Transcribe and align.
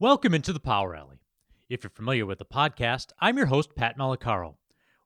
Welcome 0.00 0.34
into 0.34 0.52
the 0.52 0.58
Power 0.58 0.96
Alley. 0.96 1.20
If 1.68 1.84
you're 1.84 1.90
familiar 1.90 2.26
with 2.26 2.38
the 2.38 2.44
podcast, 2.44 3.12
I'm 3.20 3.36
your 3.36 3.46
host, 3.46 3.76
Pat 3.76 3.96
Malacaro. 3.96 4.56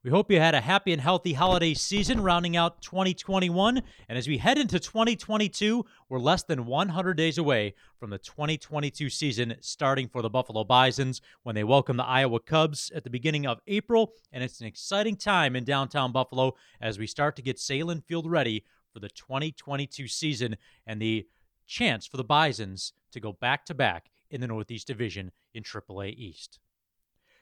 We 0.03 0.09
hope 0.09 0.31
you 0.31 0.39
had 0.39 0.55
a 0.55 0.61
happy 0.61 0.91
and 0.91 0.99
healthy 0.99 1.33
holiday 1.33 1.75
season 1.75 2.23
rounding 2.23 2.57
out 2.57 2.81
2021. 2.81 3.83
And 4.09 4.17
as 4.17 4.27
we 4.27 4.39
head 4.39 4.57
into 4.57 4.79
2022, 4.79 5.85
we're 6.09 6.17
less 6.17 6.41
than 6.41 6.65
100 6.65 7.13
days 7.13 7.37
away 7.37 7.75
from 7.99 8.09
the 8.09 8.17
2022 8.17 9.11
season 9.11 9.57
starting 9.59 10.07
for 10.07 10.23
the 10.23 10.29
Buffalo 10.29 10.63
Bisons 10.63 11.21
when 11.43 11.53
they 11.53 11.63
welcome 11.63 11.95
the 11.95 12.03
Iowa 12.03 12.39
Cubs 12.39 12.91
at 12.95 13.03
the 13.03 13.11
beginning 13.11 13.45
of 13.45 13.61
April. 13.67 14.13
And 14.33 14.43
it's 14.43 14.59
an 14.59 14.65
exciting 14.65 15.17
time 15.17 15.55
in 15.55 15.65
downtown 15.65 16.11
Buffalo 16.11 16.55
as 16.81 16.97
we 16.97 17.05
start 17.05 17.35
to 17.35 17.43
get 17.43 17.57
Sahlen 17.57 18.03
Field 18.03 18.25
ready 18.25 18.65
for 18.91 18.99
the 18.99 19.09
2022 19.09 20.07
season 20.07 20.57
and 20.87 20.99
the 20.99 21.27
chance 21.67 22.07
for 22.07 22.17
the 22.17 22.23
Bisons 22.23 22.93
to 23.11 23.19
go 23.19 23.33
back 23.33 23.67
to 23.67 23.75
back 23.75 24.09
in 24.29 24.41
the 24.41 24.47
Northeast 24.47 24.87
Division 24.87 25.31
in 25.53 25.63
AAA 25.63 26.15
East. 26.15 26.59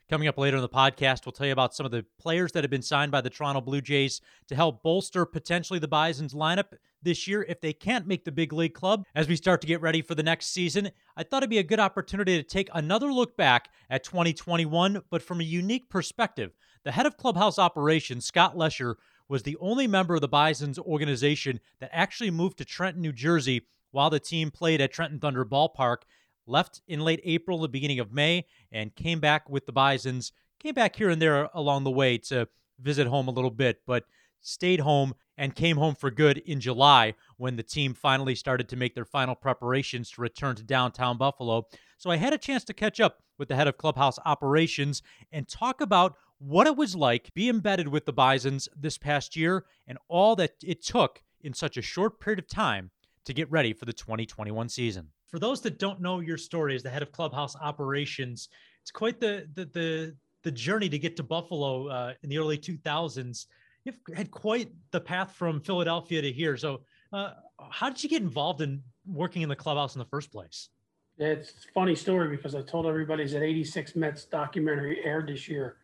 Coming 0.09 0.29
up 0.29 0.37
later 0.37 0.55
in 0.55 0.61
the 0.61 0.69
podcast, 0.69 1.25
we'll 1.25 1.33
tell 1.33 1.47
you 1.47 1.51
about 1.51 1.75
some 1.75 1.85
of 1.85 1.91
the 1.91 2.05
players 2.17 2.53
that 2.53 2.63
have 2.63 2.71
been 2.71 2.81
signed 2.81 3.11
by 3.11 3.19
the 3.19 3.29
Toronto 3.29 3.59
Blue 3.59 3.81
Jays 3.81 4.21
to 4.47 4.55
help 4.55 4.81
bolster 4.81 5.25
potentially 5.25 5.79
the 5.79 5.87
Bison's 5.89 6.33
lineup 6.33 6.77
this 7.03 7.27
year 7.27 7.45
if 7.49 7.59
they 7.59 7.73
can't 7.73 8.07
make 8.07 8.23
the 8.23 8.31
big 8.31 8.53
league 8.53 8.73
club 8.73 9.03
as 9.15 9.27
we 9.27 9.35
start 9.35 9.59
to 9.59 9.67
get 9.67 9.81
ready 9.81 10.01
for 10.01 10.15
the 10.15 10.23
next 10.23 10.47
season. 10.47 10.91
I 11.17 11.23
thought 11.23 11.43
it'd 11.43 11.49
be 11.49 11.57
a 11.57 11.63
good 11.63 11.81
opportunity 11.81 12.37
to 12.37 12.43
take 12.43 12.69
another 12.73 13.11
look 13.11 13.35
back 13.35 13.67
at 13.89 14.05
2021, 14.05 15.01
but 15.09 15.21
from 15.21 15.41
a 15.41 15.43
unique 15.43 15.89
perspective. 15.89 16.53
The 16.85 16.93
head 16.93 17.05
of 17.05 17.17
clubhouse 17.17 17.59
operations, 17.59 18.25
Scott 18.25 18.57
Lesher, 18.57 18.95
was 19.27 19.43
the 19.43 19.57
only 19.59 19.87
member 19.87 20.15
of 20.15 20.21
the 20.21 20.29
Bison's 20.29 20.79
organization 20.79 21.59
that 21.81 21.89
actually 21.91 22.31
moved 22.31 22.59
to 22.59 22.65
Trenton, 22.65 23.01
New 23.01 23.11
Jersey 23.11 23.63
while 23.91 24.09
the 24.09 24.19
team 24.19 24.51
played 24.51 24.79
at 24.79 24.91
Trenton 24.91 25.19
Thunder 25.19 25.43
Ballpark 25.43 26.03
left 26.47 26.81
in 26.87 27.01
late 27.01 27.21
April, 27.23 27.59
the 27.59 27.67
beginning 27.67 27.99
of 27.99 28.11
May, 28.11 28.45
and 28.71 28.95
came 28.95 29.19
back 29.19 29.49
with 29.49 29.65
the 29.65 29.71
Bisons. 29.71 30.31
Came 30.59 30.73
back 30.73 30.95
here 30.95 31.09
and 31.09 31.21
there 31.21 31.49
along 31.53 31.83
the 31.83 31.91
way 31.91 32.17
to 32.17 32.47
visit 32.79 33.07
home 33.07 33.27
a 33.27 33.31
little 33.31 33.51
bit, 33.51 33.81
but 33.85 34.05
stayed 34.41 34.79
home 34.79 35.13
and 35.37 35.55
came 35.55 35.77
home 35.77 35.95
for 35.95 36.09
good 36.09 36.37
in 36.39 36.59
July 36.59 37.13
when 37.37 37.55
the 37.55 37.63
team 37.63 37.93
finally 37.93 38.35
started 38.35 38.69
to 38.69 38.75
make 38.75 38.95
their 38.95 39.05
final 39.05 39.35
preparations 39.35 40.09
to 40.11 40.21
return 40.21 40.55
to 40.55 40.63
downtown 40.63 41.17
Buffalo. 41.17 41.67
So 41.97 42.09
I 42.09 42.17
had 42.17 42.33
a 42.33 42.37
chance 42.37 42.63
to 42.65 42.73
catch 42.73 42.99
up 42.99 43.21
with 43.37 43.49
the 43.49 43.55
head 43.55 43.67
of 43.67 43.77
clubhouse 43.77 44.17
operations 44.25 45.01
and 45.31 45.47
talk 45.47 45.81
about 45.81 46.15
what 46.39 46.67
it 46.67 46.75
was 46.75 46.95
like 46.95 47.33
be 47.33 47.49
embedded 47.49 47.87
with 47.87 48.05
the 48.05 48.13
Bisons 48.13 48.69
this 48.75 48.97
past 48.97 49.35
year 49.35 49.65
and 49.87 49.97
all 50.07 50.35
that 50.35 50.53
it 50.63 50.83
took 50.83 51.23
in 51.41 51.53
such 51.53 51.77
a 51.77 51.81
short 51.81 52.19
period 52.19 52.39
of 52.39 52.47
time 52.47 52.91
to 53.25 53.33
get 53.33 53.51
ready 53.51 53.73
for 53.73 53.85
the 53.85 53.93
2021 53.93 54.69
season 54.69 55.09
for 55.29 55.39
those 55.39 55.61
that 55.61 55.77
don't 55.77 56.01
know 56.01 56.19
your 56.19 56.37
story 56.37 56.75
as 56.75 56.83
the 56.83 56.89
head 56.89 57.01
of 57.01 57.11
clubhouse 57.11 57.55
operations, 57.55 58.49
it's 58.81 58.91
quite 58.91 59.19
the 59.19 59.47
the 59.53 59.65
the, 59.65 60.15
the 60.43 60.51
journey 60.51 60.89
to 60.89 60.99
get 60.99 61.17
to 61.17 61.23
Buffalo 61.23 61.87
uh, 61.87 62.13
in 62.23 62.29
the 62.29 62.37
early 62.37 62.57
2000s. 62.57 63.45
You've 63.83 63.95
had 64.15 64.31
quite 64.31 64.71
the 64.91 64.99
path 64.99 65.33
from 65.33 65.61
Philadelphia 65.61 66.21
to 66.21 66.31
here. 66.31 66.57
So, 66.57 66.81
uh, 67.13 67.31
how 67.69 67.89
did 67.89 68.03
you 68.03 68.09
get 68.09 68.21
involved 68.21 68.61
in 68.61 68.81
working 69.05 69.41
in 69.41 69.49
the 69.49 69.55
clubhouse 69.55 69.95
in 69.95 69.99
the 69.99 70.05
first 70.05 70.31
place? 70.31 70.69
It's 71.17 71.49
a 71.49 71.71
funny 71.73 71.95
story 71.95 72.35
because 72.35 72.53
I 72.53 72.61
told 72.61 72.85
everybody 72.85 73.25
that 73.27 73.41
86 73.41 73.95
Mets 73.95 74.25
documentary 74.25 75.03
aired 75.03 75.27
this 75.27 75.47
year 75.47 75.77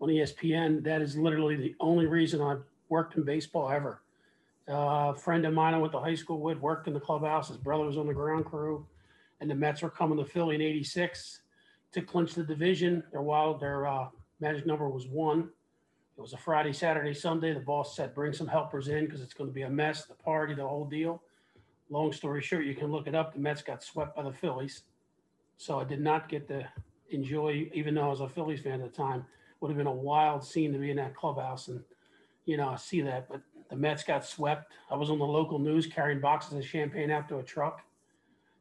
on 0.00 0.08
ESPN. 0.08 0.84
That 0.84 1.02
is 1.02 1.16
literally 1.16 1.56
the 1.56 1.74
only 1.80 2.06
reason 2.06 2.40
I've 2.40 2.62
worked 2.88 3.16
in 3.16 3.24
baseball 3.24 3.68
ever. 3.70 4.02
Uh, 4.68 5.12
a 5.14 5.16
friend 5.16 5.46
of 5.46 5.54
mine 5.54 5.74
I 5.74 5.78
went 5.78 5.92
to 5.92 6.00
high 6.00 6.16
school 6.16 6.40
with 6.40 6.58
worked 6.58 6.88
in 6.88 6.94
the 6.94 7.00
clubhouse. 7.00 7.48
His 7.48 7.56
brother 7.56 7.84
was 7.84 7.96
on 7.96 8.06
the 8.06 8.14
ground 8.14 8.46
crew, 8.46 8.84
and 9.40 9.48
the 9.48 9.54
Mets 9.54 9.82
were 9.82 9.90
coming 9.90 10.18
to 10.18 10.24
Philly 10.24 10.56
in 10.56 10.60
'86 10.60 11.42
to 11.92 12.02
clinch 12.02 12.34
the 12.34 12.42
division. 12.42 13.04
Their 13.12 13.22
wild, 13.22 13.60
their 13.60 13.86
uh, 13.86 14.08
magic 14.40 14.66
number 14.66 14.88
was 14.88 15.06
one. 15.06 15.50
It 16.18 16.20
was 16.20 16.32
a 16.32 16.38
Friday, 16.38 16.72
Saturday, 16.72 17.14
Sunday. 17.14 17.54
The 17.54 17.60
boss 17.60 17.94
said, 17.94 18.12
"Bring 18.12 18.32
some 18.32 18.48
helpers 18.48 18.88
in 18.88 19.04
because 19.04 19.20
it's 19.20 19.34
going 19.34 19.48
to 19.48 19.54
be 19.54 19.62
a 19.62 19.70
mess, 19.70 20.04
the 20.06 20.14
party, 20.14 20.54
the 20.54 20.66
whole 20.66 20.84
deal." 20.84 21.22
Long 21.88 22.12
story 22.12 22.42
short, 22.42 22.64
you 22.64 22.74
can 22.74 22.90
look 22.90 23.06
it 23.06 23.14
up. 23.14 23.34
The 23.34 23.38
Mets 23.38 23.62
got 23.62 23.84
swept 23.84 24.16
by 24.16 24.24
the 24.24 24.32
Phillies, 24.32 24.82
so 25.58 25.78
I 25.78 25.84
did 25.84 26.00
not 26.00 26.28
get 26.28 26.48
to 26.48 26.66
enjoy, 27.10 27.70
even 27.72 27.94
though 27.94 28.06
I 28.06 28.08
was 28.08 28.20
a 28.20 28.28
Phillies 28.28 28.62
fan 28.62 28.80
at 28.80 28.92
the 28.92 28.96
time. 28.96 29.24
Would 29.60 29.68
have 29.68 29.78
been 29.78 29.86
a 29.86 29.92
wild 29.92 30.44
scene 30.44 30.72
to 30.72 30.78
be 30.78 30.90
in 30.90 30.96
that 30.96 31.14
clubhouse 31.14 31.68
and 31.68 31.82
you 32.44 32.56
know 32.56 32.68
I 32.68 32.76
see 32.76 33.00
that, 33.02 33.28
but 33.28 33.40
the 33.68 33.76
Mets 33.76 34.04
got 34.04 34.24
swept. 34.24 34.72
I 34.90 34.96
was 34.96 35.10
on 35.10 35.18
the 35.18 35.24
local 35.24 35.58
news 35.58 35.86
carrying 35.86 36.20
boxes 36.20 36.54
of 36.54 36.64
champagne 36.64 37.10
out 37.10 37.28
to 37.28 37.38
a 37.38 37.42
truck, 37.42 37.82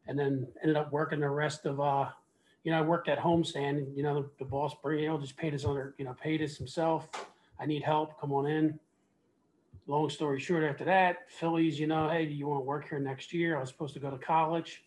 and 0.07 0.17
then 0.17 0.47
ended 0.61 0.77
up 0.77 0.91
working 0.91 1.19
the 1.19 1.29
rest 1.29 1.65
of. 1.65 1.79
uh 1.79 2.09
you 2.65 2.71
know, 2.71 2.79
I 2.79 2.81
worked 2.81 3.07
at 3.07 3.19
homestand, 3.19 3.77
and 3.77 3.95
you 3.95 4.01
know, 4.01 4.23
the, 4.23 4.29
the 4.39 4.45
boss, 4.45 4.75
you 4.83 5.07
know, 5.07 5.19
just 5.19 5.37
paid 5.37 5.53
us 5.53 5.65
under, 5.65 5.93
you 5.99 6.03
know, 6.03 6.15
paid 6.19 6.41
us 6.41 6.57
himself. 6.57 7.07
I 7.59 7.67
need 7.67 7.83
help. 7.83 8.19
Come 8.19 8.33
on 8.33 8.47
in. 8.47 8.79
Long 9.85 10.09
story 10.09 10.39
short, 10.39 10.63
after 10.63 10.83
that, 10.85 11.29
Phillies, 11.29 11.79
you 11.79 11.85
know, 11.85 12.09
hey, 12.09 12.25
do 12.25 12.33
you 12.33 12.47
want 12.47 12.61
to 12.61 12.65
work 12.65 12.89
here 12.89 12.97
next 12.97 13.31
year? 13.31 13.55
I 13.55 13.59
was 13.59 13.69
supposed 13.69 13.93
to 13.93 13.99
go 13.99 14.09
to 14.09 14.17
college. 14.17 14.83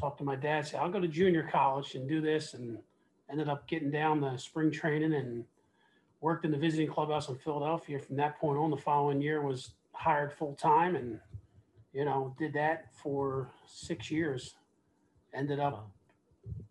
Talked 0.00 0.18
to 0.18 0.24
my 0.24 0.34
dad, 0.34 0.66
say, 0.66 0.78
I'll 0.78 0.90
go 0.90 0.98
to 0.98 1.06
junior 1.06 1.48
college 1.50 1.94
and 1.94 2.08
do 2.08 2.20
this, 2.20 2.54
and 2.54 2.76
ended 3.30 3.48
up 3.48 3.68
getting 3.68 3.92
down 3.92 4.20
the 4.20 4.36
spring 4.36 4.72
training 4.72 5.14
and 5.14 5.44
worked 6.20 6.44
in 6.44 6.50
the 6.50 6.58
visiting 6.58 6.88
clubhouse 6.88 7.28
in 7.28 7.36
Philadelphia. 7.36 7.98
From 7.98 8.16
that 8.16 8.38
point 8.38 8.58
on, 8.58 8.70
the 8.70 8.76
following 8.76 9.20
year 9.20 9.42
was 9.42 9.72
hired 9.92 10.32
full 10.32 10.54
time, 10.54 10.96
and 10.96 11.18
you 11.92 12.04
know 12.04 12.34
did 12.38 12.52
that 12.54 12.86
for 13.02 13.50
six 13.66 14.10
years. 14.10 14.54
Ended 15.34 15.60
up 15.60 15.72
wow. 15.72 15.84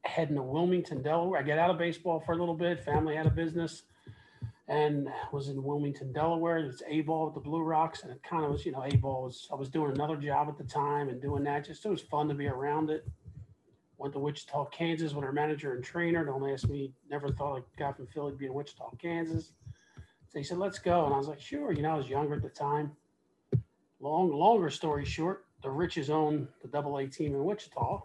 heading 0.04 0.36
to 0.36 0.42
Wilmington, 0.42 1.02
Delaware. 1.02 1.40
I 1.40 1.44
got 1.44 1.58
out 1.58 1.70
of 1.70 1.78
baseball 1.78 2.20
for 2.20 2.34
a 2.34 2.38
little 2.38 2.56
bit. 2.56 2.84
Family 2.84 3.16
had 3.16 3.26
a 3.26 3.32
business, 3.32 3.84
and 4.68 5.08
was 5.32 5.48
in 5.50 5.64
Wilmington, 5.64 6.12
Delaware. 6.12 6.58
It's 6.60 6.84
A 6.88 7.02
ball 7.02 7.26
with 7.26 7.36
the 7.36 7.40
Blue 7.40 7.62
Rocks, 7.62 8.04
and 8.04 8.12
it 8.12 8.22
kind 8.22 8.44
of 8.44 8.52
was, 8.52 8.66
you 8.66 8.72
know, 8.72 8.84
A 8.84 8.96
ball 8.98 9.24
was. 9.24 9.48
I 9.52 9.56
was 9.56 9.70
doing 9.70 9.92
another 9.92 10.18
job 10.18 10.50
at 10.50 10.58
the 10.58 10.64
time 10.64 11.10
and 11.10 11.22
doing 11.22 11.44
that. 11.46 11.66
Just 11.66 11.86
it 11.86 11.90
was 11.90 12.02
fun 12.02 12.28
to 12.28 12.34
be 12.34 12.48
around 12.48 12.90
it 12.90 13.08
went 14.00 14.14
to 14.14 14.20
Wichita, 14.20 14.66
Kansas 14.66 15.14
with 15.14 15.26
our 15.26 15.34
manager 15.34 15.74
and 15.74 15.84
trainer. 15.84 16.26
Don't 16.26 16.50
ask 16.50 16.68
me, 16.70 16.94
never 17.10 17.30
thought 17.30 17.58
a 17.58 17.64
guy 17.78 17.92
from 17.92 18.08
Philly 18.08 18.32
would 18.32 18.40
be 18.40 18.46
in 18.46 18.54
Wichita, 18.54 18.90
Kansas. 18.98 19.52
So 20.30 20.40
he 20.40 20.44
said, 20.44 20.58
let's 20.58 20.80
go. 20.80 21.06
And 21.06 21.14
I 21.14 21.18
was 21.18 21.28
like, 21.28 21.42
sure. 21.42 21.74
You 21.74 21.82
know, 21.82 21.92
I 21.92 21.98
was 21.98 22.08
younger 22.08 22.36
at 22.36 22.42
the 22.42 22.50
time. 22.50 22.92
Long, 24.00 24.32
longer 24.32 24.70
story 24.70 25.04
short, 25.04 25.46
the 25.62 25.70
Riches 25.70 26.10
owned 26.10 26.48
the 26.62 26.70
double 26.70 26.98
A 26.98 27.08
team 27.08 27.36
in 27.36 27.44
Wichita. 27.44 28.02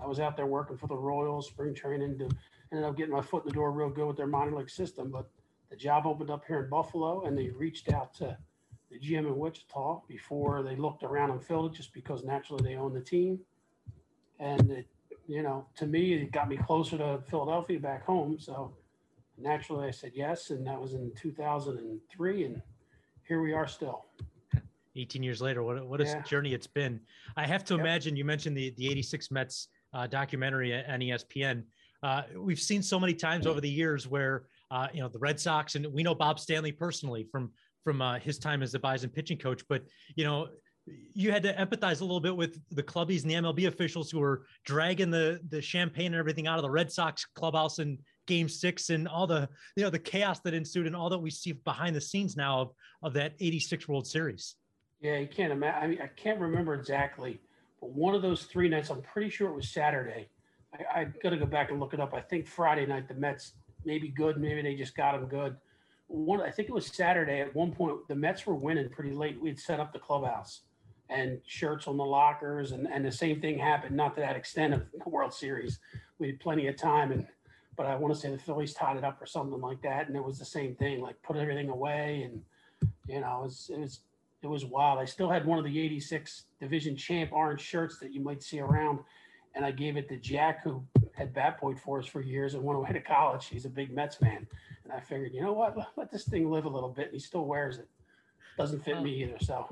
I 0.00 0.06
was 0.06 0.20
out 0.20 0.36
there 0.36 0.46
working 0.46 0.76
for 0.76 0.86
the 0.86 0.96
Royals, 0.96 1.48
spring 1.48 1.74
training, 1.74 2.18
to, 2.18 2.28
ended 2.70 2.88
up 2.88 2.96
getting 2.96 3.12
my 3.12 3.20
foot 3.20 3.42
in 3.42 3.48
the 3.48 3.54
door 3.54 3.72
real 3.72 3.90
good 3.90 4.06
with 4.06 4.16
their 4.16 4.28
minor 4.28 4.56
league 4.56 4.70
system. 4.70 5.10
But 5.10 5.28
the 5.70 5.76
job 5.76 6.06
opened 6.06 6.30
up 6.30 6.44
here 6.46 6.62
in 6.62 6.70
Buffalo 6.70 7.24
and 7.24 7.36
they 7.36 7.48
reached 7.48 7.92
out 7.92 8.14
to 8.14 8.36
the 8.90 8.98
GM 8.98 9.26
in 9.26 9.36
Wichita 9.36 10.02
before 10.06 10.62
they 10.62 10.76
looked 10.76 11.02
around 11.02 11.30
and 11.30 11.42
filled 11.42 11.72
it 11.72 11.76
just 11.76 11.92
because 11.92 12.22
naturally 12.22 12.62
they 12.62 12.76
own 12.76 12.94
the 12.94 13.00
team. 13.00 13.40
And 14.38 14.70
it 14.70 14.86
you 15.26 15.42
know, 15.42 15.66
to 15.76 15.86
me, 15.86 16.14
it 16.14 16.32
got 16.32 16.48
me 16.48 16.56
closer 16.56 16.98
to 16.98 17.20
Philadelphia 17.28 17.78
back 17.78 18.04
home. 18.04 18.38
So 18.38 18.72
naturally, 19.38 19.88
I 19.88 19.90
said 19.90 20.12
yes, 20.14 20.50
and 20.50 20.66
that 20.66 20.80
was 20.80 20.94
in 20.94 21.12
2003, 21.16 22.44
and 22.44 22.62
here 23.26 23.42
we 23.42 23.52
are 23.52 23.66
still. 23.66 24.06
18 24.94 25.22
years 25.22 25.40
later, 25.40 25.62
what 25.62 25.86
what 25.86 26.00
a 26.00 26.04
yeah. 26.04 26.22
journey 26.22 26.52
it's 26.52 26.66
been. 26.66 27.00
I 27.36 27.46
have 27.46 27.64
to 27.64 27.74
yep. 27.74 27.80
imagine 27.80 28.16
you 28.16 28.24
mentioned 28.24 28.56
the 28.56 28.74
the 28.76 28.90
86 28.90 29.30
Mets 29.30 29.68
uh, 29.94 30.06
documentary 30.06 30.74
on 30.74 31.00
ESPN. 31.00 31.62
Uh, 32.02 32.22
we've 32.36 32.60
seen 32.60 32.82
so 32.82 32.98
many 32.98 33.14
times 33.14 33.46
over 33.46 33.60
the 33.60 33.70
years 33.70 34.08
where 34.08 34.44
uh, 34.70 34.88
you 34.92 35.00
know 35.00 35.08
the 35.08 35.18
Red 35.18 35.40
Sox, 35.40 35.76
and 35.76 35.86
we 35.86 36.02
know 36.02 36.14
Bob 36.14 36.38
Stanley 36.38 36.72
personally 36.72 37.26
from 37.30 37.52
from 37.84 38.02
uh, 38.02 38.18
his 38.18 38.38
time 38.38 38.62
as 38.62 38.72
the 38.72 38.78
Bison 38.78 39.10
pitching 39.10 39.38
coach, 39.38 39.62
but 39.68 39.82
you 40.14 40.24
know 40.24 40.48
you 40.86 41.30
had 41.30 41.42
to 41.44 41.54
empathize 41.54 42.00
a 42.00 42.04
little 42.04 42.20
bit 42.20 42.36
with 42.36 42.60
the 42.70 42.82
clubbies 42.82 43.22
and 43.22 43.30
the 43.30 43.34
MLB 43.34 43.68
officials 43.68 44.10
who 44.10 44.18
were 44.18 44.46
dragging 44.64 45.10
the 45.10 45.40
the 45.48 45.62
champagne 45.62 46.06
and 46.06 46.16
everything 46.16 46.46
out 46.46 46.58
of 46.58 46.62
the 46.62 46.70
Red 46.70 46.90
Sox 46.90 47.24
clubhouse 47.34 47.78
in 47.78 47.98
game 48.26 48.48
six 48.48 48.90
and 48.90 49.06
all 49.06 49.26
the 49.26 49.48
you 49.76 49.84
know 49.84 49.90
the 49.90 49.98
chaos 49.98 50.40
that 50.40 50.54
ensued 50.54 50.86
and 50.86 50.96
all 50.96 51.08
that 51.10 51.18
we 51.18 51.30
see 51.30 51.52
behind 51.52 51.94
the 51.94 52.00
scenes 52.00 52.36
now 52.36 52.60
of 52.60 52.72
of 53.02 53.12
that 53.14 53.34
86 53.40 53.88
World 53.88 54.06
Series. 54.06 54.56
Yeah, 55.00 55.18
you 55.18 55.26
can't 55.26 55.52
imagine. 55.52 55.82
I 55.82 55.86
mean, 55.86 55.98
I 56.02 56.06
can't 56.06 56.40
remember 56.40 56.74
exactly, 56.74 57.40
but 57.80 57.90
one 57.90 58.14
of 58.14 58.22
those 58.22 58.44
three 58.44 58.68
nights, 58.68 58.90
I'm 58.90 59.02
pretty 59.02 59.30
sure 59.30 59.48
it 59.50 59.54
was 59.54 59.68
Saturday. 59.68 60.28
I, 60.72 61.00
I 61.00 61.04
got 61.22 61.30
to 61.30 61.36
go 61.36 61.46
back 61.46 61.70
and 61.70 61.80
look 61.80 61.92
it 61.92 62.00
up. 62.00 62.14
I 62.14 62.20
think 62.20 62.46
Friday 62.46 62.86
night 62.86 63.08
the 63.08 63.14
Mets 63.14 63.54
maybe 63.84 64.08
good, 64.08 64.40
maybe 64.40 64.62
they 64.62 64.74
just 64.74 64.96
got 64.96 65.12
them 65.12 65.28
good. 65.28 65.56
One, 66.06 66.40
I 66.40 66.50
think 66.50 66.68
it 66.68 66.74
was 66.74 66.86
Saturday. 66.86 67.40
At 67.40 67.54
one 67.54 67.72
point, 67.72 67.96
the 68.06 68.14
Mets 68.14 68.46
were 68.46 68.54
winning 68.54 68.88
pretty 68.90 69.12
late. 69.12 69.40
We 69.40 69.48
had 69.48 69.58
set 69.58 69.80
up 69.80 69.92
the 69.92 69.98
clubhouse 69.98 70.60
and 71.12 71.40
shirts 71.46 71.86
on 71.86 71.96
the 71.96 72.04
lockers. 72.04 72.72
And, 72.72 72.86
and 72.86 73.04
the 73.04 73.12
same 73.12 73.40
thing 73.40 73.58
happened, 73.58 73.96
not 73.96 74.14
to 74.14 74.20
that 74.20 74.36
extent 74.36 74.74
of 74.74 74.82
the 74.92 75.08
World 75.08 75.34
Series. 75.34 75.78
We 76.18 76.28
had 76.28 76.40
plenty 76.40 76.68
of 76.68 76.76
time. 76.76 77.12
And, 77.12 77.26
but 77.76 77.86
I 77.86 77.96
want 77.96 78.14
to 78.14 78.20
say 78.20 78.30
the 78.30 78.38
Phillies 78.38 78.74
tied 78.74 78.96
it 78.96 79.04
up 79.04 79.20
or 79.20 79.26
something 79.26 79.60
like 79.60 79.82
that. 79.82 80.08
And 80.08 80.16
it 80.16 80.24
was 80.24 80.38
the 80.38 80.44
same 80.44 80.74
thing, 80.74 81.00
like 81.00 81.20
put 81.22 81.36
everything 81.36 81.68
away. 81.68 82.22
And, 82.22 82.42
you 83.06 83.20
know, 83.20 83.40
it 83.40 83.44
was, 83.44 83.70
it 83.72 83.78
was, 83.78 84.00
it 84.42 84.46
was 84.48 84.64
wild. 84.64 84.98
I 84.98 85.04
still 85.04 85.30
had 85.30 85.44
one 85.44 85.58
of 85.58 85.64
the 85.64 85.80
86 85.80 86.44
division 86.60 86.96
champ 86.96 87.32
orange 87.32 87.60
shirts 87.60 87.98
that 87.98 88.12
you 88.12 88.20
might 88.20 88.42
see 88.42 88.60
around. 88.60 89.00
And 89.54 89.64
I 89.64 89.70
gave 89.70 89.96
it 89.96 90.08
to 90.08 90.16
Jack, 90.16 90.64
who 90.64 90.82
had 91.14 91.34
bat 91.34 91.60
point 91.60 91.78
for 91.78 91.98
us 91.98 92.06
for 92.06 92.22
years 92.22 92.54
and 92.54 92.62
went 92.62 92.78
away 92.78 92.92
to 92.92 93.00
college. 93.00 93.46
He's 93.46 93.66
a 93.66 93.70
big 93.70 93.94
Mets 93.94 94.16
fan. 94.16 94.46
And 94.84 94.92
I 94.92 95.00
figured, 95.00 95.32
you 95.34 95.42
know 95.42 95.52
what, 95.52 95.76
let 95.96 96.10
this 96.10 96.24
thing 96.24 96.50
live 96.50 96.64
a 96.64 96.70
little 96.70 96.88
bit. 96.88 97.06
And 97.06 97.14
he 97.14 97.20
still 97.20 97.44
wears 97.44 97.78
it. 97.78 97.88
Doesn't 98.56 98.82
fit 98.84 99.02
me 99.02 99.22
either. 99.22 99.36
So. 99.40 99.66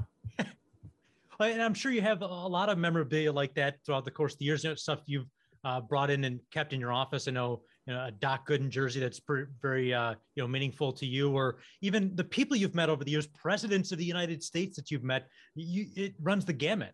And 1.49 1.63
I'm 1.63 1.75
sure 1.75 1.93
you 1.93 2.03
have 2.03 2.23
a 2.23 2.27
lot 2.27 2.69
of 2.69 2.79
memorabilia 2.79 3.33
like 3.33 3.55
that 3.55 3.77
throughout 3.85 4.05
the 4.05 4.11
course 4.11 4.35
of 4.35 4.39
the 4.39 4.45
years. 4.45 4.65
You 4.65 4.71
know, 4.71 4.75
stuff 4.77 5.01
you've 5.07 5.27
uh, 5.65 5.81
brought 5.81 6.11
in 6.11 6.25
and 6.25 6.41
kept 6.53 6.73
in 6.73 6.81
your 6.81 6.93
office. 6.93 7.29
I 7.29 7.33
know, 7.33 7.63
you 7.87 7.95
know 7.95 8.07
a 8.07 8.11
Doc 8.11 8.49
Gooden 8.49 8.69
jersey 8.71 9.01
that's 9.01 9.21
pretty, 9.21 9.51
very 9.61 9.93
uh, 9.93 10.15
you 10.35 10.43
know 10.43 10.49
meaningful 10.49 10.93
to 10.93 11.07
you, 11.07 11.31
or 11.31 11.59
even 11.83 12.15
the 12.15 12.25
people 12.25 12.57
you've 12.57 12.75
met 12.75 12.89
over 12.89 13.05
the 13.05 13.11
years, 13.11 13.27
presidents 13.27 13.93
of 13.93 13.99
the 13.99 14.05
United 14.05 14.43
States 14.43 14.77
that 14.77 14.91
you've 14.91 15.05
met. 15.05 15.27
You, 15.55 15.87
it 15.97 16.15
runs 16.21 16.45
the 16.45 16.53
gamut. 16.53 16.93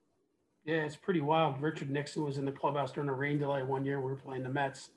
Yeah, 0.64 0.76
it's 0.76 0.96
pretty 0.96 1.20
wild. 1.20 1.60
Richard 1.60 1.90
Nixon 1.90 2.24
was 2.24 2.38
in 2.38 2.44
the 2.44 2.52
clubhouse 2.52 2.90
during 2.90 3.08
a 3.08 3.14
rain 3.14 3.38
delay 3.38 3.62
one 3.62 3.84
year. 3.84 4.00
We 4.00 4.10
were 4.10 4.16
playing 4.16 4.42
the 4.42 4.48
Mets. 4.48 4.90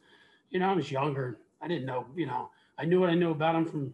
You 0.50 0.60
know, 0.60 0.70
I 0.70 0.74
was 0.74 0.92
younger. 0.92 1.38
I 1.62 1.68
didn't 1.68 1.86
know. 1.86 2.06
You 2.16 2.26
know, 2.26 2.50
I 2.80 2.86
knew 2.86 3.00
what 3.00 3.10
I 3.10 3.16
knew 3.16 3.32
about 3.32 3.56
him 3.56 3.66
from, 3.66 3.94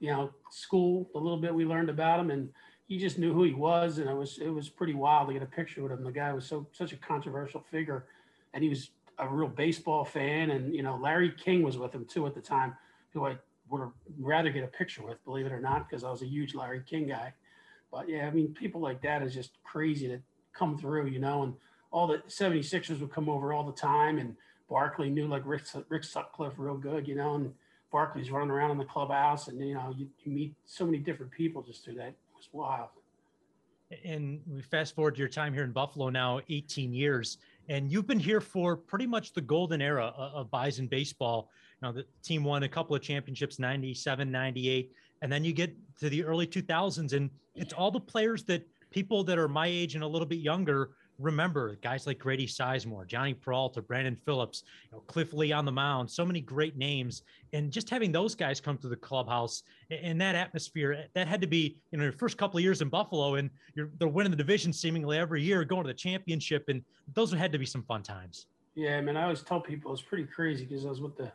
you 0.00 0.10
know, 0.10 0.30
school. 0.50 1.08
The 1.12 1.20
little 1.20 1.38
bit 1.38 1.54
we 1.54 1.64
learned 1.64 1.90
about 1.90 2.18
him, 2.18 2.30
and 2.30 2.48
he 2.90 2.98
just 2.98 3.18
knew 3.18 3.32
who 3.32 3.44
he 3.44 3.52
was, 3.52 3.98
and 3.98 4.10
it 4.10 4.16
was 4.16 4.38
it 4.38 4.48
was 4.48 4.68
pretty 4.68 4.94
wild 4.94 5.28
to 5.28 5.32
get 5.32 5.44
a 5.44 5.46
picture 5.46 5.80
with 5.80 5.92
him. 5.92 6.02
The 6.02 6.10
guy 6.10 6.32
was 6.32 6.44
so 6.44 6.66
such 6.72 6.92
a 6.92 6.96
controversial 6.96 7.60
figure, 7.70 8.06
and 8.52 8.64
he 8.64 8.68
was 8.68 8.90
a 9.20 9.28
real 9.28 9.46
baseball 9.46 10.04
fan. 10.04 10.50
And 10.50 10.74
you 10.74 10.82
know, 10.82 10.98
Larry 11.00 11.30
King 11.30 11.62
was 11.62 11.78
with 11.78 11.94
him 11.94 12.04
too 12.04 12.26
at 12.26 12.34
the 12.34 12.40
time, 12.40 12.76
who 13.12 13.26
I 13.26 13.36
would 13.68 13.88
rather 14.18 14.50
get 14.50 14.64
a 14.64 14.66
picture 14.66 15.06
with, 15.06 15.24
believe 15.24 15.46
it 15.46 15.52
or 15.52 15.60
not, 15.60 15.88
because 15.88 16.02
I 16.02 16.10
was 16.10 16.22
a 16.22 16.26
huge 16.26 16.56
Larry 16.56 16.82
King 16.84 17.06
guy. 17.06 17.32
But 17.92 18.08
yeah, 18.08 18.26
I 18.26 18.32
mean, 18.32 18.52
people 18.54 18.80
like 18.80 19.00
that 19.02 19.22
is 19.22 19.32
just 19.32 19.52
crazy 19.62 20.08
to 20.08 20.18
come 20.52 20.76
through, 20.76 21.06
you 21.06 21.20
know, 21.20 21.44
and 21.44 21.54
all 21.92 22.08
the 22.08 22.18
76ers 22.26 22.98
would 22.98 23.12
come 23.12 23.28
over 23.28 23.52
all 23.52 23.62
the 23.62 23.72
time. 23.72 24.18
And 24.18 24.34
Barkley 24.68 25.10
knew 25.10 25.28
like 25.28 25.42
Rick, 25.44 25.62
Rick 25.88 26.02
Sutcliffe 26.02 26.54
real 26.56 26.76
good, 26.76 27.06
you 27.06 27.14
know, 27.14 27.36
and 27.36 27.54
Barkley's 27.92 28.32
running 28.32 28.50
around 28.50 28.72
in 28.72 28.78
the 28.78 28.84
clubhouse 28.84 29.46
and, 29.46 29.60
you 29.60 29.74
know, 29.74 29.94
you, 29.96 30.08
you 30.24 30.32
meet 30.32 30.54
so 30.64 30.84
many 30.84 30.98
different 30.98 31.30
people 31.30 31.62
just 31.62 31.84
through 31.84 31.94
that. 31.94 32.14
Was 32.40 32.48
wild. 32.52 32.88
And 34.02 34.40
we 34.48 34.62
fast 34.62 34.94
forward 34.94 35.14
to 35.16 35.18
your 35.18 35.28
time 35.28 35.52
here 35.52 35.62
in 35.62 35.72
Buffalo 35.72 36.08
now, 36.08 36.40
18 36.48 36.94
years, 36.94 37.36
and 37.68 37.92
you've 37.92 38.06
been 38.06 38.18
here 38.18 38.40
for 38.40 38.78
pretty 38.78 39.06
much 39.06 39.34
the 39.34 39.42
golden 39.42 39.82
era 39.82 40.14
of 40.16 40.50
Bison 40.50 40.86
baseball. 40.86 41.50
Now, 41.82 41.92
the 41.92 42.06
team 42.22 42.42
won 42.42 42.62
a 42.62 42.68
couple 42.68 42.96
of 42.96 43.02
championships, 43.02 43.58
97, 43.58 44.30
98, 44.30 44.90
and 45.20 45.30
then 45.30 45.44
you 45.44 45.52
get 45.52 45.76
to 45.98 46.08
the 46.08 46.24
early 46.24 46.46
2000s, 46.46 47.12
and 47.12 47.28
it's 47.56 47.74
all 47.74 47.90
the 47.90 48.00
players 48.00 48.42
that 48.44 48.66
people 48.90 49.22
that 49.24 49.38
are 49.38 49.48
my 49.48 49.66
age 49.66 49.94
and 49.94 50.02
a 50.02 50.06
little 50.06 50.26
bit 50.26 50.38
younger 50.38 50.92
remember 51.20 51.76
guys 51.76 52.06
like 52.06 52.18
Grady 52.18 52.46
Sizemore, 52.46 53.06
Jhonny 53.06 53.38
Peralta, 53.38 53.82
Brandon 53.82 54.16
Phillips, 54.16 54.64
you 54.84 54.96
know, 54.96 55.02
Cliff 55.06 55.32
Lee 55.32 55.52
on 55.52 55.64
the 55.64 55.72
mound, 55.72 56.10
so 56.10 56.24
many 56.24 56.40
great 56.40 56.76
names. 56.76 57.22
And 57.52 57.70
just 57.70 57.90
having 57.90 58.10
those 58.12 58.34
guys 58.34 58.60
come 58.60 58.78
to 58.78 58.88
the 58.88 58.96
clubhouse 58.96 59.62
in 59.90 60.18
that 60.18 60.34
atmosphere, 60.34 60.92
eh, 60.92 61.02
that 61.14 61.28
had 61.28 61.40
to 61.40 61.46
be, 61.46 61.76
you 61.90 61.98
know, 61.98 62.04
your 62.04 62.12
first 62.12 62.38
couple 62.38 62.58
of 62.58 62.64
years 62.64 62.80
in 62.80 62.88
Buffalo 62.88 63.34
and 63.34 63.50
you're 63.74 63.90
they're 63.98 64.08
winning 64.08 64.30
the 64.30 64.36
division 64.36 64.72
seemingly 64.72 65.18
every 65.18 65.42
year, 65.42 65.64
going 65.64 65.82
to 65.82 65.88
the 65.88 65.94
championship. 65.94 66.68
And 66.68 66.82
those 67.14 67.32
had 67.32 67.52
to 67.52 67.58
be 67.58 67.66
some 67.66 67.82
fun 67.82 68.02
times. 68.02 68.46
Yeah, 68.74 68.96
I 68.96 69.00
mean, 69.00 69.16
I 69.16 69.24
always 69.24 69.42
tell 69.42 69.60
people 69.60 69.92
it's 69.92 70.02
pretty 70.02 70.24
crazy 70.24 70.64
because 70.64 70.86
I 70.86 70.88
was 70.88 71.00
with 71.00 71.16
the 71.16 71.30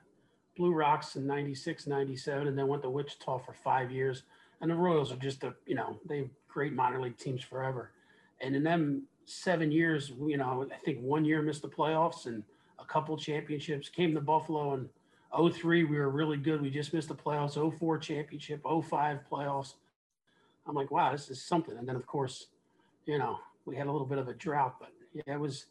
Blue 0.57 0.73
Rocks 0.73 1.15
in 1.15 1.27
96, 1.27 1.85
97, 1.85 2.47
and 2.47 2.57
then 2.57 2.67
went 2.67 2.81
to 2.83 2.89
Wichita 2.89 3.39
for 3.39 3.53
five 3.53 3.91
years. 3.91 4.23
And 4.61 4.71
the 4.71 4.75
Royals 4.75 5.11
are 5.11 5.17
just 5.17 5.43
a, 5.43 5.53
you 5.65 5.75
know, 5.75 5.99
they 6.07 6.29
great 6.47 6.73
minor 6.73 7.01
league 7.01 7.17
teams 7.17 7.43
forever. 7.43 7.91
And 8.41 8.55
in 8.55 8.63
them 8.63 9.03
seven 9.25 9.71
years, 9.71 10.11
you 10.19 10.37
know, 10.37 10.67
I 10.71 10.77
think 10.85 10.99
one 10.99 11.25
year 11.25 11.41
missed 11.41 11.61
the 11.61 11.69
playoffs 11.69 12.25
and 12.25 12.43
a 12.79 12.85
couple 12.85 13.17
championships. 13.17 13.89
Came 13.89 14.13
to 14.13 14.21
Buffalo 14.21 14.73
in 14.73 14.89
03, 15.51 15.83
we 15.83 15.97
were 15.97 16.09
really 16.09 16.37
good. 16.37 16.61
We 16.61 16.69
just 16.69 16.93
missed 16.93 17.09
the 17.09 17.15
playoffs. 17.15 17.55
04 17.77 17.97
championship, 17.97 18.61
05 18.63 19.19
playoffs. 19.29 19.73
I'm 20.67 20.75
like, 20.75 20.91
wow, 20.91 21.11
this 21.11 21.29
is 21.29 21.41
something. 21.41 21.77
And 21.77 21.87
then 21.87 21.95
of 21.95 22.05
course, 22.05 22.47
you 23.05 23.17
know, 23.17 23.37
we 23.65 23.75
had 23.75 23.87
a 23.87 23.91
little 23.91 24.07
bit 24.07 24.17
of 24.17 24.27
a 24.27 24.33
drought, 24.33 24.75
but 24.79 24.89
yeah, 25.13 25.35
it 25.35 25.39
was 25.39 25.65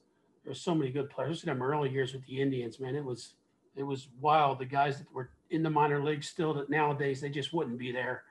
there 0.45 0.51
were 0.51 0.55
so 0.55 0.75
many 0.75 0.91
good 0.91 1.09
players. 1.11 1.43
In 1.43 1.49
them 1.49 1.63
early 1.63 1.91
years 1.91 2.13
with 2.13 2.27
the 2.27 2.41
Indians, 2.41 2.79
man, 2.79 2.95
it 2.95 3.05
was 3.05 3.35
it 3.77 3.83
was 3.83 4.09
wild. 4.21 4.59
The 4.59 4.67
guys 4.67 4.99
that 4.99 5.13
were 5.13 5.31
in 5.51 5.63
the 5.63 5.71
minor 5.71 6.03
leagues 6.03 6.29
still 6.29 6.55
that 6.55 6.71
nowadays 6.71 7.21
they 7.21 7.29
just 7.29 7.53
wouldn't 7.53 7.79
be 7.79 7.93
there 7.93 8.23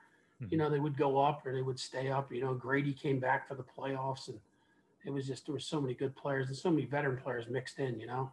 Mm-hmm. 0.42 0.52
You 0.52 0.58
know, 0.58 0.70
they 0.70 0.80
would 0.80 0.96
go 0.96 1.18
up 1.18 1.46
or 1.46 1.52
they 1.52 1.62
would 1.62 1.78
stay 1.78 2.10
up. 2.10 2.32
You 2.32 2.42
know, 2.42 2.54
Grady 2.54 2.92
came 2.92 3.20
back 3.20 3.48
for 3.48 3.54
the 3.54 3.64
playoffs, 3.64 4.28
and 4.28 4.38
it 5.04 5.10
was 5.10 5.26
just 5.26 5.46
there 5.46 5.52
were 5.52 5.60
so 5.60 5.80
many 5.80 5.94
good 5.94 6.14
players 6.16 6.48
and 6.48 6.56
so 6.56 6.70
many 6.70 6.86
veteran 6.86 7.16
players 7.16 7.46
mixed 7.48 7.78
in. 7.78 8.00
You 8.00 8.06
know. 8.06 8.32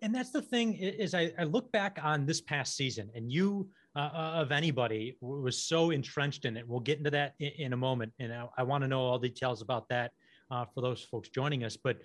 And 0.00 0.14
that's 0.14 0.30
the 0.30 0.42
thing 0.42 0.74
is, 0.74 1.12
I, 1.12 1.32
I 1.38 1.42
look 1.42 1.72
back 1.72 1.98
on 2.02 2.24
this 2.24 2.40
past 2.40 2.76
season, 2.76 3.10
and 3.14 3.32
you 3.32 3.68
uh, 3.96 4.10
uh 4.12 4.42
of 4.42 4.52
anybody 4.52 5.16
was 5.20 5.60
so 5.60 5.90
entrenched 5.90 6.44
in 6.44 6.56
it. 6.56 6.66
We'll 6.66 6.80
get 6.80 6.98
into 6.98 7.10
that 7.10 7.34
in, 7.40 7.52
in 7.58 7.72
a 7.72 7.76
moment, 7.76 8.12
and 8.18 8.32
I, 8.32 8.46
I 8.58 8.62
want 8.62 8.82
to 8.84 8.88
know 8.88 9.00
all 9.00 9.18
details 9.18 9.60
about 9.60 9.88
that 9.88 10.12
uh, 10.50 10.64
for 10.74 10.80
those 10.80 11.02
folks 11.02 11.28
joining 11.28 11.64
us. 11.64 11.76
But 11.76 11.98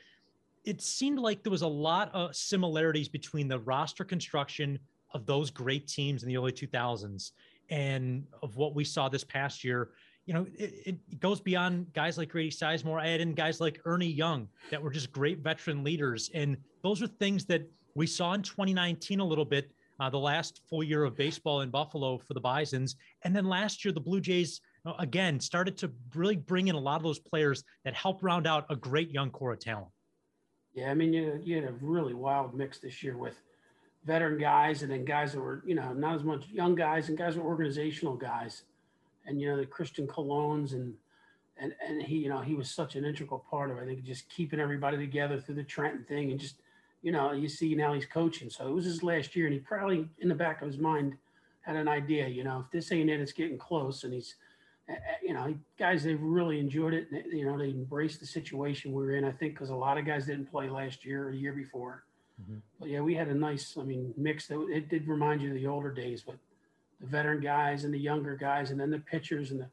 it 0.65 0.81
seemed 0.81 1.19
like 1.19 1.43
there 1.43 1.51
was 1.51 1.61
a 1.61 1.67
lot 1.67 2.09
of 2.13 2.35
similarities 2.35 3.09
between 3.09 3.47
the 3.47 3.59
roster 3.59 4.03
construction 4.03 4.79
of 5.13 5.25
those 5.25 5.51
great 5.51 5.87
teams 5.87 6.23
in 6.23 6.29
the 6.29 6.37
early 6.37 6.51
2000s 6.51 7.31
and 7.73 8.23
of 8.43 8.55
what 8.55 8.75
we 8.75 8.83
saw 8.83 9.09
this 9.09 9.23
past 9.23 9.63
year, 9.63 9.89
you 10.27 10.33
know, 10.35 10.45
it, 10.55 10.73
it 10.85 11.19
goes 11.19 11.41
beyond 11.41 11.91
guys 11.93 12.19
like 12.19 12.29
Grady 12.29 12.51
Sizemore. 12.51 13.01
I 13.01 13.09
add 13.09 13.19
in 13.19 13.33
guys 13.33 13.59
like 13.59 13.81
Ernie 13.85 14.05
Young 14.05 14.47
that 14.69 14.79
were 14.81 14.91
just 14.91 15.11
great 15.11 15.39
veteran 15.39 15.83
leaders. 15.83 16.29
And 16.35 16.55
those 16.83 17.01
are 17.01 17.07
things 17.07 17.45
that 17.45 17.67
we 17.95 18.05
saw 18.05 18.33
in 18.33 18.43
2019 18.43 19.19
a 19.19 19.25
little 19.25 19.43
bit, 19.43 19.71
uh, 19.99 20.07
the 20.07 20.19
last 20.19 20.61
full 20.69 20.83
year 20.83 21.03
of 21.03 21.17
baseball 21.17 21.61
in 21.61 21.71
Buffalo 21.71 22.19
for 22.19 22.35
the 22.35 22.39
Bisons. 22.39 22.95
And 23.23 23.35
then 23.35 23.45
last 23.45 23.83
year, 23.83 23.91
the 23.91 23.99
Blue 23.99 24.21
Jays, 24.21 24.61
again, 24.99 25.39
started 25.39 25.75
to 25.77 25.91
really 26.13 26.35
bring 26.35 26.67
in 26.67 26.75
a 26.75 26.79
lot 26.79 26.97
of 26.97 27.03
those 27.03 27.19
players 27.19 27.63
that 27.85 27.95
help 27.95 28.21
round 28.21 28.45
out 28.45 28.67
a 28.69 28.75
great 28.75 29.09
young 29.09 29.31
core 29.31 29.53
of 29.53 29.59
talent. 29.59 29.89
Yeah, 30.75 30.91
I 30.91 30.93
mean, 30.93 31.11
you, 31.11 31.41
you 31.43 31.55
had 31.55 31.65
a 31.65 31.73
really 31.81 32.13
wild 32.13 32.53
mix 32.53 32.77
this 32.77 33.01
year 33.01 33.17
with– 33.17 33.35
veteran 34.05 34.37
guys 34.37 34.83
and 34.83 34.91
then 34.91 35.05
guys 35.05 35.33
that 35.33 35.39
were, 35.39 35.63
you 35.65 35.75
know, 35.75 35.93
not 35.93 36.15
as 36.15 36.23
much 36.23 36.47
young 36.49 36.75
guys 36.75 37.09
and 37.09 37.17
guys 37.17 37.35
were 37.37 37.43
organizational 37.43 38.15
guys. 38.15 38.63
And, 39.25 39.39
you 39.39 39.49
know, 39.49 39.57
the 39.57 39.65
Christian 39.65 40.07
Colóns 40.07 40.73
and, 40.73 40.93
and, 41.57 41.73
and 41.87 42.01
he, 42.01 42.17
you 42.17 42.29
know, 42.29 42.41
he 42.41 42.55
was 42.55 42.69
such 42.69 42.95
an 42.95 43.05
integral 43.05 43.45
part 43.49 43.71
of, 43.71 43.77
I 43.77 43.85
think, 43.85 44.03
just 44.03 44.29
keeping 44.29 44.59
everybody 44.59 44.97
together 44.97 45.39
through 45.39 45.55
the 45.55 45.63
Trenton 45.63 46.03
thing. 46.03 46.31
And 46.31 46.39
just, 46.39 46.55
you 47.01 47.11
know, 47.11 47.31
you 47.31 47.47
see 47.47 47.75
now 47.75 47.93
he's 47.93 48.05
coaching. 48.05 48.49
So 48.49 48.67
it 48.67 48.73
was 48.73 48.85
his 48.85 49.03
last 49.03 49.35
year. 49.35 49.45
And 49.45 49.53
he 49.53 49.59
probably, 49.59 50.09
in 50.19 50.27
the 50.27 50.35
back 50.35 50.61
of 50.61 50.67
his 50.67 50.77
mind, 50.77 51.15
had 51.61 51.77
an 51.77 51.87
idea, 51.87 52.27
you 52.27 52.43
know, 52.43 52.65
if 52.65 52.71
this 52.71 52.91
ain't 52.91 53.09
it, 53.09 53.21
it's 53.21 53.31
getting 53.31 53.57
close. 53.57 54.03
And 54.03 54.13
he's, 54.13 54.35
eh, 54.89 54.93
eh, 54.93 54.97
you 55.23 55.33
know, 55.33 55.55
guys, 55.79 56.03
they've 56.03 56.21
really 56.21 56.59
enjoyed 56.59 56.93
it. 56.93 57.07
You 57.31 57.45
know, 57.45 57.57
they 57.57 57.69
embraced 57.69 58.19
the 58.19 58.25
situation 58.25 58.91
we 58.91 59.05
are 59.05 59.15
in, 59.15 59.23
I 59.23 59.31
think, 59.31 59.53
because 59.53 59.69
a 59.69 59.75
lot 59.75 59.97
of 59.97 60.05
guys 60.05 60.25
didn't 60.25 60.51
play 60.51 60.69
last 60.69 61.05
year 61.05 61.29
or 61.29 61.31
the 61.31 61.37
year 61.37 61.53
before 61.53 62.03
Mm-hmm. 62.43 62.57
But 62.79 62.89
yeah, 62.89 63.01
we 63.01 63.15
had 63.15 63.27
a 63.29 63.33
nice, 63.33 63.77
I 63.79 63.83
mean, 63.83 64.13
mix 64.17 64.47
that 64.47 64.59
it 64.69 64.89
did 64.89 65.07
remind 65.07 65.41
you 65.41 65.49
of 65.49 65.55
the 65.55 65.67
older 65.67 65.91
days, 65.91 66.23
but 66.25 66.35
the 66.99 67.07
veteran 67.07 67.41
guys 67.41 67.83
and 67.83 67.93
the 67.93 67.99
younger 67.99 68.35
guys, 68.35 68.71
and 68.71 68.79
then 68.79 68.91
the 68.91 68.99
pitchers 68.99 69.51
and 69.51 69.59
the, 69.59 69.69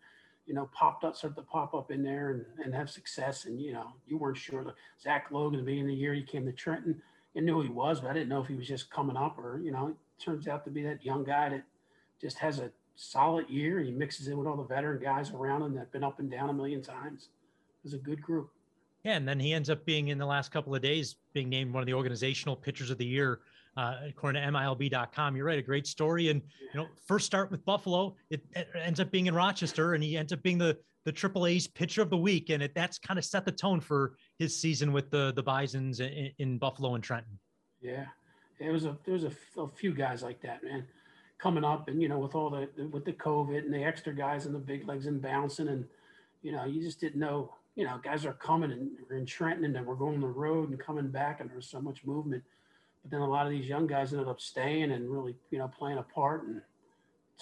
you 0.47 0.55
know, 0.55 0.69
popped 0.73 1.05
up, 1.05 1.17
started 1.17 1.37
to 1.37 1.43
pop 1.43 1.75
up 1.75 1.91
in 1.91 2.03
there 2.03 2.31
and, 2.31 2.45
and 2.65 2.75
have 2.75 2.91
success. 2.91 3.45
And, 3.45 3.61
you 3.61 3.73
know, 3.73 3.87
you 4.07 4.17
weren't 4.17 4.37
sure. 4.37 4.75
Zach 5.01 5.27
Logue, 5.31 5.53
the 5.53 5.63
beginning 5.63 5.85
of 5.85 5.89
the 5.89 5.95
year, 5.95 6.15
he 6.15 6.23
came 6.23 6.45
to 6.47 6.53
Trenton. 6.53 7.01
You 7.35 7.43
knew 7.43 7.63
he 7.63 7.69
was, 7.69 8.01
but 8.01 8.11
I 8.11 8.15
didn't 8.15 8.29
know 8.29 8.41
if 8.41 8.49
he 8.49 8.57
was 8.57 8.67
just 8.67 8.91
coming 8.91 9.17
up 9.17 9.39
or, 9.39 9.61
you 9.63 9.71
know, 9.71 9.89
it 9.89 10.25
turns 10.25 10.49
out 10.49 10.65
to 10.65 10.71
be 10.71 10.83
that 10.83 11.05
young 11.05 11.23
guy 11.23 11.51
that 11.51 11.63
just 12.21 12.39
has 12.39 12.59
a 12.59 12.71
solid 12.97 13.49
year. 13.49 13.81
He 13.81 13.93
mixes 13.93 14.27
in 14.29 14.37
with 14.37 14.49
all 14.49 14.57
the 14.57 14.65
veteran 14.65 15.01
guys 15.03 15.31
around 15.31 15.63
him 15.63 15.75
that 15.75 15.81
have 15.81 15.93
been 15.93 16.05
up 16.05 16.19
and 16.19 16.31
down 16.31 16.51
a 16.51 16.53
million 16.53 16.83
times. 16.83 17.29
It 17.79 17.85
was 17.85 17.95
a 17.95 17.99
good 17.99 18.21
group. 18.21 18.51
Yeah, 19.05 19.17
and 19.17 19.27
then 19.27 19.41
he 19.41 19.55
ends 19.55 19.71
up 19.71 19.85
being 19.87 20.09
in 20.09 20.19
the 20.19 20.27
last 20.27 20.51
couple 20.51 20.75
of 20.75 20.83
days 20.83 21.17
being 21.33 21.49
named 21.49 21.73
one 21.73 21.83
of 21.83 21.87
the 21.87 21.95
organizational 21.95 22.55
pitchers 22.55 22.91
of 22.91 22.99
the 22.99 23.07
year, 23.07 23.41
uh, 23.77 23.97
according 24.09 24.43
to 24.43 24.49
MILB.com. 24.49 25.37
You're 25.37 25.47
right, 25.47 25.59
a 25.59 25.63
great 25.63 25.87
story. 25.87 26.29
And 26.29 26.43
you 26.75 26.81
know, 26.81 26.87
first 27.07 27.25
start 27.25 27.51
with 27.51 27.65
Buffalo, 27.65 28.15
it, 28.29 28.43
it, 28.55 28.69
ends 28.75 29.01
up 29.01 29.11
being 29.11 29.27
in 29.27 29.35
Rochester, 29.35 29.95
and 29.95 30.05
he 30.05 30.17
ends 30.17 30.33
up 30.33 30.43
being 30.43 30.59
the 30.59 30.77
the 31.07 31.13
Triple 31.13 31.47
A's 31.47 31.67
pitcher 31.67 32.03
of 32.03 32.11
the 32.11 32.17
week, 32.17 32.51
and 32.51 32.63
it, 32.63 32.75
that's 32.75 32.99
kind 32.99 33.19
of 33.19 33.25
set 33.25 33.47
the 33.47 33.53
tone 33.53 33.81
for 33.81 34.17
his 34.39 34.61
season 34.61 34.93
with 34.93 35.11
the 35.11 35.33
the 35.35 35.43
Bison's 35.43 36.01
in, 36.01 36.31
in 36.39 36.59
Buffalo 36.59 36.95
and 36.95 37.03
Trenton. 37.03 37.39
Yeah, 37.81 38.05
it 38.59 38.71
was 38.71 38.85
a 38.85 38.99
there 39.05 39.15
was 39.15 39.25
a, 39.25 39.33
a, 39.57 39.67
few 39.69 39.95
guys 39.95 40.23
like 40.23 40.43
that, 40.43 40.63
man, 40.63 40.87
coming 41.39 41.65
up, 41.65 41.89
and 41.89 42.03
you 42.03 42.09
know, 42.09 42.19
with 42.19 42.35
all 42.35 42.51
the 42.51 42.69
with 42.89 43.07
the 43.07 43.15
COVID 43.15 43.65
and 43.65 43.73
the 43.73 43.83
extra 43.83 44.15
guys 44.15 44.45
and 44.45 44.55
the 44.55 44.59
big 44.59 44.87
legs 44.87 45.07
and 45.07 45.23
bouncing, 45.23 45.69
and 45.69 45.87
you 46.43 46.53
know, 46.53 46.67
you 46.67 46.83
just 46.83 47.01
didn't 47.01 47.19
know 47.21 47.55
you 47.81 47.87
know, 47.87 47.99
guys 48.03 48.27
are 48.27 48.35
coming 48.35 48.73
and 48.73 48.91
we're 49.09 49.17
in 49.17 49.25
Trenton 49.25 49.65
and 49.65 49.75
then 49.75 49.87
we're 49.87 49.95
going 49.95 50.21
the 50.21 50.27
road 50.27 50.69
and 50.69 50.79
coming 50.79 51.09
back 51.09 51.41
and 51.41 51.49
there's 51.49 51.67
so 51.67 51.81
much 51.81 52.05
movement. 52.05 52.43
But 53.01 53.11
then 53.11 53.23
a 53.23 53.27
lot 53.27 53.47
of 53.47 53.53
these 53.53 53.67
young 53.67 53.87
guys 53.87 54.13
ended 54.13 54.29
up 54.29 54.39
staying 54.39 54.91
and 54.91 55.11
really, 55.11 55.35
you 55.51 55.57
know, 55.57 55.67
playing 55.67 55.97
a 55.97 56.03
part 56.03 56.45
and 56.45 56.61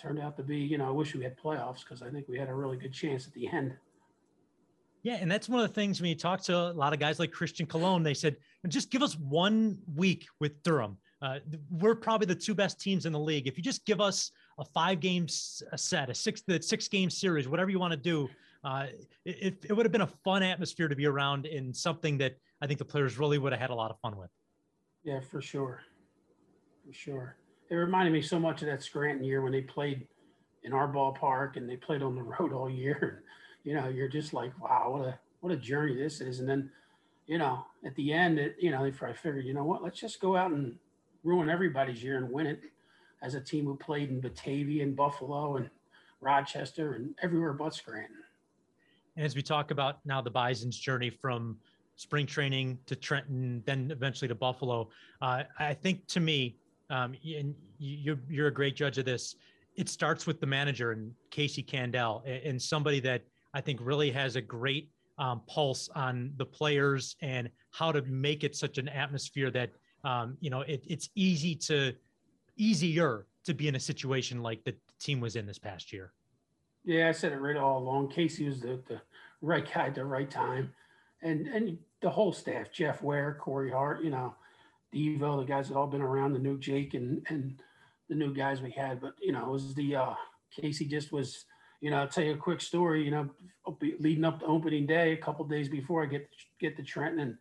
turned 0.00 0.20
out 0.20 0.36
to 0.36 0.44
be, 0.44 0.56
you 0.56 0.78
know, 0.78 0.86
I 0.86 0.92
wish 0.92 1.12
we 1.12 1.24
had 1.24 1.36
playoffs 1.36 1.80
because 1.80 2.02
I 2.02 2.10
think 2.10 2.28
we 2.28 2.38
had 2.38 2.48
a 2.48 2.54
really 2.54 2.76
good 2.76 2.92
chance 2.92 3.26
at 3.26 3.32
the 3.34 3.48
end. 3.48 3.72
Yeah, 5.02 5.16
and 5.16 5.28
that's 5.28 5.48
one 5.48 5.60
of 5.60 5.66
the 5.66 5.74
things 5.74 6.00
when 6.00 6.08
you 6.08 6.14
talk 6.14 6.40
to 6.42 6.56
a 6.56 6.70
lot 6.72 6.92
of 6.92 7.00
guys 7.00 7.18
like 7.18 7.32
Christian 7.32 7.66
Colóns, 7.66 8.04
they 8.04 8.14
said, 8.14 8.36
just 8.68 8.92
give 8.92 9.02
us 9.02 9.18
one 9.18 9.78
week 9.96 10.26
with 10.38 10.62
Durham. 10.62 10.98
uh, 11.20 11.38
we're 11.70 11.94
probably 11.94 12.26
the 12.26 12.34
two 12.34 12.54
best 12.54 12.80
teams 12.80 13.06
in 13.06 13.12
the 13.12 13.18
league. 13.18 13.48
If 13.48 13.56
you 13.56 13.64
just 13.64 13.84
give 13.84 14.00
us 14.00 14.30
a 14.58 14.64
five 14.64 15.00
game 15.00 15.26
set, 15.28 16.10
a 16.10 16.14
six 16.14 16.42
the 16.42 16.62
six 16.62 16.86
game 16.86 17.10
series, 17.10 17.48
whatever 17.48 17.70
you 17.70 17.80
want 17.80 17.92
to 17.92 17.96
do, 17.96 18.28
uh, 18.64 18.86
it, 19.24 19.64
it 19.68 19.72
would 19.72 19.86
have 19.86 19.92
been 19.92 20.00
a 20.02 20.12
fun 20.24 20.42
atmosphere 20.42 20.88
to 20.88 20.96
be 20.96 21.06
around 21.06 21.46
in 21.46 21.72
something 21.72 22.18
that 22.18 22.36
I 22.60 22.66
think 22.66 22.78
the 22.78 22.84
players 22.84 23.18
really 23.18 23.38
would 23.38 23.52
have 23.52 23.60
had 23.60 23.70
a 23.70 23.74
lot 23.74 23.90
of 23.90 23.98
fun 24.00 24.16
with. 24.16 24.30
Yeah, 25.04 25.20
for 25.20 25.40
sure, 25.40 25.80
for 26.86 26.92
sure. 26.92 27.36
It 27.70 27.74
reminded 27.74 28.12
me 28.12 28.22
so 28.22 28.38
much 28.38 28.62
of 28.62 28.68
that 28.68 28.82
Scranton 28.82 29.24
year 29.24 29.42
when 29.42 29.52
they 29.52 29.60
played 29.60 30.06
in 30.64 30.72
our 30.72 30.88
ballpark 30.88 31.56
and 31.56 31.68
they 31.68 31.76
played 31.76 32.02
on 32.02 32.14
the 32.14 32.22
road 32.38 32.52
all 32.52 32.68
year. 32.70 33.22
You 33.64 33.74
know, 33.74 33.88
you're 33.88 34.08
just 34.08 34.32
like, 34.32 34.52
wow, 34.60 34.90
what 34.90 35.08
a 35.08 35.18
what 35.40 35.52
a 35.52 35.56
journey 35.56 35.94
this 35.94 36.20
is. 36.20 36.40
And 36.40 36.48
then, 36.48 36.70
you 37.26 37.38
know, 37.38 37.64
at 37.84 37.94
the 37.94 38.12
end, 38.12 38.38
it, 38.38 38.56
you 38.58 38.70
know, 38.70 38.82
they 38.82 38.90
probably 38.90 39.16
figured, 39.16 39.44
you 39.44 39.54
know 39.54 39.64
what, 39.64 39.82
let's 39.82 40.00
just 40.00 40.20
go 40.20 40.36
out 40.36 40.50
and 40.50 40.76
ruin 41.22 41.48
everybody's 41.48 42.02
year 42.02 42.16
and 42.16 42.30
win 42.30 42.46
it 42.46 42.60
as 43.22 43.34
a 43.34 43.40
team 43.40 43.66
who 43.66 43.76
played 43.76 44.10
in 44.10 44.20
Batavia 44.20 44.82
and 44.82 44.96
Buffalo 44.96 45.56
and 45.56 45.70
Rochester 46.20 46.94
and 46.94 47.14
everywhere 47.22 47.52
but 47.52 47.74
Scranton. 47.74 48.16
And 49.18 49.26
as 49.26 49.34
we 49.34 49.42
talk 49.42 49.72
about 49.72 49.98
now 50.04 50.20
the 50.20 50.30
Bison's 50.30 50.78
journey 50.78 51.10
from 51.10 51.56
spring 51.96 52.24
training 52.24 52.78
to 52.86 52.94
Trenton, 52.94 53.64
then 53.66 53.90
eventually 53.90 54.28
to 54.28 54.34
Buffalo, 54.36 54.90
uh, 55.20 55.42
I 55.58 55.74
think 55.74 56.06
to 56.06 56.20
me, 56.20 56.56
um, 56.88 57.16
and 57.24 57.52
you're, 57.80 58.20
you're 58.30 58.46
a 58.46 58.54
great 58.54 58.76
judge 58.76 58.96
of 58.96 59.04
this. 59.04 59.34
It 59.74 59.88
starts 59.88 60.24
with 60.24 60.38
the 60.40 60.46
manager 60.46 60.92
and 60.92 61.12
Casey 61.30 61.64
Candaele 61.64 62.22
and 62.46 62.62
somebody 62.62 63.00
that 63.00 63.22
I 63.54 63.60
think 63.60 63.80
really 63.82 64.12
has 64.12 64.36
a 64.36 64.40
great 64.40 64.88
um, 65.18 65.42
pulse 65.48 65.88
on 65.96 66.32
the 66.36 66.46
players 66.46 67.16
and 67.20 67.50
how 67.72 67.90
to 67.90 68.02
make 68.02 68.44
it 68.44 68.54
such 68.54 68.78
an 68.78 68.88
atmosphere 68.88 69.50
that 69.50 69.70
um, 70.04 70.36
you 70.40 70.48
know 70.48 70.60
it, 70.60 70.84
it's 70.86 71.08
easy 71.16 71.56
to 71.56 71.92
easier 72.56 73.26
to 73.44 73.52
be 73.52 73.66
in 73.66 73.74
a 73.74 73.80
situation 73.80 74.42
like 74.44 74.62
the 74.62 74.76
team 75.00 75.20
was 75.20 75.34
in 75.34 75.44
this 75.44 75.58
past 75.58 75.92
year. 75.92 76.12
Yeah, 76.84 77.08
I 77.08 77.12
said 77.12 77.32
it 77.32 77.40
right 77.40 77.56
all 77.56 77.78
along. 77.78 78.08
Casey 78.08 78.46
was 78.46 78.60
the, 78.60 78.80
the 78.88 79.00
right 79.42 79.66
guy 79.72 79.86
at 79.88 79.94
the 79.94 80.04
right 80.04 80.30
time, 80.30 80.72
and 81.22 81.46
and 81.48 81.78
the 82.00 82.10
whole 82.10 82.32
staff: 82.32 82.72
Jeff 82.72 83.02
Ware, 83.02 83.36
Corey 83.40 83.70
Hart, 83.70 84.02
you 84.02 84.10
know, 84.10 84.34
Devo, 84.94 85.38
the 85.38 85.44
guys 85.46 85.68
that 85.68 85.76
all 85.76 85.86
been 85.86 86.00
around, 86.00 86.32
the 86.32 86.38
new 86.38 86.58
Jake, 86.58 86.94
and 86.94 87.24
and 87.28 87.60
the 88.08 88.14
new 88.14 88.32
guys 88.32 88.62
we 88.62 88.70
had. 88.70 89.00
But 89.00 89.14
you 89.20 89.32
know, 89.32 89.44
it 89.46 89.50
was 89.50 89.74
the 89.74 89.96
uh, 89.96 90.14
Casey 90.50 90.86
just 90.86 91.12
was 91.12 91.44
you 91.80 91.90
know, 91.90 91.98
I'll 91.98 92.08
tell 92.08 92.24
you 92.24 92.34
a 92.34 92.36
quick 92.36 92.60
story. 92.60 93.04
You 93.04 93.10
know, 93.10 93.30
leading 94.00 94.24
up 94.24 94.40
to 94.40 94.46
opening 94.46 94.86
day, 94.86 95.12
a 95.12 95.16
couple 95.16 95.44
days 95.44 95.68
before 95.68 96.02
I 96.02 96.06
get 96.06 96.28
get 96.60 96.76
to 96.76 96.82
Trenton, 96.82 97.20
and 97.20 97.36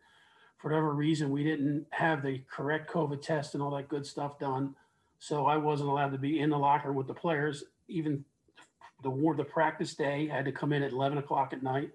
for 0.58 0.70
whatever 0.70 0.92
reason, 0.92 1.30
we 1.30 1.42
didn't 1.44 1.86
have 1.90 2.22
the 2.22 2.42
correct 2.50 2.90
COVID 2.90 3.22
test 3.22 3.54
and 3.54 3.62
all 3.62 3.70
that 3.76 3.88
good 3.88 4.06
stuff 4.06 4.38
done, 4.38 4.74
so 5.18 5.46
I 5.46 5.56
wasn't 5.56 5.90
allowed 5.90 6.12
to 6.12 6.18
be 6.18 6.40
in 6.40 6.50
the 6.50 6.58
locker 6.58 6.92
with 6.92 7.06
the 7.06 7.14
players. 7.14 7.64
Even 7.88 8.24
the 9.02 9.10
war, 9.10 9.34
the 9.34 9.44
practice 9.44 9.94
day, 9.94 10.28
I 10.30 10.36
had 10.36 10.44
to 10.44 10.52
come 10.52 10.72
in 10.72 10.82
at 10.82 10.92
11 10.92 11.18
o'clock 11.18 11.52
at 11.52 11.62
night, 11.62 11.90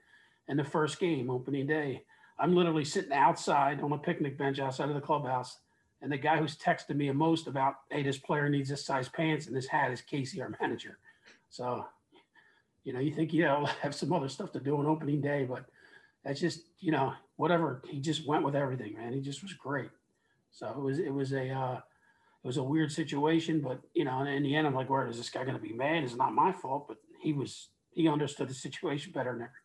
and 0.48 0.58
the 0.58 0.64
first 0.64 1.00
game, 1.00 1.30
opening 1.30 1.68
day, 1.68 2.04
I'm 2.40 2.56
literally 2.56 2.86
sitting 2.86 3.14
outside 3.14 3.82
on 3.82 3.92
a 3.92 3.98
picnic 3.98 4.38
bench 4.38 4.60
outside 4.60 4.90
of 4.90 4.96
the 4.96 5.02
clubhouse. 5.02 5.60
And 6.02 6.12
the 6.12 6.18
guy 6.18 6.38
who's 6.38 6.58
texting 6.58 6.98
me 6.98 7.08
the 7.08 7.14
most 7.14 7.48
about, 7.48 7.76
hey, 7.90 8.04
this 8.04 8.18
player 8.18 8.50
needs 8.50 8.70
this 8.70 8.86
size 8.86 9.08
pants 9.08 9.48
and 9.48 9.56
this 9.56 9.68
hat 9.68 9.92
is 9.92 10.02
Casey, 10.02 10.42
our 10.42 10.54
manager. 10.60 10.98
So 11.50 11.86
you 12.84 12.94
know, 12.94 13.00
you 13.00 13.12
think, 13.12 13.34
you 13.34 13.44
know, 13.44 13.66
have 13.82 13.96
some 13.96 14.14
other 14.14 14.30
stuff 14.30 14.52
to 14.54 14.60
do 14.60 14.78
on 14.78 14.86
opening 14.86 15.22
day, 15.22 15.46
but 15.46 15.66
that's 16.24 16.40
just, 16.40 16.62
you 16.80 16.92
know, 16.92 17.14
whatever. 17.36 17.82
He 17.88 18.00
just 18.00 18.26
went 18.26 18.44
with 18.44 18.56
everything, 18.56 18.96
man. 18.98 19.14
He 19.14 19.22
just 19.22 19.42
was 19.44 19.54
great. 19.54 19.90
So 20.52 20.70
it 20.70 20.80
was, 20.80 21.00
it 21.00 21.14
was 21.14 21.34
a, 21.34 21.50
uh, 21.50 21.80
it 22.44 22.48
was 22.48 22.58
a 22.58 22.64
weird 22.64 22.92
situation, 22.92 23.62
but 23.62 23.80
you 23.94 24.04
know, 24.04 24.22
in 24.24 24.44
the 24.44 24.56
end, 24.56 24.68
I'm 24.68 24.76
like, 24.76 24.90
where 24.90 25.08
is 25.08 25.18
this 25.18 25.30
guy 25.30 25.44
going 25.44 25.56
to 25.56 25.62
be 25.62 25.74
mad? 25.74 26.04
It's 26.04 26.16
not 26.16 26.34
my 26.34 26.52
fault, 26.52 26.88
but 26.88 26.98
he 27.22 27.32
was, 27.32 27.70
he 27.92 28.08
understood 28.10 28.50
the 28.50 28.54
situation 28.54 29.14
better 29.14 29.32
than 29.32 29.42
everybody. 29.42 29.64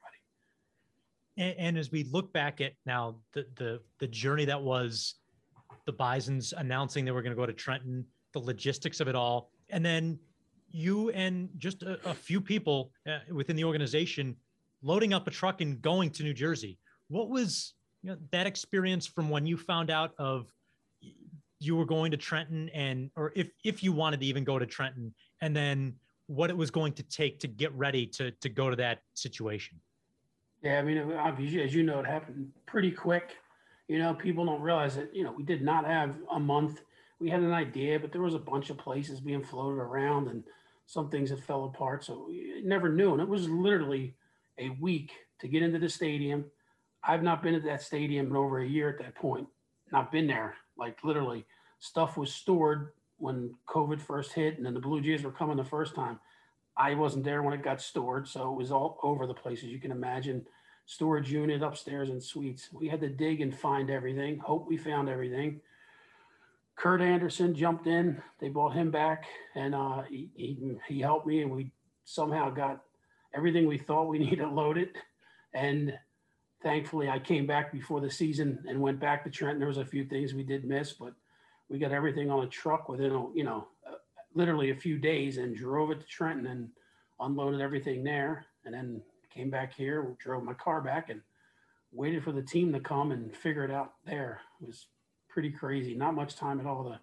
And, 1.37 1.55
and 1.59 1.79
as 1.79 1.91
we 1.91 2.05
look 2.05 2.33
back 2.33 2.61
at 2.61 2.75
now 2.87 3.17
the, 3.35 3.47
the, 3.57 3.81
the 3.99 4.07
journey 4.07 4.45
that 4.45 4.63
was 4.63 5.17
the 5.87 5.93
Bisons 5.93 6.55
announcing 6.57 7.05
they 7.05 7.11
were 7.11 7.23
going 7.23 7.35
to 7.35 7.37
go 7.37 7.47
to 7.47 7.53
Trenton, 7.53 8.05
the 8.33 8.39
logistics 8.39 9.01
of 9.01 9.09
it 9.09 9.17
all, 9.17 9.51
and 9.71 9.85
then 9.85 10.19
you 10.71 11.11
and 11.11 11.49
just 11.57 11.83
a, 11.83 11.99
a 12.09 12.15
few 12.15 12.41
people 12.41 12.93
uh, 13.09 13.19
within 13.33 13.57
the 13.57 13.65
organization 13.65 14.37
loading 14.83 15.13
up 15.13 15.27
a 15.27 15.31
truck 15.31 15.61
and 15.61 15.83
going 15.83 16.11
to 16.11 16.23
New 16.23 16.35
Jersey. 16.35 16.79
What 17.09 17.29
was 17.29 17.75
you 18.03 18.11
know, 18.11 18.19
that 18.31 18.47
experience 18.47 19.07
from 19.07 19.31
when 19.31 19.47
you 19.47 19.57
found 19.57 19.91
out 19.91 20.13
of 20.19 20.53
you 21.61 21.77
were 21.77 21.85
going 21.85 22.11
to 22.11 22.17
Trenton 22.17 22.69
and 22.71 23.11
or 23.17 23.33
if 23.35 23.49
if 23.65 23.83
you 23.83 23.93
wanted 23.93 24.21
to 24.21 24.27
even 24.27 24.45
go 24.45 24.59
to 24.59 24.67
Trenton 24.67 25.15
and 25.41 25.55
then 25.55 25.95
what 26.27 26.51
it 26.51 26.57
was 26.57 26.71
going 26.71 26.93
to 26.93 27.03
take 27.03 27.41
to 27.41 27.49
get 27.49 27.73
ready 27.75 28.07
to 28.07 28.31
to 28.31 28.49
go 28.49 28.71
to 28.71 28.77
that 28.77 29.01
situation? 29.15 29.81
Yeah, 30.63 30.79
I 30.79 30.83
mean, 30.83 31.13
obviously, 31.13 31.63
as 31.63 31.75
you 31.75 31.83
know, 31.83 32.01
it 32.01 32.07
happened 32.07 32.51
pretty 32.67 32.91
quick. 32.91 33.37
You 33.87 33.99
know, 33.99 34.13
people 34.15 34.45
don't 34.45 34.61
realize 34.61 34.97
that. 34.97 35.15
You 35.15 35.25
know, 35.25 35.33
we 35.33 35.45
did 35.45 35.63
not 35.63 35.85
have 35.87 36.17
a 36.33 36.41
month. 36.41 36.81
We 37.21 37.31
had 37.31 37.41
an 37.41 37.53
idea, 37.53 37.99
but 37.99 38.13
there 38.13 38.23
was 38.23 38.35
a 38.35 38.39
bunch 38.39 38.71
of 38.71 38.77
places 38.77 39.21
being 39.21 39.43
floated 39.43 39.81
around, 39.81 40.29
and 40.29 40.45
some 40.87 41.11
things 41.11 41.31
that 41.31 41.45
fell 41.45 41.65
apart. 41.65 42.05
So 42.05 42.25
we 42.29 42.63
never 42.65 42.89
knew. 42.89 43.13
And 43.13 43.21
it 43.21 43.29
was 43.29 43.49
literally 43.49 44.15
a 44.59 44.71
week 44.81 45.13
to 45.41 45.49
get 45.49 45.63
into 45.63 45.79
the 45.79 45.89
stadium. 45.89 46.47
I've 47.05 47.23
not 47.23 47.43
been 47.43 47.55
at 47.55 47.65
that 47.65 47.83
stadium 47.83 48.27
in 48.27 48.37
over 48.37 48.61
a 48.61 48.67
year 48.67 48.89
at 48.89 48.99
that 48.99 49.15
point. 49.15 49.47
Not 49.93 50.11
been 50.11 50.27
there. 50.27 50.57
Like 50.79 51.03
literally, 51.05 51.45
stuff 51.79 52.17
was 52.17 52.33
stored 52.33 52.93
when 53.19 53.55
COVID 53.69 54.01
first 54.01 54.33
hit, 54.33 54.57
and 54.57 54.65
then 54.65 54.75
the 54.75 54.81
Blue 54.81 55.01
Jays 55.01 55.25
were 55.25 55.33
coming 55.33 55.57
the 55.57 55.65
first 55.65 55.95
time. 55.95 56.19
I 56.77 56.95
wasn't 56.95 57.25
there 57.25 57.43
when 57.43 57.55
it 57.55 57.65
got 57.65 57.81
stored, 57.81 58.29
so 58.29 58.53
it 58.53 58.57
was 58.57 58.71
all 58.71 58.99
over 59.03 59.27
the 59.27 59.35
place, 59.35 59.65
as 59.65 59.71
you 59.71 59.81
can 59.81 59.91
imagine. 59.91 60.47
Storage 60.87 61.31
unit 61.31 61.63
upstairs 61.63 62.09
and 62.09 62.23
suites. 62.23 62.69
We 62.73 62.89
had 62.89 63.01
to 63.01 63.09
dig 63.09 63.41
and 63.41 63.55
find 63.55 63.91
everything. 63.91 64.39
Hope 64.39 64.69
we 64.69 64.77
found 64.77 65.09
everything. 65.09 65.61
Kurt 66.77 67.03
Anderson 67.03 67.55
jumped 67.55 67.89
in. 67.89 68.23
They 68.39 68.49
brought 68.49 68.75
him 68.75 68.93
back, 68.93 69.25
and 69.57 69.75
uh, 69.75 70.03
he, 70.03 70.31
he, 70.35 70.79
he 70.87 71.01
helped 71.01 71.27
me, 71.27 71.43
and 71.43 71.51
we 71.51 71.73
somehow 72.05 72.51
got 72.51 72.85
everything 73.35 73.67
we 73.67 73.79
thought 73.79 74.09
we 74.09 74.19
needed 74.31 74.49
loaded. 74.49 74.91
And 75.53 75.93
thankfully, 76.63 77.09
I 77.09 77.19
came 77.19 77.47
back 77.47 77.73
before 77.73 78.01
the 78.01 78.11
season 78.11 78.65
and 78.69 78.81
went 78.81 79.01
back 79.01 79.25
to 79.25 79.31
Trenton. 79.31 79.59
There 79.59 79.69
was 79.69 79.79
a 79.79 79.85
few 79.85 80.05
things 80.05 80.35
we 80.35 80.43
did 80.43 80.65
miss, 80.65 80.93
but 80.93 81.15
we 81.69 81.79
got 81.79 81.93
everything 81.93 82.31
on 82.31 82.45
a 82.45 82.49
truck 82.49 82.89
within, 82.89 83.13
a, 83.13 83.27
you 83.35 83.45
know, 83.45 83.69
uh, 83.87 83.97
literally 84.35 84.71
a 84.71 84.77
few 84.77 84.99
days, 84.99 85.39
and 85.39 85.57
drove 85.57 85.91
it 85.91 86.01
to 86.01 86.07
Trenton 86.07 86.47
and 86.47 86.69
unloaded 87.21 87.61
everything 87.61 88.03
there, 88.05 88.47
and 88.65 88.75
then 88.75 89.03
came 89.33 89.51
back 89.51 89.75
here, 89.75 90.17
drove 90.19 90.43
my 90.43 90.55
car 90.55 90.81
back, 90.81 91.11
and 91.11 91.21
waited 91.93 92.25
for 92.25 92.33
the 92.33 92.43
team 92.43 92.73
to 92.73 92.81
come 92.81 93.13
and 93.13 93.35
figure 93.37 93.65
it 93.65 93.71
out 93.71 93.95
there. 94.05 94.41
It 94.61 94.67
was 94.67 94.87
pretty 95.29 95.51
crazy. 95.51 95.95
Not 95.95 96.15
much 96.15 96.37
time 96.37 96.61
at 96.61 96.67
all 96.67 96.85
to 96.85 97.01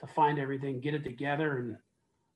to 0.00 0.06
find 0.06 0.38
everything, 0.38 0.80
get 0.80 0.94
it 0.94 1.04
together, 1.04 1.58
and 1.58 1.76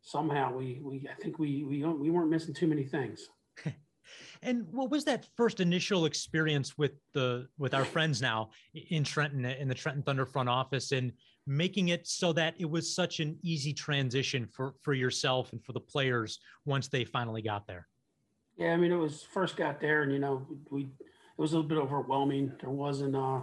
somehow 0.03 0.53
we 0.55 0.81
we 0.83 1.09
I 1.11 1.15
think 1.15 1.39
we 1.39 1.65
we 1.65 1.85
we 1.85 2.11
weren't 2.11 2.31
missing 2.31 2.55
too 2.55 2.67
many 2.67 2.85
things. 2.85 3.29
and 4.43 4.67
what 4.71 4.91
was 4.91 5.05
that 5.05 5.27
first 5.37 5.61
initial 5.61 6.07
experience 6.07 6.77
with 6.79 6.93
the 7.13 7.47
with 7.59 7.75
our 7.75 7.85
friends 7.85 8.21
now 8.21 8.51
in 8.91 9.05
Trenton 9.05 9.45
in 9.45 9.69
the 9.69 9.75
Trenton 9.75 10.03
Thunder 10.03 10.27
front 10.27 10.49
office 10.49 10.93
and 10.93 11.13
making 11.47 11.89
it 11.89 12.07
so 12.07 12.33
that 12.33 12.55
it 12.59 12.69
was 12.69 12.95
such 12.95 13.21
an 13.21 13.39
easy 13.43 13.73
transition 13.73 14.47
for 14.47 14.75
for 14.83 14.95
yourself 14.95 15.53
and 15.53 15.65
for 15.65 15.73
the 15.73 15.81
players 15.81 16.39
once 16.65 16.89
they 16.89 17.05
finally 17.05 17.43
got 17.43 17.67
there? 17.67 17.87
Yeah, 18.57 18.73
I 18.73 18.77
mean 18.77 18.93
it 18.93 18.97
was 18.97 19.23
first 19.23 19.57
got 19.57 19.81
there 19.81 20.03
and 20.03 20.13
you 20.13 20.19
know 20.19 20.47
we 20.71 20.83
it 20.83 21.41
was 21.41 21.53
a 21.53 21.57
little 21.57 21.69
bit 21.69 21.79
overwhelming. 21.79 22.53
There 22.61 22.71
wasn't 22.71 23.17
uh 23.17 23.41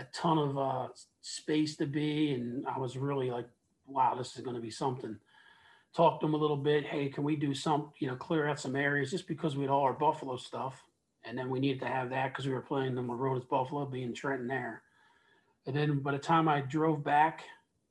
a 0.00 0.04
ton 0.14 0.38
of 0.38 0.58
uh, 0.58 0.88
space 1.20 1.76
to 1.76 1.86
be, 1.86 2.32
and 2.32 2.66
I 2.66 2.78
was 2.78 2.96
really 2.96 3.30
like, 3.30 3.46
wow, 3.86 4.14
this 4.14 4.36
is 4.36 4.42
going 4.42 4.56
to 4.56 4.62
be 4.62 4.70
something. 4.70 5.16
Talked 5.94 6.20
to 6.20 6.26
them 6.26 6.34
a 6.34 6.38
little 6.38 6.56
bit. 6.56 6.84
Hey, 6.84 7.08
can 7.08 7.24
we 7.24 7.34
do 7.34 7.52
some, 7.52 7.92
you 7.98 8.06
know, 8.06 8.14
clear 8.14 8.46
out 8.46 8.60
some 8.60 8.76
areas 8.76 9.10
just 9.10 9.26
because 9.26 9.56
we 9.56 9.62
had 9.62 9.70
all 9.70 9.82
our 9.82 9.92
Buffalo 9.92 10.36
stuff, 10.36 10.84
and 11.24 11.36
then 11.36 11.50
we 11.50 11.58
needed 11.58 11.80
to 11.80 11.88
have 11.88 12.10
that 12.10 12.32
because 12.32 12.46
we 12.46 12.52
were 12.52 12.60
playing 12.60 12.94
the 12.94 13.02
Maroons 13.02 13.44
Buffalo, 13.44 13.84
being 13.86 14.14
Trenton 14.14 14.46
there. 14.46 14.82
And 15.66 15.76
then 15.76 15.98
by 15.98 16.12
the 16.12 16.18
time 16.18 16.48
I 16.48 16.60
drove 16.60 17.02
back, 17.02 17.42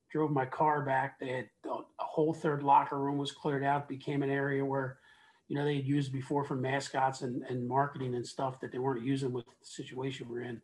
drove 0.09 0.31
my 0.31 0.45
car 0.45 0.83
back, 0.83 1.19
they 1.19 1.29
had 1.29 1.49
a, 1.65 1.69
a 1.69 1.83
whole 1.99 2.33
third 2.33 2.63
locker 2.63 2.97
room 2.97 3.17
was 3.17 3.31
cleared 3.31 3.63
out, 3.63 3.89
became 3.89 4.23
an 4.23 4.29
area 4.29 4.63
where 4.63 4.97
you 5.47 5.57
know 5.57 5.65
they 5.65 5.75
had 5.75 5.87
used 5.87 6.13
before 6.13 6.43
for 6.43 6.55
mascots 6.55 7.21
and, 7.21 7.43
and 7.49 7.67
marketing 7.67 8.15
and 8.15 8.25
stuff 8.25 8.59
that 8.61 8.71
they 8.71 8.79
weren't 8.79 9.05
using 9.05 9.33
with 9.33 9.45
the 9.45 9.51
situation 9.61 10.27
we're 10.29 10.41
in. 10.41 10.61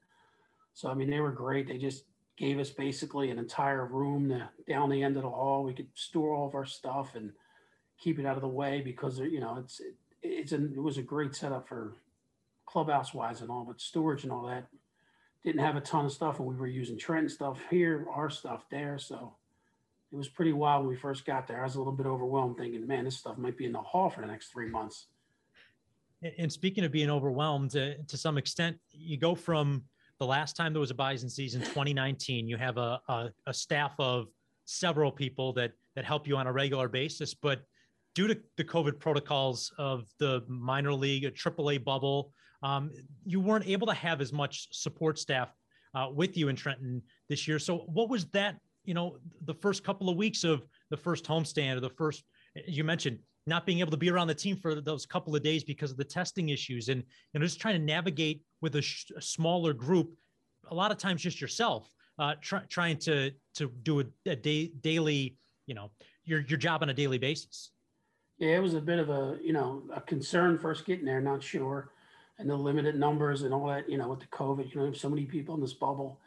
So 0.73 0.89
I 0.89 0.93
mean, 0.93 1.09
they 1.09 1.19
were 1.19 1.31
great. 1.31 1.67
They 1.67 1.77
just 1.77 2.05
gave 2.37 2.59
us 2.59 2.69
basically 2.69 3.31
an 3.31 3.39
entire 3.39 3.85
room 3.85 4.29
to, 4.29 4.49
down 4.67 4.89
the 4.89 5.03
end 5.03 5.17
of 5.17 5.23
the 5.23 5.29
hall. 5.29 5.63
We 5.63 5.73
could 5.73 5.87
store 5.93 6.33
all 6.33 6.47
of 6.47 6.55
our 6.55 6.65
stuff 6.65 7.15
and 7.15 7.31
keep 7.97 8.19
it 8.19 8.25
out 8.25 8.35
of 8.35 8.41
the 8.41 8.47
way 8.47 8.81
because 8.81 9.19
you 9.19 9.39
know 9.39 9.57
it's 9.57 9.79
it, 9.79 9.95
it's 10.21 10.51
an, 10.51 10.73
it 10.75 10.81
was 10.81 10.97
a 10.97 11.01
great 11.01 11.35
setup 11.35 11.67
for 11.67 11.93
clubhouse 12.65 13.13
wise 13.13 13.41
and 13.41 13.49
all, 13.49 13.63
but 13.63 13.79
storage 13.79 14.23
and 14.23 14.31
all 14.31 14.47
that 14.47 14.67
didn't 15.45 15.61
have 15.61 15.75
a 15.75 15.81
ton 15.81 16.05
of 16.05 16.11
stuff, 16.11 16.39
and 16.39 16.47
we 16.47 16.55
were 16.55 16.67
using 16.67 16.97
Trenton 16.97 17.29
stuff 17.29 17.59
here, 17.69 18.07
our 18.11 18.31
stuff 18.31 18.65
there. 18.71 18.97
So 18.97 19.35
it 20.11 20.15
was 20.15 20.27
pretty 20.27 20.53
wild 20.53 20.81
when 20.81 20.89
we 20.89 20.99
first 20.99 21.23
got 21.23 21.47
there. 21.47 21.61
I 21.61 21.63
was 21.63 21.75
a 21.75 21.77
little 21.77 21.93
bit 21.93 22.07
overwhelmed, 22.07 22.57
thinking, 22.57 22.85
"Man, 22.85 23.05
this 23.05 23.17
stuff 23.17 23.37
might 23.37 23.55
be 23.55 23.65
in 23.65 23.71
the 23.71 23.81
hall 23.81 24.09
for 24.09 24.21
the 24.21 24.27
next 24.27 24.47
three 24.47 24.67
months." 24.67 25.07
And 26.39 26.51
speaking 26.51 26.83
of 26.83 26.91
being 26.91 27.11
overwhelmed, 27.11 27.75
uh, 27.75 27.95
to 28.07 28.17
some 28.17 28.39
extent, 28.39 28.79
you 28.91 29.17
go 29.17 29.35
from 29.35 29.83
the 30.19 30.25
last 30.25 30.55
time 30.55 30.73
there 30.73 30.79
was 30.79 30.91
a 30.91 30.95
Bison 30.95 31.29
season, 31.29 31.61
2019. 31.65 32.47
You 32.47 32.57
have 32.57 32.77
a, 32.77 32.99
a, 33.07 33.29
a 33.47 33.53
staff 33.53 33.93
of 33.99 34.27
several 34.65 35.11
people 35.11 35.53
that 35.53 35.71
that 35.95 36.03
help 36.03 36.27
you 36.27 36.35
on 36.35 36.47
a 36.47 36.51
regular 36.51 36.89
basis, 36.89 37.33
but 37.33 37.61
due 38.15 38.27
to 38.27 38.37
the 38.57 38.63
COVID 38.63 38.99
protocols 38.99 39.71
of 39.77 40.07
the 40.19 40.43
minor 40.47 40.93
league, 40.93 41.25
a 41.25 41.31
AAA 41.31 41.83
bubble, 41.83 42.31
um, 42.63 42.89
you 43.25 43.39
weren't 43.39 43.67
able 43.67 43.87
to 43.87 43.93
have 43.93 44.21
as 44.21 44.33
much 44.33 44.67
support 44.71 45.19
staff 45.19 45.53
uh, 45.93 46.07
with 46.11 46.35
you 46.35 46.49
in 46.49 46.55
Trenton 46.55 47.01
this 47.29 47.47
year. 47.47 47.59
So, 47.59 47.79
what 47.79 48.09
was 48.09 48.25
that? 48.31 48.57
You 48.83 48.93
know, 48.93 49.17
the 49.45 49.53
first 49.53 49.83
couple 49.83 50.09
of 50.09 50.15
weeks 50.15 50.43
of 50.43 50.63
the 50.89 50.97
first 50.97 51.25
homestand 51.25 51.77
or 51.77 51.79
the 51.79 51.89
first, 51.89 52.23
you 52.67 52.83
mentioned 52.83 53.19
not 53.47 53.65
being 53.65 53.79
able 53.79 53.91
to 53.91 53.97
be 53.97 54.09
around 54.09 54.27
the 54.27 54.35
team 54.35 54.57
for 54.57 54.81
those 54.81 55.05
couple 55.05 55.35
of 55.35 55.43
days 55.43 55.63
because 55.63 55.91
of 55.91 55.97
the 55.97 56.03
testing 56.03 56.49
issues 56.49 56.89
and 56.89 57.03
you 57.33 57.39
know 57.39 57.45
just 57.45 57.59
trying 57.59 57.75
to 57.75 57.85
navigate 57.85 58.41
with 58.61 58.75
a, 58.75 58.81
sh- 58.81 59.11
a 59.15 59.21
smaller 59.21 59.73
group 59.73 60.15
a 60.71 60.75
lot 60.75 60.91
of 60.91 60.97
times 60.97 61.21
just 61.21 61.39
yourself 61.39 61.93
uh, 62.17 62.33
try, 62.41 62.59
trying 62.69 62.97
to 62.97 63.31
to 63.53 63.69
do 63.83 63.99
a, 63.99 64.05
a 64.25 64.35
day, 64.35 64.71
daily 64.81 65.37
you 65.67 65.75
know 65.75 65.91
your 66.23 66.41
your 66.41 66.57
job 66.57 66.81
on 66.81 66.89
a 66.89 66.93
daily 66.93 67.17
basis. 67.17 67.71
Yeah 68.37 68.55
it 68.55 68.61
was 68.61 68.73
a 68.73 68.81
bit 68.81 68.99
of 68.99 69.09
a 69.09 69.37
you 69.43 69.53
know 69.53 69.83
a 69.93 70.01
concern 70.01 70.57
first 70.57 70.85
getting 70.85 71.05
there 71.05 71.21
not 71.21 71.43
sure. 71.43 71.91
And 72.37 72.49
the 72.49 72.55
limited 72.55 72.95
numbers 72.95 73.43
and 73.43 73.53
all 73.53 73.67
that 73.67 73.89
you 73.89 73.97
know 73.97 74.09
with 74.09 74.19
the 74.19 74.27
covid 74.27 74.73
you 74.73 74.81
know 74.81 74.93
so 74.93 75.09
many 75.09 75.25
people 75.25 75.55
in 75.55 75.61
this 75.61 75.73
bubble. 75.73 76.19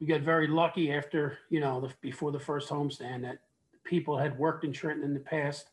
We 0.00 0.06
got 0.06 0.20
very 0.20 0.46
lucky 0.46 0.92
after 0.92 1.38
you 1.50 1.60
know 1.60 1.80
the, 1.80 1.92
before 2.00 2.30
the 2.30 2.38
first 2.38 2.68
homestand 2.68 3.22
that 3.22 3.38
people 3.84 4.16
had 4.16 4.38
worked 4.38 4.64
in 4.64 4.72
trenton 4.72 5.04
in 5.04 5.14
the 5.14 5.20
past 5.20 5.70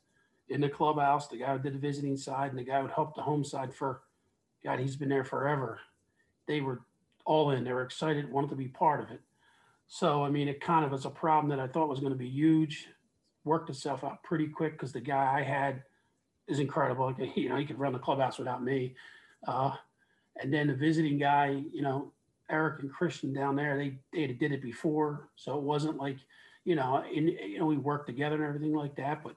in 0.50 0.62
the 0.62 0.70
clubhouse, 0.70 1.28
the 1.28 1.38
guy 1.38 1.54
who 1.54 1.60
did 1.60 1.74
the 1.74 1.80
visiting 1.80 2.18
side 2.18 2.52
and 2.52 2.60
the 2.60 2.64
guy 2.64 2.82
who 2.82 2.88
helped 2.88 3.16
the 3.16 3.22
home 3.22 3.44
side 3.44 3.74
for 3.74 4.02
God, 4.64 4.80
he's 4.80 4.96
been 4.96 5.10
there 5.10 5.24
forever. 5.24 5.80
They 6.48 6.62
were 6.62 6.82
all 7.25 7.52
in. 7.52 7.64
They 7.64 7.74
were 7.74 7.84
excited, 7.84 8.32
wanted 8.32 8.50
to 8.52 8.56
be 8.56 8.68
part 8.68 9.02
of 9.02 9.12
it. 9.12 9.22
So, 9.88 10.24
I 10.24 10.30
mean, 10.30 10.48
it 10.48 10.62
kind 10.62 10.86
of 10.86 10.92
was 10.92 11.06
a 11.06 11.10
problem 11.10 11.50
that 11.50 11.60
I 11.60 11.68
thought 11.68 11.90
was 11.90 12.00
going 12.00 12.12
to 12.14 12.18
be 12.18 12.30
huge. 12.30 12.88
Worked 13.44 13.70
itself 13.70 14.04
out 14.04 14.24
pretty 14.24 14.48
quick 14.48 14.74
because 14.74 14.92
the 14.92 15.02
guy 15.02 15.40
I 15.40 15.44
had 15.44 15.84
is 16.48 16.60
incredible. 16.60 17.14
You 17.36 17.50
know, 17.50 17.58
he 17.58 17.66
could 17.66 17.80
run 17.80 17.94
the 17.94 18.00
clubhouse 18.00 18.38
without 18.38 18.64
me. 18.64 18.96
Uh, 19.48 19.72
and 20.42 20.54
then 20.54 20.68
the 20.68 20.74
visiting 20.74 21.18
guy, 21.18 21.64
you 21.72 21.82
know, 21.82 22.12
Eric 22.50 22.82
and 22.82 22.92
Christian 22.92 23.34
down 23.34 23.56
there, 23.56 23.78
they 23.78 23.98
they 24.14 24.28
did 24.34 24.52
it 24.52 24.62
before, 24.62 25.30
so 25.36 25.58
it 25.58 25.64
wasn't 25.64 25.98
like, 25.98 26.18
you 26.64 26.75
know, 26.75 27.04
in, 27.12 27.28
you 27.28 27.60
know, 27.60 27.66
we 27.66 27.78
worked 27.78 28.08
together 28.08 28.36
and 28.36 28.46
everything 28.46 28.75
like 28.75 28.96
that. 28.96 29.24
But 29.24 29.36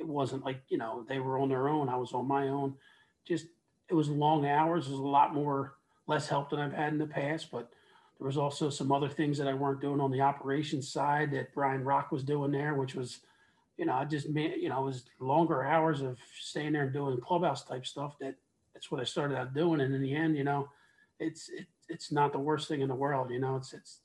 it 0.00 0.08
wasn't 0.08 0.44
like 0.44 0.62
you 0.68 0.78
know 0.78 1.04
they 1.08 1.20
were 1.20 1.38
on 1.38 1.48
their 1.48 1.68
own 1.68 1.88
i 1.88 1.96
was 1.96 2.12
on 2.12 2.26
my 2.26 2.48
own. 2.48 2.74
Just 3.28 3.46
it 3.88 3.94
was 3.94 4.08
long 4.08 4.46
hours 4.46 4.86
it 4.86 4.92
was 4.92 5.00
a 5.00 5.02
lot 5.02 5.34
more 5.34 5.74
less 6.06 6.26
help 6.26 6.50
than 6.50 6.58
i've 6.58 6.72
had 6.72 6.92
in 6.92 6.98
the 6.98 7.06
past 7.06 7.50
but 7.52 7.70
there 8.18 8.26
was 8.26 8.36
also 8.36 8.70
some 8.70 8.90
other 8.90 9.08
things 9.08 9.36
that 9.38 9.46
i 9.46 9.54
weren't 9.54 9.80
doing 9.80 10.00
on 10.00 10.10
the 10.10 10.20
operations 10.20 10.90
side 10.90 11.30
that 11.30 11.54
brian 11.54 11.84
rock 11.84 12.10
was 12.10 12.24
doing 12.24 12.50
there 12.50 12.74
which 12.74 12.94
was 12.94 13.20
you 13.76 13.84
know 13.84 13.92
i 13.92 14.04
just 14.04 14.28
you 14.28 14.68
know 14.68 14.82
it 14.82 14.86
was 14.86 15.04
longer 15.20 15.64
hours 15.64 16.00
of 16.00 16.18
staying 16.40 16.72
there 16.72 16.84
and 16.84 16.92
doing 16.92 17.20
clubhouse 17.20 17.64
type 17.64 17.86
stuff 17.86 18.16
that 18.18 18.34
that's 18.72 18.90
what 18.90 19.00
i 19.00 19.04
started 19.04 19.36
out 19.36 19.54
doing 19.54 19.80
and 19.80 19.94
in 19.94 20.02
the 20.02 20.14
end 20.14 20.36
you 20.36 20.44
know 20.44 20.68
it's 21.18 21.50
it, 21.50 21.66
it's 21.88 22.10
not 22.10 22.32
the 22.32 22.38
worst 22.38 22.68
thing 22.68 22.80
in 22.80 22.88
the 22.88 22.94
world 22.94 23.30
you 23.30 23.38
know 23.38 23.56
it's 23.56 23.72
it's 23.72 24.00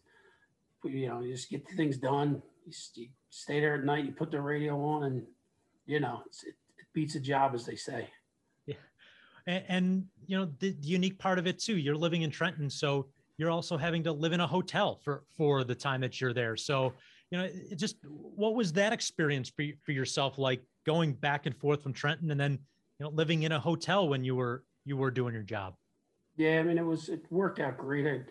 you 0.83 1.07
know 1.07 1.21
you 1.21 1.33
just 1.33 1.49
get 1.49 1.67
things 1.69 1.97
done 1.97 2.41
you, 2.65 2.73
you 2.95 3.07
stay 3.29 3.59
there 3.59 3.75
at 3.75 3.83
night 3.83 4.05
you 4.05 4.11
put 4.11 4.31
the 4.31 4.39
radio 4.39 4.79
on 4.83 5.03
and 5.03 5.23
you 5.85 5.99
know, 5.99 6.21
it, 6.25 6.49
it 6.49 6.85
beats 6.93 7.15
a 7.15 7.19
job, 7.19 7.53
as 7.53 7.65
they 7.65 7.75
say. 7.75 8.09
Yeah. 8.65 8.75
And, 9.47 9.63
and 9.67 10.05
you 10.25 10.37
know, 10.37 10.45
the, 10.59 10.71
the, 10.79 10.87
unique 10.87 11.19
part 11.19 11.39
of 11.39 11.47
it 11.47 11.59
too, 11.59 11.77
you're 11.77 11.95
living 11.95 12.23
in 12.23 12.31
Trenton. 12.31 12.69
So 12.69 13.07
you're 13.37 13.51
also 13.51 13.77
having 13.77 14.03
to 14.03 14.11
live 14.11 14.33
in 14.33 14.39
a 14.39 14.47
hotel 14.47 14.99
for, 15.03 15.23
for 15.37 15.63
the 15.63 15.75
time 15.75 16.01
that 16.01 16.19
you're 16.19 16.33
there. 16.33 16.55
So, 16.57 16.93
you 17.31 17.37
know, 17.37 17.47
it 17.51 17.75
just, 17.75 17.97
what 18.03 18.55
was 18.55 18.73
that 18.73 18.93
experience 18.93 19.49
for, 19.49 19.65
for 19.83 19.91
yourself? 19.91 20.37
Like 20.37 20.61
going 20.85 21.13
back 21.13 21.45
and 21.45 21.55
forth 21.55 21.83
from 21.83 21.93
Trenton 21.93 22.31
and 22.31 22.39
then, 22.39 22.53
you 22.99 23.03
know, 23.03 23.09
living 23.09 23.43
in 23.43 23.51
a 23.51 23.59
hotel 23.59 24.07
when 24.07 24.23
you 24.23 24.35
were, 24.35 24.63
you 24.85 24.97
were 24.97 25.11
doing 25.11 25.33
your 25.33 25.43
job. 25.43 25.75
Yeah. 26.37 26.59
I 26.59 26.63
mean, 26.63 26.77
it 26.77 26.85
was, 26.85 27.09
it 27.09 27.25
worked 27.29 27.59
out 27.59 27.77
great. 27.77 28.07
I, 28.07 28.21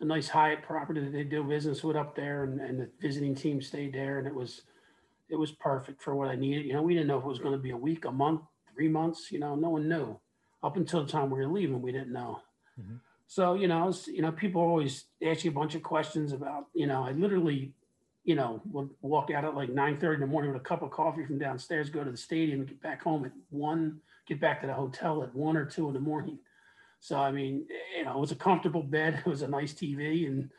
a 0.00 0.04
nice 0.04 0.28
Hyatt 0.28 0.62
property 0.62 1.00
that 1.00 1.12
they 1.12 1.22
do 1.22 1.44
business 1.44 1.84
with 1.84 1.96
up 1.96 2.16
there 2.16 2.42
and, 2.42 2.60
and 2.60 2.80
the 2.80 2.90
visiting 3.00 3.36
team 3.36 3.62
stayed 3.62 3.94
there 3.94 4.18
and 4.18 4.26
it 4.26 4.34
was, 4.34 4.62
it 5.32 5.38
was 5.38 5.50
perfect 5.50 6.02
for 6.02 6.14
what 6.14 6.28
I 6.28 6.36
needed. 6.36 6.66
You 6.66 6.74
know, 6.74 6.82
we 6.82 6.92
didn't 6.92 7.08
know 7.08 7.18
if 7.18 7.24
it 7.24 7.28
was 7.28 7.38
going 7.38 7.54
to 7.54 7.58
be 7.58 7.70
a 7.70 7.76
week, 7.76 8.04
a 8.04 8.12
month, 8.12 8.42
three 8.74 8.88
months. 8.88 9.32
You 9.32 9.40
know, 9.40 9.54
no 9.54 9.70
one 9.70 9.88
knew. 9.88 10.20
Up 10.62 10.76
until 10.76 11.02
the 11.02 11.10
time 11.10 11.30
we 11.30 11.38
were 11.38 11.50
leaving, 11.50 11.80
we 11.80 11.90
didn't 11.90 12.12
know. 12.12 12.40
Mm-hmm. 12.78 12.96
So 13.26 13.54
you 13.54 13.66
know, 13.66 13.86
was, 13.86 14.06
you 14.06 14.20
know, 14.20 14.30
people 14.30 14.60
always 14.60 15.06
ask 15.24 15.42
you 15.42 15.50
a 15.50 15.54
bunch 15.54 15.74
of 15.74 15.82
questions 15.82 16.32
about. 16.32 16.66
You 16.74 16.86
know, 16.86 17.02
I 17.02 17.12
literally, 17.12 17.72
you 18.24 18.34
know, 18.34 18.60
would 18.66 18.90
walk 19.00 19.30
out 19.30 19.44
at 19.44 19.56
like 19.56 19.70
nine 19.70 19.98
thirty 19.98 20.16
in 20.16 20.20
the 20.20 20.26
morning 20.26 20.52
with 20.52 20.60
a 20.60 20.64
cup 20.64 20.82
of 20.82 20.90
coffee 20.90 21.24
from 21.24 21.38
downstairs, 21.38 21.88
go 21.88 22.04
to 22.04 22.10
the 22.10 22.16
stadium, 22.16 22.66
get 22.66 22.82
back 22.82 23.02
home 23.02 23.24
at 23.24 23.32
one, 23.48 24.00
get 24.28 24.38
back 24.38 24.60
to 24.60 24.66
the 24.66 24.74
hotel 24.74 25.22
at 25.22 25.34
one 25.34 25.56
or 25.56 25.64
two 25.64 25.88
in 25.88 25.94
the 25.94 26.00
morning. 26.00 26.38
So 27.00 27.18
I 27.18 27.32
mean, 27.32 27.66
you 27.96 28.04
know, 28.04 28.18
it 28.18 28.20
was 28.20 28.32
a 28.32 28.36
comfortable 28.36 28.82
bed, 28.82 29.22
it 29.26 29.28
was 29.28 29.40
a 29.40 29.48
nice 29.48 29.72
TV 29.72 30.26
and 30.26 30.50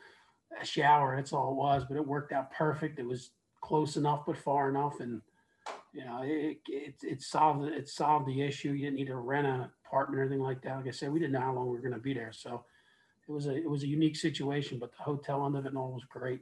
a 0.60 0.66
shower. 0.66 1.14
That's 1.14 1.32
all 1.32 1.52
it 1.52 1.56
was, 1.56 1.84
but 1.88 1.96
it 1.96 2.06
worked 2.06 2.32
out 2.32 2.52
perfect. 2.52 2.98
It 2.98 3.06
was 3.06 3.30
close 3.64 3.96
enough 3.96 4.26
but 4.26 4.36
far 4.36 4.68
enough, 4.68 5.00
and 5.00 5.22
you 5.92 6.04
know 6.04 6.20
it 6.22 6.58
it, 6.68 6.94
it 7.02 7.22
solved 7.22 7.66
it 7.66 7.88
solved 7.88 8.26
the 8.26 8.42
issue. 8.42 8.72
You 8.72 8.84
didn't 8.84 8.96
need 8.96 9.06
to 9.06 9.16
rent 9.16 9.46
an 9.46 9.68
apartment 9.86 10.20
or 10.20 10.24
anything 10.24 10.42
like 10.42 10.62
that. 10.62 10.76
Like 10.76 10.88
I 10.88 10.90
said, 10.90 11.12
we 11.12 11.18
didn't 11.18 11.32
know 11.32 11.40
how 11.40 11.54
long 11.54 11.66
we 11.66 11.72
were 11.72 11.82
going 11.82 11.94
to 11.94 12.00
be 12.00 12.14
there, 12.14 12.32
so 12.32 12.64
it 13.26 13.32
was 13.32 13.46
a 13.46 13.56
it 13.56 13.68
was 13.68 13.82
a 13.82 13.86
unique 13.86 14.16
situation. 14.16 14.78
But 14.78 14.92
the 14.96 15.02
hotel 15.02 15.46
end 15.46 15.56
of 15.56 15.64
it 15.64 15.68
and 15.68 15.78
all 15.78 15.92
was 15.92 16.04
great. 16.04 16.40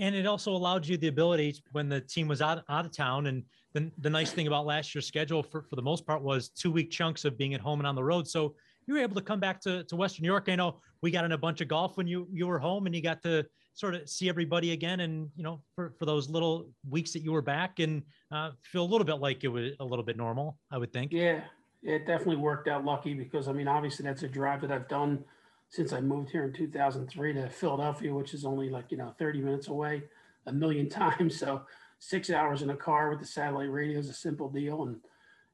And 0.00 0.16
it 0.16 0.26
also 0.26 0.50
allowed 0.50 0.84
you 0.88 0.96
the 0.96 1.06
ability 1.06 1.62
when 1.70 1.88
the 1.88 2.00
team 2.00 2.26
was 2.26 2.42
out 2.42 2.64
out 2.68 2.84
of 2.84 2.90
town. 2.90 3.26
And 3.26 3.44
the 3.72 3.92
the 3.98 4.10
nice 4.10 4.32
thing 4.32 4.48
about 4.48 4.66
last 4.66 4.92
year's 4.94 5.06
schedule, 5.06 5.42
for 5.42 5.62
for 5.62 5.76
the 5.76 5.82
most 5.82 6.04
part, 6.04 6.22
was 6.22 6.48
two 6.48 6.72
week 6.72 6.90
chunks 6.90 7.24
of 7.24 7.38
being 7.38 7.54
at 7.54 7.60
home 7.60 7.78
and 7.78 7.86
on 7.86 7.94
the 7.94 8.02
road. 8.02 8.26
So 8.26 8.56
you 8.86 8.94
were 8.94 9.00
able 9.00 9.14
to 9.14 9.22
come 9.22 9.40
back 9.40 9.60
to, 9.62 9.84
to 9.84 9.96
Western 9.96 10.24
New 10.24 10.28
York. 10.28 10.48
I 10.48 10.56
know 10.56 10.80
we 11.00 11.10
got 11.10 11.24
in 11.24 11.32
a 11.32 11.38
bunch 11.38 11.60
of 11.60 11.68
golf 11.68 11.96
when 11.96 12.08
you 12.08 12.26
you 12.32 12.48
were 12.48 12.58
home 12.58 12.86
and 12.86 12.94
you 12.94 13.02
got 13.02 13.22
to 13.22 13.46
sort 13.74 13.94
of 13.94 14.08
see 14.08 14.28
everybody 14.28 14.72
again 14.72 15.00
and 15.00 15.28
you 15.36 15.42
know 15.42 15.60
for, 15.74 15.94
for 15.98 16.06
those 16.06 16.28
little 16.28 16.68
weeks 16.88 17.12
that 17.12 17.22
you 17.22 17.32
were 17.32 17.42
back 17.42 17.80
and 17.80 18.02
uh, 18.32 18.50
feel 18.62 18.82
a 18.82 18.90
little 18.90 19.04
bit 19.04 19.16
like 19.16 19.44
it 19.44 19.48
was 19.48 19.72
a 19.80 19.84
little 19.84 20.04
bit 20.04 20.16
normal 20.16 20.58
i 20.70 20.78
would 20.78 20.92
think. 20.92 21.12
Yeah. 21.12 21.40
It 21.82 22.06
definitely 22.06 22.36
worked 22.36 22.66
out 22.66 22.84
lucky 22.84 23.12
because 23.12 23.46
i 23.46 23.52
mean 23.52 23.68
obviously 23.68 24.04
that's 24.04 24.22
a 24.22 24.28
drive 24.28 24.62
that 24.62 24.72
i've 24.72 24.88
done 24.88 25.22
since 25.68 25.92
i 25.92 26.00
moved 26.00 26.30
here 26.30 26.44
in 26.44 26.52
2003 26.52 27.34
to 27.34 27.48
philadelphia 27.50 28.14
which 28.14 28.32
is 28.32 28.44
only 28.44 28.70
like 28.70 28.90
you 28.90 28.96
know 28.96 29.14
30 29.18 29.42
minutes 29.42 29.68
away 29.68 30.04
a 30.46 30.52
million 30.52 30.88
times. 30.90 31.38
So 31.38 31.62
six 31.98 32.30
hours 32.30 32.62
in 32.62 32.70
a 32.70 32.76
car 32.76 33.10
with 33.10 33.20
the 33.20 33.26
satellite 33.26 33.70
radio 33.70 33.98
is 33.98 34.08
a 34.08 34.14
simple 34.14 34.48
deal. 34.48 34.84
And 34.84 34.96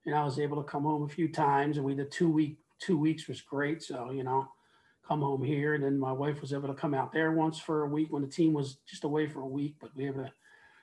and 0.06 0.14
i 0.14 0.24
was 0.24 0.38
able 0.38 0.56
to 0.56 0.68
come 0.68 0.85
home 0.85 1.02
a 1.02 1.09
few 1.09 1.28
times 1.28 1.76
and 1.76 1.85
we 1.85 1.94
did 1.94 2.11
two 2.11 2.30
week 2.30 2.56
two 2.78 2.96
weeks 2.96 3.28
was 3.28 3.40
great. 3.40 3.83
So 3.83 4.11
you 4.11 4.24
know 4.24 4.48
come 5.06 5.20
home 5.20 5.42
here. 5.42 5.74
And 5.74 5.84
then 5.84 5.98
my 5.98 6.12
wife 6.12 6.40
was 6.40 6.52
able 6.52 6.68
to 6.68 6.74
come 6.74 6.94
out 6.94 7.12
there 7.12 7.32
once 7.32 7.58
for 7.58 7.82
a 7.82 7.88
week 7.88 8.08
when 8.10 8.22
the 8.22 8.28
team 8.28 8.52
was 8.52 8.78
just 8.86 9.04
away 9.04 9.26
for 9.26 9.40
a 9.40 9.46
week, 9.46 9.76
but 9.80 9.90
we 9.94 10.04
were 10.04 10.10
able 10.10 10.24
to 10.24 10.32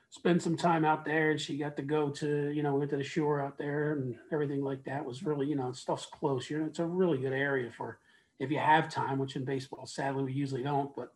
spend 0.09 0.41
some 0.41 0.55
time 0.55 0.85
out 0.85 1.05
there 1.05 1.31
and 1.31 1.41
she 1.41 1.57
got 1.57 1.75
to 1.75 1.83
go 1.83 2.09
to, 2.09 2.49
you 2.51 2.63
know, 2.63 2.75
went 2.75 2.89
to 2.89 2.97
the 2.97 3.03
shore 3.03 3.41
out 3.41 3.57
there 3.57 3.93
and 3.93 4.15
everything 4.31 4.63
like 4.63 4.83
that 4.85 5.05
was 5.05 5.23
really, 5.23 5.47
you 5.47 5.55
know, 5.55 5.71
stuff's 5.71 6.05
close. 6.05 6.49
You 6.49 6.59
know, 6.59 6.65
it's 6.65 6.79
a 6.79 6.85
really 6.85 7.17
good 7.17 7.33
area 7.33 7.71
for 7.75 7.99
if 8.39 8.51
you 8.51 8.59
have 8.59 8.89
time, 8.89 9.17
which 9.17 9.35
in 9.35 9.45
baseball, 9.45 9.85
sadly, 9.85 10.23
we 10.23 10.33
usually 10.33 10.63
don't, 10.63 10.95
but 10.95 11.13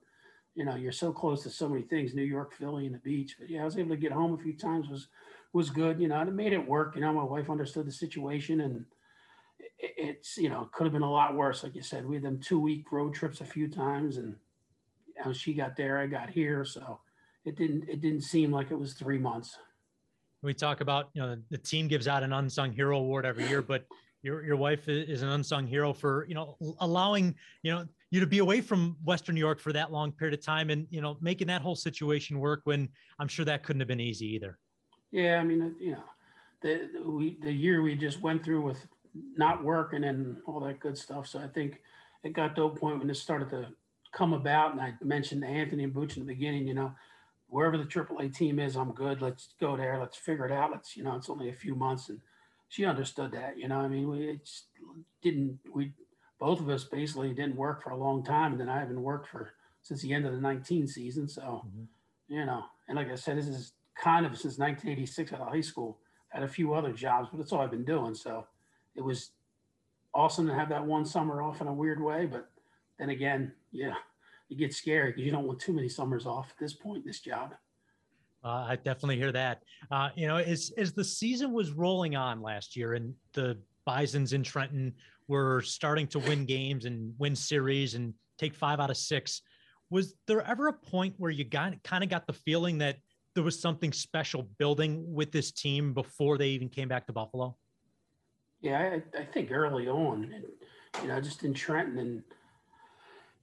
you 0.55 0.65
know, 0.65 0.75
you're 0.75 0.91
so 0.91 1.13
close 1.13 1.43
to 1.43 1.49
so 1.49 1.69
many 1.69 1.83
things, 1.83 2.13
New 2.13 2.23
York, 2.23 2.53
Philly, 2.53 2.85
and 2.85 2.95
the 2.95 2.99
beach. 2.99 3.35
But 3.39 3.49
yeah, 3.49 3.61
I 3.61 3.65
was 3.65 3.77
able 3.77 3.91
to 3.91 3.97
get 3.97 4.11
home 4.11 4.33
a 4.33 4.37
few 4.37 4.53
times 4.53 4.89
was 4.89 5.07
was 5.53 5.69
good. 5.69 6.01
You 6.01 6.07
know, 6.07 6.19
and 6.19 6.29
it 6.29 6.33
made 6.33 6.53
it 6.53 6.67
work. 6.67 6.95
You 6.95 7.01
know, 7.01 7.13
my 7.13 7.23
wife 7.23 7.49
understood 7.49 7.87
the 7.87 7.91
situation 7.91 8.61
and 8.61 8.85
it's 9.81 10.37
you 10.37 10.49
know 10.49 10.69
could 10.71 10.85
have 10.85 10.93
been 10.93 11.01
a 11.01 11.11
lot 11.11 11.35
worse. 11.35 11.63
Like 11.63 11.75
you 11.75 11.81
said, 11.81 12.05
we 12.05 12.15
had 12.15 12.23
them 12.23 12.39
two 12.39 12.59
week 12.59 12.91
road 12.91 13.13
trips 13.13 13.41
a 13.41 13.45
few 13.45 13.67
times, 13.67 14.17
and 14.17 14.35
you 15.07 15.25
know, 15.25 15.33
she 15.33 15.53
got 15.53 15.75
there, 15.75 15.97
I 15.97 16.07
got 16.07 16.29
here, 16.29 16.63
so 16.65 16.99
it 17.45 17.55
didn't 17.55 17.89
it 17.89 18.01
didn't 18.01 18.21
seem 18.21 18.51
like 18.51 18.71
it 18.71 18.79
was 18.79 18.93
three 18.93 19.17
months. 19.17 19.57
We 20.41 20.53
talk 20.53 20.81
about 20.81 21.09
you 21.13 21.21
know 21.21 21.37
the 21.49 21.57
team 21.57 21.87
gives 21.87 22.07
out 22.07 22.23
an 22.23 22.33
unsung 22.33 22.71
hero 22.71 22.97
award 22.97 23.25
every 23.25 23.47
year, 23.47 23.61
but 23.61 23.85
your 24.23 24.43
your 24.43 24.55
wife 24.55 24.87
is 24.87 25.21
an 25.21 25.29
unsung 25.29 25.67
hero 25.67 25.93
for 25.93 26.25
you 26.27 26.35
know 26.35 26.57
allowing 26.79 27.35
you 27.63 27.71
know 27.71 27.85
you 28.11 28.19
to 28.19 28.27
be 28.27 28.39
away 28.39 28.61
from 28.61 28.97
Western 29.03 29.35
New 29.35 29.39
York 29.39 29.59
for 29.59 29.71
that 29.73 29.91
long 29.91 30.11
period 30.11 30.37
of 30.37 30.45
time, 30.45 30.69
and 30.69 30.87
you 30.89 31.01
know 31.01 31.17
making 31.21 31.47
that 31.47 31.61
whole 31.61 31.75
situation 31.75 32.39
work 32.39 32.61
when 32.65 32.89
I'm 33.19 33.27
sure 33.27 33.45
that 33.45 33.63
couldn't 33.63 33.79
have 33.79 33.87
been 33.87 33.99
easy 33.99 34.27
either. 34.35 34.57
Yeah, 35.11 35.39
I 35.39 35.43
mean 35.43 35.75
you 35.79 35.91
know 35.93 36.03
the 36.61 36.89
we 37.05 37.37
the 37.41 37.51
year 37.51 37.81
we 37.81 37.95
just 37.95 38.21
went 38.21 38.43
through 38.43 38.61
with 38.61 38.85
not 39.13 39.63
working 39.63 40.03
and 40.03 40.37
all 40.45 40.59
that 40.61 40.79
good 40.79 40.97
stuff. 40.97 41.27
So 41.27 41.39
I 41.39 41.47
think 41.47 41.81
it 42.23 42.33
got 42.33 42.55
to 42.55 42.63
a 42.63 42.69
point 42.69 42.99
when 42.99 43.09
it 43.09 43.15
started 43.15 43.49
to 43.49 43.67
come 44.11 44.33
about. 44.33 44.71
And 44.71 44.81
I 44.81 44.93
mentioned 45.01 45.43
Anthony 45.43 45.83
and 45.83 45.93
Booch 45.93 46.17
in 46.17 46.25
the 46.25 46.33
beginning, 46.33 46.67
you 46.67 46.73
know, 46.73 46.93
wherever 47.47 47.77
the 47.77 47.83
AAA 47.83 48.35
team 48.35 48.59
is, 48.59 48.75
I'm 48.75 48.93
good. 48.93 49.21
Let's 49.21 49.53
go 49.59 49.75
there. 49.75 49.99
Let's 49.99 50.17
figure 50.17 50.45
it 50.45 50.51
out. 50.51 50.71
Let's, 50.71 50.95
you 50.95 51.03
know, 51.03 51.15
it's 51.15 51.29
only 51.29 51.49
a 51.49 51.53
few 51.53 51.75
months. 51.75 52.09
And 52.09 52.19
she 52.69 52.85
understood 52.85 53.31
that, 53.33 53.57
you 53.57 53.67
know, 53.67 53.79
I 53.79 53.87
mean, 53.87 54.09
we 54.09 54.39
just 54.43 54.67
didn't, 55.21 55.59
we, 55.73 55.91
both 56.39 56.59
of 56.59 56.69
us 56.69 56.85
basically 56.85 57.33
didn't 57.33 57.57
work 57.57 57.83
for 57.83 57.91
a 57.91 57.97
long 57.97 58.23
time. 58.23 58.53
And 58.53 58.61
then 58.61 58.69
I 58.69 58.79
haven't 58.79 59.01
worked 59.01 59.27
for 59.27 59.51
since 59.81 60.01
the 60.01 60.13
end 60.13 60.25
of 60.25 60.31
the 60.31 60.39
19 60.39 60.87
season. 60.87 61.27
So, 61.27 61.41
mm-hmm. 61.41 62.33
you 62.33 62.45
know, 62.45 62.63
and 62.87 62.95
like 62.95 63.11
I 63.11 63.15
said, 63.15 63.37
this 63.37 63.47
is 63.47 63.73
kind 64.01 64.25
of 64.25 64.31
since 64.37 64.57
1986 64.57 65.33
out 65.33 65.41
of 65.41 65.49
high 65.49 65.61
school. 65.61 65.99
Had 66.29 66.43
a 66.43 66.47
few 66.47 66.73
other 66.73 66.93
jobs, 66.93 67.27
but 67.29 67.37
that's 67.37 67.51
all 67.51 67.59
I've 67.59 67.71
been 67.71 67.83
doing. 67.83 68.15
So 68.15 68.47
it 68.95 69.03
was 69.03 69.31
awesome 70.13 70.47
to 70.47 70.53
have 70.53 70.69
that 70.69 70.85
one 70.85 71.05
summer 71.05 71.41
off 71.41 71.61
in 71.61 71.67
a 71.67 71.73
weird 71.73 72.01
way. 72.01 72.25
But 72.25 72.49
then 72.99 73.09
again, 73.09 73.53
yeah, 73.71 73.95
it 74.49 74.57
gets 74.57 74.77
scary 74.77 75.11
because 75.11 75.23
you 75.23 75.31
don't 75.31 75.47
want 75.47 75.59
too 75.59 75.73
many 75.73 75.89
summers 75.89 76.25
off 76.25 76.51
at 76.51 76.59
this 76.59 76.73
point 76.73 77.03
in 77.03 77.07
this 77.07 77.19
job. 77.19 77.53
Uh, 78.43 78.65
I 78.69 78.75
definitely 78.75 79.17
hear 79.17 79.31
that. 79.31 79.61
Uh, 79.91 80.09
you 80.15 80.27
know, 80.27 80.37
as 80.37 80.71
as 80.77 80.93
the 80.93 81.03
season 81.03 81.53
was 81.53 81.71
rolling 81.71 82.15
on 82.15 82.41
last 82.41 82.75
year, 82.75 82.93
and 82.93 83.13
the 83.33 83.57
Bison's 83.85 84.33
in 84.33 84.43
Trenton 84.43 84.93
were 85.27 85.61
starting 85.61 86.07
to 86.07 86.19
win 86.19 86.45
games 86.45 86.85
and 86.85 87.13
win 87.19 87.35
series 87.35 87.93
and 87.93 88.13
take 88.37 88.55
five 88.55 88.79
out 88.79 88.89
of 88.89 88.97
six. 88.97 89.41
Was 89.89 90.15
there 90.27 90.41
ever 90.41 90.67
a 90.67 90.73
point 90.73 91.13
where 91.17 91.31
you 91.31 91.43
got 91.43 91.81
kind 91.83 92.03
of 92.03 92.09
got 92.09 92.25
the 92.25 92.33
feeling 92.33 92.79
that 92.79 92.97
there 93.35 93.43
was 93.43 93.61
something 93.61 93.93
special 93.93 94.43
building 94.57 95.05
with 95.13 95.31
this 95.31 95.51
team 95.51 95.93
before 95.93 96.37
they 96.37 96.49
even 96.49 96.67
came 96.67 96.87
back 96.87 97.05
to 97.07 97.13
Buffalo? 97.13 97.55
Yeah, 98.61 98.99
I, 99.15 99.19
I 99.19 99.25
think 99.25 99.51
early 99.51 99.87
on, 99.87 100.33
you 101.01 101.07
know, 101.07 101.19
just 101.19 101.43
in 101.43 101.53
Trenton 101.53 101.97
and 101.97 102.23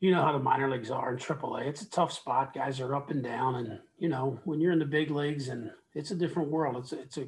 you 0.01 0.13
know 0.13 0.23
how 0.23 0.33
the 0.33 0.39
minor 0.39 0.71
leagues 0.71 0.91
are 0.91 1.13
in 1.13 1.19
AAA. 1.19 1.67
It's 1.67 1.83
a 1.83 1.91
tough 1.91 2.13
spot. 2.13 2.55
Guys 2.55 2.81
are 2.81 2.95
up 2.95 3.11
and 3.11 3.23
down, 3.23 3.57
and 3.57 3.81
you 3.99 4.09
know 4.09 4.39
when 4.45 4.61
you're 4.61 4.73
in 4.73 4.79
the 4.79 4.85
big 4.85 5.11
leagues, 5.11 5.49
and 5.49 5.71
it's 5.95 6.11
a 6.13 6.17
different 6.17 6.51
world. 6.51 6.77
It's 6.77 6.93
a, 6.93 7.01
it's 7.01 7.17
a 7.17 7.27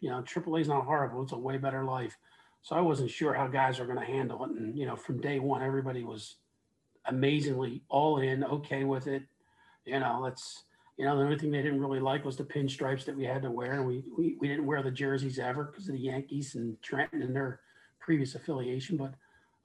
you 0.00 0.10
know 0.10 0.22
AAA 0.22 0.60
is 0.60 0.68
not 0.68 0.84
horrible. 0.84 1.22
It's 1.22 1.32
a 1.32 1.38
way 1.38 1.58
better 1.58 1.84
life. 1.84 2.16
So 2.62 2.76
I 2.76 2.80
wasn't 2.80 3.10
sure 3.10 3.34
how 3.34 3.48
guys 3.48 3.80
are 3.80 3.86
going 3.86 3.98
to 3.98 4.04
handle 4.04 4.44
it, 4.44 4.50
and 4.50 4.78
you 4.78 4.86
know 4.86 4.94
from 4.94 5.20
day 5.20 5.40
one, 5.40 5.62
everybody 5.62 6.04
was 6.04 6.36
amazingly 7.06 7.82
all 7.88 8.20
in, 8.20 8.44
okay 8.44 8.84
with 8.84 9.08
it. 9.08 9.24
You 9.84 9.98
know, 9.98 10.20
let's 10.22 10.62
you 11.02 11.08
know 11.08 11.16
the 11.16 11.24
only 11.24 11.36
thing 11.36 11.50
they 11.50 11.62
didn't 11.62 11.80
really 11.80 11.98
like 11.98 12.24
was 12.24 12.36
the 12.36 12.44
pinstripes 12.44 13.04
that 13.06 13.16
we 13.16 13.24
had 13.24 13.42
to 13.42 13.50
wear, 13.50 13.72
and 13.72 13.84
we 13.84 14.04
we, 14.16 14.36
we 14.38 14.46
didn't 14.46 14.66
wear 14.66 14.84
the 14.84 14.90
jerseys 14.92 15.40
ever 15.40 15.64
because 15.64 15.88
of 15.88 15.94
the 15.94 16.00
Yankees 16.00 16.54
and 16.54 16.80
Trenton 16.80 17.22
and 17.22 17.34
their 17.34 17.58
previous 17.98 18.36
affiliation, 18.36 18.96
but 18.96 19.14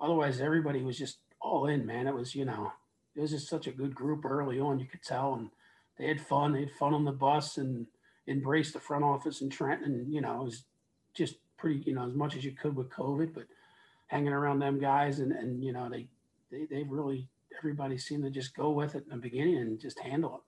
otherwise 0.01 0.41
everybody 0.41 0.81
was 0.81 0.97
just 0.97 1.19
all 1.39 1.67
in, 1.67 1.85
man. 1.85 2.07
It 2.07 2.15
was, 2.15 2.33
you 2.33 2.43
know, 2.43 2.73
it 3.15 3.21
was 3.21 3.29
just 3.29 3.49
such 3.49 3.67
a 3.67 3.71
good 3.71 3.93
group 3.93 4.25
early 4.25 4.59
on. 4.59 4.79
You 4.79 4.87
could 4.87 5.03
tell, 5.03 5.35
and 5.35 5.51
they 5.99 6.07
had 6.07 6.19
fun. 6.19 6.53
They 6.53 6.61
had 6.61 6.71
fun 6.71 6.95
on 6.95 7.05
the 7.05 7.11
bus 7.11 7.57
and 7.57 7.85
embraced 8.27 8.73
the 8.73 8.79
front 8.79 9.03
office 9.03 9.41
in 9.41 9.51
Trenton. 9.51 9.93
And 9.93 10.11
you 10.11 10.21
know, 10.21 10.41
it 10.41 10.43
was 10.45 10.63
just 11.13 11.35
pretty, 11.55 11.83
you 11.85 11.93
know, 11.93 12.07
as 12.07 12.15
much 12.15 12.35
as 12.35 12.45
you 12.45 12.53
could 12.53 12.75
with 12.75 12.89
COVID, 12.89 13.35
but 13.35 13.45
hanging 14.07 14.33
around 14.33 14.57
them 14.57 14.79
guys 14.79 15.19
and 15.19 15.31
and 15.31 15.63
you 15.63 15.71
know, 15.71 15.87
they 15.87 16.07
they 16.49 16.65
they 16.65 16.81
really 16.81 17.27
everybody 17.55 17.99
seemed 17.99 18.23
to 18.23 18.31
just 18.31 18.55
go 18.55 18.71
with 18.71 18.95
it 18.95 19.03
in 19.03 19.09
the 19.11 19.17
beginning 19.17 19.57
and 19.57 19.79
just 19.79 19.99
handle 19.99 20.37
it. 20.37 20.46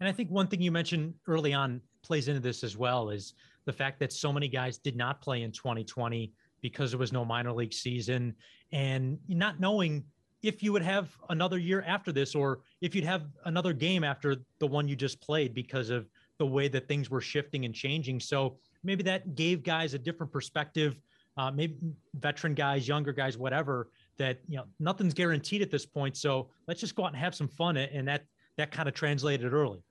And 0.00 0.08
I 0.08 0.12
think 0.12 0.30
one 0.30 0.46
thing 0.46 0.60
you 0.60 0.72
mentioned 0.72 1.14
early 1.26 1.52
on 1.52 1.80
plays 2.02 2.28
into 2.28 2.40
this 2.40 2.64
as 2.64 2.76
well 2.76 3.10
is 3.10 3.34
the 3.64 3.72
fact 3.72 3.98
that 4.00 4.12
so 4.12 4.32
many 4.32 4.48
guys 4.48 4.78
did 4.78 4.96
not 4.96 5.20
play 5.20 5.42
in 5.42 5.52
2020 5.52 6.32
because 6.60 6.90
there 6.90 6.98
was 6.98 7.12
no 7.12 7.24
minor 7.24 7.52
league 7.52 7.72
season 7.72 8.34
and 8.72 9.18
not 9.28 9.60
knowing 9.60 10.04
if 10.42 10.62
you 10.62 10.72
would 10.72 10.82
have 10.82 11.16
another 11.30 11.58
year 11.58 11.82
after 11.86 12.12
this 12.12 12.34
or 12.34 12.60
if 12.82 12.94
you'd 12.94 13.04
have 13.04 13.24
another 13.46 13.72
game 13.72 14.04
after 14.04 14.36
the 14.58 14.66
one 14.66 14.86
you 14.86 14.94
just 14.94 15.20
played 15.20 15.54
because 15.54 15.88
of 15.88 16.06
the 16.38 16.46
way 16.46 16.68
that 16.68 16.86
things 16.86 17.08
were 17.08 17.20
shifting 17.20 17.64
and 17.64 17.74
changing. 17.74 18.20
So 18.20 18.58
maybe 18.82 19.02
that 19.04 19.34
gave 19.34 19.62
guys 19.62 19.94
a 19.94 19.98
different 19.98 20.32
perspective. 20.32 20.96
Uh, 21.36 21.50
maybe 21.50 21.76
veteran 22.14 22.54
guys, 22.54 22.86
younger 22.86 23.12
guys, 23.12 23.38
whatever. 23.38 23.88
That 24.18 24.38
you 24.46 24.56
know 24.56 24.64
nothing's 24.78 25.14
guaranteed 25.14 25.62
at 25.62 25.70
this 25.70 25.84
point. 25.84 26.16
So 26.16 26.50
let's 26.68 26.80
just 26.80 26.94
go 26.94 27.04
out 27.04 27.08
and 27.08 27.16
have 27.16 27.34
some 27.34 27.48
fun, 27.48 27.76
and 27.76 28.06
that 28.06 28.24
that 28.56 28.70
kind 28.70 28.88
of 28.88 28.94
translated 28.94 29.52
early. 29.52 29.82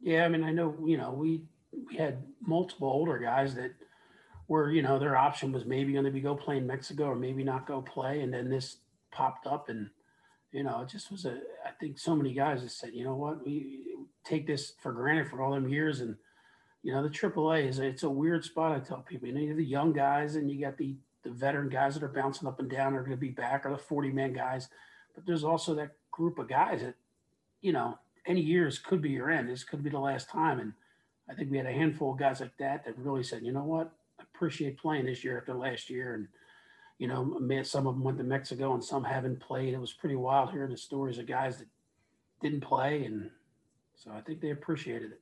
Yeah, 0.00 0.24
I 0.24 0.28
mean, 0.28 0.44
I 0.44 0.52
know 0.52 0.74
you 0.84 0.96
know 0.96 1.12
we 1.12 1.42
we 1.88 1.96
had 1.96 2.22
multiple 2.40 2.88
older 2.88 3.18
guys 3.18 3.54
that 3.54 3.72
were 4.48 4.70
you 4.70 4.82
know 4.82 4.98
their 4.98 5.16
option 5.16 5.52
was 5.52 5.64
maybe 5.64 5.92
going 5.92 6.04
to 6.04 6.10
be 6.10 6.20
go 6.20 6.34
play 6.34 6.58
in 6.58 6.66
Mexico 6.66 7.04
or 7.04 7.16
maybe 7.16 7.44
not 7.44 7.66
go 7.66 7.80
play, 7.80 8.20
and 8.20 8.32
then 8.32 8.50
this 8.50 8.78
popped 9.12 9.46
up 9.46 9.68
and 9.68 9.90
you 10.52 10.62
know 10.62 10.80
it 10.80 10.88
just 10.88 11.10
was 11.10 11.24
a 11.24 11.38
i 11.66 11.70
think 11.80 11.98
so 11.98 12.16
many 12.16 12.32
guys 12.32 12.60
have 12.60 12.70
said 12.70 12.90
you 12.92 13.04
know 13.04 13.14
what 13.14 13.44
we 13.44 13.94
take 14.24 14.46
this 14.46 14.72
for 14.80 14.92
granted 14.92 15.28
for 15.28 15.42
all 15.42 15.52
them 15.52 15.68
years 15.68 16.00
and 16.00 16.16
you 16.82 16.92
know 16.92 17.02
the 17.02 17.08
aaa 17.08 17.66
is 17.66 17.78
it's 17.78 18.02
a 18.02 18.08
weird 18.08 18.44
spot 18.44 18.72
i 18.72 18.78
tell 18.78 18.98
people 18.98 19.28
you 19.28 19.34
know 19.34 19.40
you 19.40 19.48
have 19.48 19.56
the 19.56 19.64
young 19.64 19.92
guys 19.92 20.36
and 20.36 20.50
you 20.50 20.60
got 20.60 20.76
the 20.76 20.96
the 21.24 21.30
veteran 21.30 21.68
guys 21.68 21.94
that 21.94 22.02
are 22.02 22.08
bouncing 22.08 22.48
up 22.48 22.58
and 22.58 22.70
down 22.70 22.94
are 22.94 23.00
going 23.00 23.10
to 23.12 23.16
be 23.16 23.30
back 23.30 23.64
or 23.64 23.70
the 23.70 23.78
40 23.78 24.10
man 24.10 24.32
guys 24.32 24.68
but 25.14 25.24
there's 25.26 25.44
also 25.44 25.74
that 25.74 25.92
group 26.10 26.38
of 26.38 26.48
guys 26.48 26.82
that 26.82 26.94
you 27.62 27.72
know 27.72 27.98
any 28.26 28.40
years 28.40 28.78
could 28.78 29.00
be 29.00 29.10
your 29.10 29.30
end. 29.30 29.48
This 29.48 29.64
could 29.64 29.82
be 29.82 29.90
the 29.90 29.98
last 29.98 30.28
time. 30.28 30.60
And 30.60 30.72
i 31.30 31.34
think 31.34 31.50
we 31.50 31.56
had 31.56 31.66
a 31.66 31.72
handful 31.72 32.12
of 32.12 32.18
guys 32.18 32.40
like 32.40 32.56
that 32.58 32.84
that 32.84 32.98
really 32.98 33.22
said 33.22 33.42
you 33.42 33.52
know 33.52 33.64
what? 33.64 33.90
I 34.20 34.24
appreciate 34.34 34.78
playing 34.78 35.06
this 35.06 35.24
year 35.24 35.38
after 35.38 35.54
last 35.54 35.88
year. 35.88 36.14
And 36.14 36.28
you 36.98 37.08
know, 37.08 37.62
some 37.64 37.86
of 37.86 37.94
them 37.94 38.04
went 38.04 38.18
to 38.18 38.24
Mexico 38.24 38.74
and 38.74 38.84
some 38.84 39.02
haven't 39.02 39.40
played. 39.40 39.74
It 39.74 39.80
was 39.80 39.92
pretty 39.92 40.14
wild 40.14 40.52
hearing 40.52 40.70
the 40.70 40.76
stories 40.76 41.18
of 41.18 41.26
guys 41.26 41.58
that 41.58 41.66
didn't 42.40 42.60
play, 42.60 43.04
and 43.04 43.30
so 43.96 44.12
I 44.12 44.20
think 44.20 44.40
they 44.40 44.50
appreciated 44.50 45.12
it. 45.12 45.21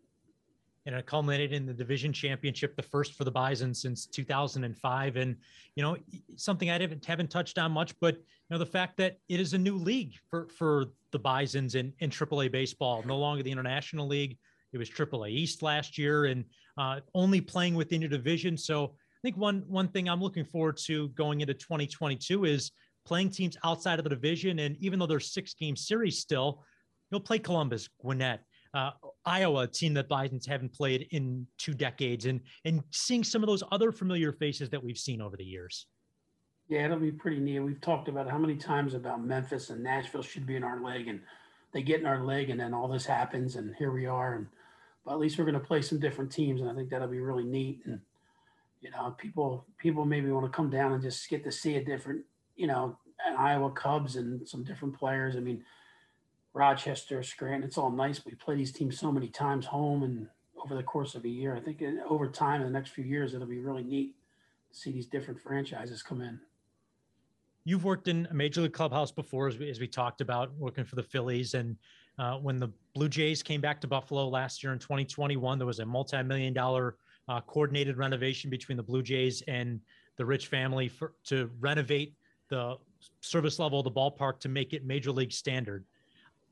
And 0.91 0.99
it 0.99 1.07
culminated 1.07 1.53
in 1.53 1.67
the 1.67 1.73
division 1.73 2.13
championship, 2.13 2.75
the 2.75 2.83
first 2.83 3.15
for 3.15 3.23
the 3.23 3.31
Bison 3.31 3.73
since 3.73 4.07
2005. 4.07 5.17
And 5.17 5.37
you 5.77 5.85
know, 5.85 5.97
something 6.35 6.69
I 6.69 6.81
haven't 6.81 7.05
haven't 7.05 7.31
touched 7.31 7.61
on 7.61 7.71
much, 7.71 7.95
but 8.01 8.17
you 8.17 8.23
know, 8.51 8.59
the 8.59 8.67
fact 8.67 8.97
that 8.97 9.19
it 9.29 9.39
is 9.39 9.55
a 9.55 9.59
new 9.59 9.77
league 9.77 10.15
for 10.29 10.49
for 10.49 10.87
the 11.13 11.19
Bison's 11.21 11.77
in 11.77 11.93
in 12.01 12.11
AAA 12.11 12.51
baseball, 12.51 13.05
no 13.07 13.17
longer 13.17 13.45
the 13.45 13.53
International 13.53 14.09
League. 14.09 14.37
It 14.73 14.79
was 14.79 14.91
AAA 14.91 15.31
East 15.31 15.63
last 15.63 15.97
year, 15.97 16.25
and 16.25 16.45
uh, 16.77 16.99
only 17.15 17.41
playing 17.41 17.77
within 17.77 18.01
your 18.01 18.11
division. 18.11 18.57
So 18.57 18.87
I 18.87 19.21
think 19.23 19.37
one 19.37 19.63
one 19.69 19.87
thing 19.87 20.09
I'm 20.09 20.21
looking 20.21 20.45
forward 20.45 20.77
to 20.87 21.11
going 21.11 21.41
into 21.41 21.55
2022 21.55 22.47
is 22.47 22.73
playing 23.07 23.31
teams 23.31 23.57
outside 23.63 24.01
of 24.01 24.03
the 24.03 24.11
division. 24.11 24.59
And 24.59 24.77
even 24.79 24.99
though 24.99 25.07
there's 25.07 25.33
six 25.33 25.55
game 25.55 25.77
series 25.77 26.19
still, 26.19 26.65
you'll 27.13 27.21
play 27.21 27.39
Columbus, 27.39 27.89
Gwinnett, 28.03 28.41
uh, 28.75 28.91
Iowa, 29.25 29.67
team 29.67 29.95
that 29.95 30.09
Bison's 30.09 30.47
haven't 30.47 30.73
played 30.73 31.07
in 31.11 31.47
two 31.59 31.75
decades, 31.75 32.27
and 32.27 32.41
and 32.65 32.83
seeing 32.91 33.25
some 33.25 33.43
of 33.43 33.49
those 33.49 33.63
other 33.71 33.93
familiar 33.93 34.33
faces 34.33 34.71
that 34.71 34.83
we've 34.83 34.99
seen 34.99 35.21
over 35.21 35.37
the 35.37 35.45
years. 35.45 35.87
Yeah, 36.69 36.85
it'll 36.85 36.99
be 36.99 37.13
pretty 37.13 37.41
neat. 37.41 37.59
We've 37.59 37.81
talked 37.81 38.09
about 38.09 38.31
how 38.31 38.39
many 38.39 38.55
times 38.55 38.95
about 38.95 39.25
Memphis 39.25 39.71
and 39.71 39.83
Nashville 39.83 40.23
should 40.23 40.47
be 40.47 40.57
in 40.57 40.65
our 40.65 40.81
leg, 40.81 41.09
and 41.09 41.21
they 41.73 41.83
get 41.83 42.01
in 42.01 42.07
our 42.07 42.25
leg, 42.25 42.51
and 42.51 42.61
then 42.61 42.73
all 42.73 42.89
this 42.89 43.05
happens, 43.05 43.57
and 43.57 43.75
here 43.77 43.91
we 43.91 44.07
are. 44.07 44.35
And 44.35 44.47
but 45.05 45.13
at 45.13 45.19
least 45.19 45.39
we're 45.39 45.45
going 45.45 45.55
to 45.55 45.61
play 45.61 45.83
some 45.83 45.99
different 45.99 46.31
teams, 46.31 46.61
and 46.61 46.71
I 46.71 46.75
think 46.75 46.91
that'll 46.91 47.09
be 47.09 47.21
really 47.21 47.45
neat. 47.45 47.81
And 47.87 48.01
you 48.81 48.91
know, 48.91 49.15
people 49.19 49.67
people 49.79 50.05
maybe 50.05 50.31
want 50.31 50.47
to 50.47 50.57
come 50.57 50.71
down 50.71 50.93
and 50.93 51.03
just 51.03 51.29
get 51.29 51.45
to 51.45 51.53
see 51.53 51.77
a 51.77 51.85
different, 51.85 52.25
you 52.57 52.67
know, 52.67 52.97
an 53.27 53.37
Iowa 53.37 53.71
Cubs 53.73 54.17
and 54.17 54.49
some 54.49 54.65
different 54.65 54.97
players. 54.97 55.37
I 55.37 55.41
mean, 55.41 55.63
Rochester, 56.53 57.23
Scranton, 57.23 57.63
it's 57.63 57.79
all 57.79 57.91
nice. 57.91 58.25
We 58.25 58.35
play 58.35 58.57
these 58.57 58.73
teams 58.73 58.99
so 58.99 59.13
many 59.13 59.29
times 59.29 59.67
home 59.67 60.03
and 60.03 60.27
over 60.63 60.75
the 60.75 60.83
course 60.83 61.15
of 61.15 61.25
a 61.25 61.29
year. 61.29 61.55
I 61.57 61.61
think 61.61 61.83
over 62.09 62.29
time 62.29 62.61
in 62.61 62.67
the 62.67 62.73
next 62.73 62.91
few 62.91 63.05
years, 63.05 63.35
it'll 63.35 63.47
be 63.47 63.61
really 63.61 63.85
neat 63.85 64.15
to 64.73 64.79
see 64.79 64.93
these 64.93 65.07
different 65.07 65.41
franchises 65.41 66.03
come 66.03 66.21
in. 66.21 66.41
You've 67.65 67.85
worked 67.85 68.09
in 68.09 68.27
a 68.31 68.35
major 68.35 68.63
league 68.63 68.73
clubhouse 68.73 69.13
before, 69.13 69.47
as 69.47 69.59
we, 69.59 69.71
as 69.71 69.79
we 69.79 69.87
talked 69.87 70.21
about, 70.21 70.53
working 70.57 70.85
for 70.85 70.97
the 70.97 71.03
Phillies. 71.03 71.55
And 71.55 71.77
uh, 72.19 72.37
when 72.37 72.59
the 72.59 72.69
Blue 72.95 73.09
Jays 73.09 73.43
came 73.43 73.61
back 73.61 73.81
to 73.83 73.87
Buffalo 73.87 74.29
last 74.29 74.63
year 74.63 74.73
in 74.73 74.79
2021, 74.79 75.59
there 75.59 75.67
was 75.67 75.79
a 75.79 75.87
multi-million 75.87 76.53
dollar 76.53 76.97
uh, 77.29 77.41
coordinated 77.43 77.97
renovation 77.97 78.51
between 78.51 78.77
the 78.77 78.83
Blue 78.83 79.03
Jays 79.03 79.43
and 79.47 79.81
the 80.17 80.25
Rich 80.25 80.49
family 80.49 80.89
for, 80.89 81.13
to 81.25 81.51
renovate 81.61 82.15
the 82.49 82.77
service 83.21 83.59
level 83.59 83.79
of 83.79 83.85
the 83.85 83.91
ballpark 83.91 84.41
to 84.41 84.49
make 84.49 84.73
it 84.73 84.85
major 84.85 85.13
league 85.13 85.33
standard. 85.33 85.85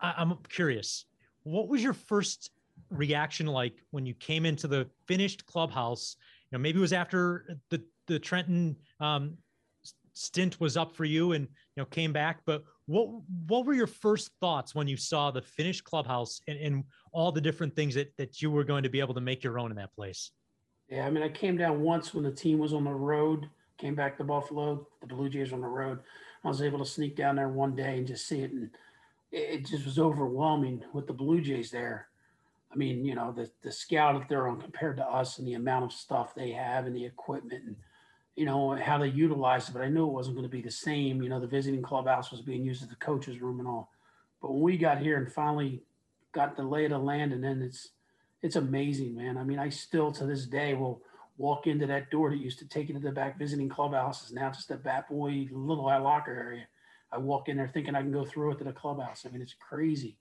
I, 0.01 0.15
I'm 0.17 0.37
curious, 0.49 1.05
what 1.43 1.69
was 1.69 1.83
your 1.83 1.93
first 1.93 2.51
reaction 2.91 3.47
like 3.47 3.75
when 3.91 4.07
you 4.07 4.15
came 4.15 4.47
into 4.47 4.69
the 4.69 4.89
finished 5.07 5.47
clubhouse? 5.47 6.17
You 6.51 6.59
know, 6.59 6.63
maybe 6.63 6.79
it 6.79 6.83
was 6.83 6.93
after 6.93 7.59
the 7.71 7.83
the 8.07 8.19
Trenton 8.19 8.77
um, 9.01 9.37
stint 10.15 10.59
was 10.61 10.77
up 10.77 10.97
for 10.97 11.05
you 11.05 11.33
and 11.33 11.45
you 11.45 11.83
know 11.83 11.85
came 11.85 12.13
back, 12.13 12.41
but 12.47 12.65
what 12.87 13.09
what 13.47 13.67
were 13.67 13.75
your 13.75 13.87
first 13.87 14.31
thoughts 14.41 14.75
when 14.75 14.89
you 14.89 14.97
saw 14.97 15.31
the 15.31 15.43
finished 15.43 15.85
clubhouse 15.85 16.41
and, 16.49 16.59
and 16.59 16.85
all 17.13 17.31
the 17.31 17.41
different 17.41 17.77
things 17.77 17.95
that 17.95 18.17
that 18.17 18.41
you 18.43 18.51
were 18.51 18.65
going 18.65 18.83
to 18.83 18.89
be 18.89 19.01
able 19.01 19.15
to 19.15 19.21
make 19.21 19.45
your 19.45 19.59
own 19.59 19.71
in 19.71 19.77
that 19.77 19.95
place? 19.95 20.31
Yeah, 20.89 21.07
I 21.07 21.11
mean, 21.11 21.23
I 21.23 21.29
came 21.29 21.57
down 21.59 21.83
once 21.83 22.15
when 22.15 22.25
the 22.25 22.33
team 22.33 22.59
was 22.59 22.73
on 22.73 22.85
the 22.85 22.91
road, 22.91 23.49
came 23.77 23.95
back 23.95 24.17
to 24.19 24.25
Buffalo, 24.25 24.87
the 25.03 25.07
Blue 25.07 25.29
Jays 25.29 25.53
on 25.53 25.61
the 25.61 25.67
road. 25.67 26.01
I 26.45 26.49
was 26.49 26.63
able 26.63 26.79
to 26.79 26.87
sneak 26.87 27.15
down 27.15 27.37
there 27.37 27.49
one 27.49 27.75
day 27.75 27.99
and 27.99 28.07
just 28.07 28.27
see 28.27 28.41
it. 28.41 28.53
And 28.53 28.71
it 29.31 29.67
just 29.67 29.85
was 29.85 29.99
overwhelming 29.99 30.83
with 30.93 31.07
the 31.07 31.13
Blue 31.13 31.41
Jays 31.41 31.71
there. 31.71 32.09
I 32.73 32.77
mean, 32.77 33.05
you 33.05 33.15
know, 33.15 33.33
the 33.33 33.51
the 33.63 33.73
scout 33.73 34.29
they're 34.29 34.49
on 34.49 34.61
compared 34.61 34.97
to 34.99 35.07
us 35.07 35.39
and 35.39 35.47
the 35.47 35.55
amount 35.55 35.85
of 35.85 35.93
stuff 35.93 36.35
they 36.35 36.51
have 36.53 36.87
and 36.87 36.95
the 36.95 37.05
equipment 37.05 37.65
and 37.65 37.77
you 38.37 38.45
know 38.45 38.77
how 38.77 38.99
they 38.99 39.09
utilize 39.09 39.69
it. 39.69 39.73
But 39.73 39.83
I 39.83 39.89
knew 39.89 40.07
it 40.07 40.13
wasn't 40.13 40.37
going 40.37 40.49
to 40.49 40.57
be 40.57 40.63
the 40.63 40.71
same. 40.71 41.23
You 41.23 41.29
know, 41.29 41.41
the 41.41 41.47
visiting 41.47 41.83
clubhouse 41.83 42.31
was 42.31 42.41
being 42.41 42.65
used 42.65 42.83
as 42.83 42.89
the 42.89 42.97
coach's 42.97 43.41
room 43.41 43.59
and 43.59 43.69
all. 43.69 43.91
But 44.41 44.53
when 44.53 44.63
we 44.63 44.77
got 44.77 44.99
here 44.99 45.17
and 45.17 45.33
finally 45.33 45.83
got 46.33 46.57
the 46.57 46.63
lay 46.63 46.85
of 46.85 46.91
the 46.91 46.99
land, 46.99 47.33
and 47.33 47.43
then 47.43 47.63
it's 47.63 47.89
it's 48.43 48.57
amazing, 48.57 49.17
man. 49.17 49.37
I 49.37 49.45
mean, 49.45 49.59
I 49.59 49.69
still 49.71 50.13
to 50.13 50.27
this 50.27 50.47
day 50.47 50.75
will 50.75 51.03
walk 51.37 51.67
into 51.67 51.87
that 51.87 52.11
door 52.11 52.31
that 52.31 52.39
used 52.39 52.59
to 52.59 52.69
take 52.69 52.89
you 52.89 52.95
to 52.95 53.01
the 53.01 53.13
back 53.13 53.39
visiting 53.39 53.69
clubhouse 53.69 54.25
is 54.25 54.33
Now 54.33 54.51
just 54.51 54.71
a 54.71 54.77
bat 54.77 55.09
boy 55.09 55.49
little 55.51 55.85
locker 55.85 56.33
area. 56.33 56.67
I 57.13 57.19
walk 57.19 57.49
in 57.49 57.57
there 57.57 57.69
thinking 57.69 57.95
I 57.95 58.03
can 58.03 58.13
go 58.13 58.25
through 58.25 58.53
it 58.53 58.59
to 58.59 58.65
the 58.65 58.73
clubhouse. 58.73 59.25
I 59.27 59.31
mean, 59.31 59.43
it's 59.43 59.55
crazy. 59.55 60.19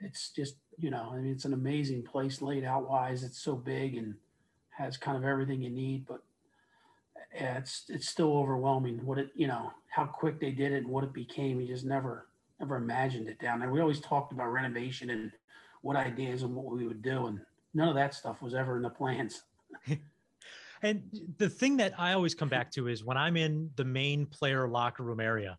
It's 0.00 0.30
just, 0.30 0.56
you 0.78 0.90
know, 0.90 1.10
I 1.12 1.16
mean, 1.16 1.32
it's 1.32 1.44
an 1.44 1.52
amazing 1.52 2.02
place 2.02 2.40
laid 2.42 2.64
out 2.64 2.88
wise. 2.88 3.22
It's 3.22 3.40
so 3.40 3.54
big 3.54 3.96
and 3.96 4.14
has 4.70 4.96
kind 4.96 5.16
of 5.16 5.24
everything 5.24 5.62
you 5.62 5.70
need, 5.70 6.06
but 6.06 6.22
yeah, 7.34 7.58
it's 7.58 7.84
it's 7.88 8.08
still 8.08 8.36
overwhelming 8.36 9.04
what 9.04 9.18
it, 9.18 9.30
you 9.34 9.46
know, 9.46 9.72
how 9.88 10.04
quick 10.04 10.40
they 10.40 10.50
did 10.50 10.72
it 10.72 10.84
and 10.84 10.88
what 10.88 11.04
it 11.04 11.12
became. 11.12 11.60
You 11.60 11.66
just 11.66 11.84
never 11.84 12.28
never 12.60 12.76
imagined 12.76 13.28
it 13.28 13.40
down 13.40 13.60
there. 13.60 13.70
We 13.70 13.80
always 13.80 14.00
talked 14.00 14.32
about 14.32 14.52
renovation 14.52 15.10
and 15.10 15.32
what 15.82 15.96
ideas 15.96 16.42
and 16.42 16.54
what 16.54 16.66
we 16.66 16.86
would 16.86 17.02
do, 17.02 17.26
and 17.26 17.40
none 17.74 17.88
of 17.88 17.94
that 17.96 18.14
stuff 18.14 18.40
was 18.40 18.54
ever 18.54 18.76
in 18.76 18.82
the 18.82 18.90
plans. 18.90 19.42
and 20.82 21.02
the 21.38 21.48
thing 21.48 21.76
that 21.78 21.92
I 21.98 22.12
always 22.12 22.34
come 22.34 22.48
back 22.48 22.70
to 22.72 22.88
is 22.88 23.04
when 23.04 23.16
I'm 23.16 23.36
in 23.36 23.70
the 23.76 23.84
main 23.84 24.26
player 24.26 24.68
locker 24.68 25.02
room 25.02 25.20
area, 25.20 25.58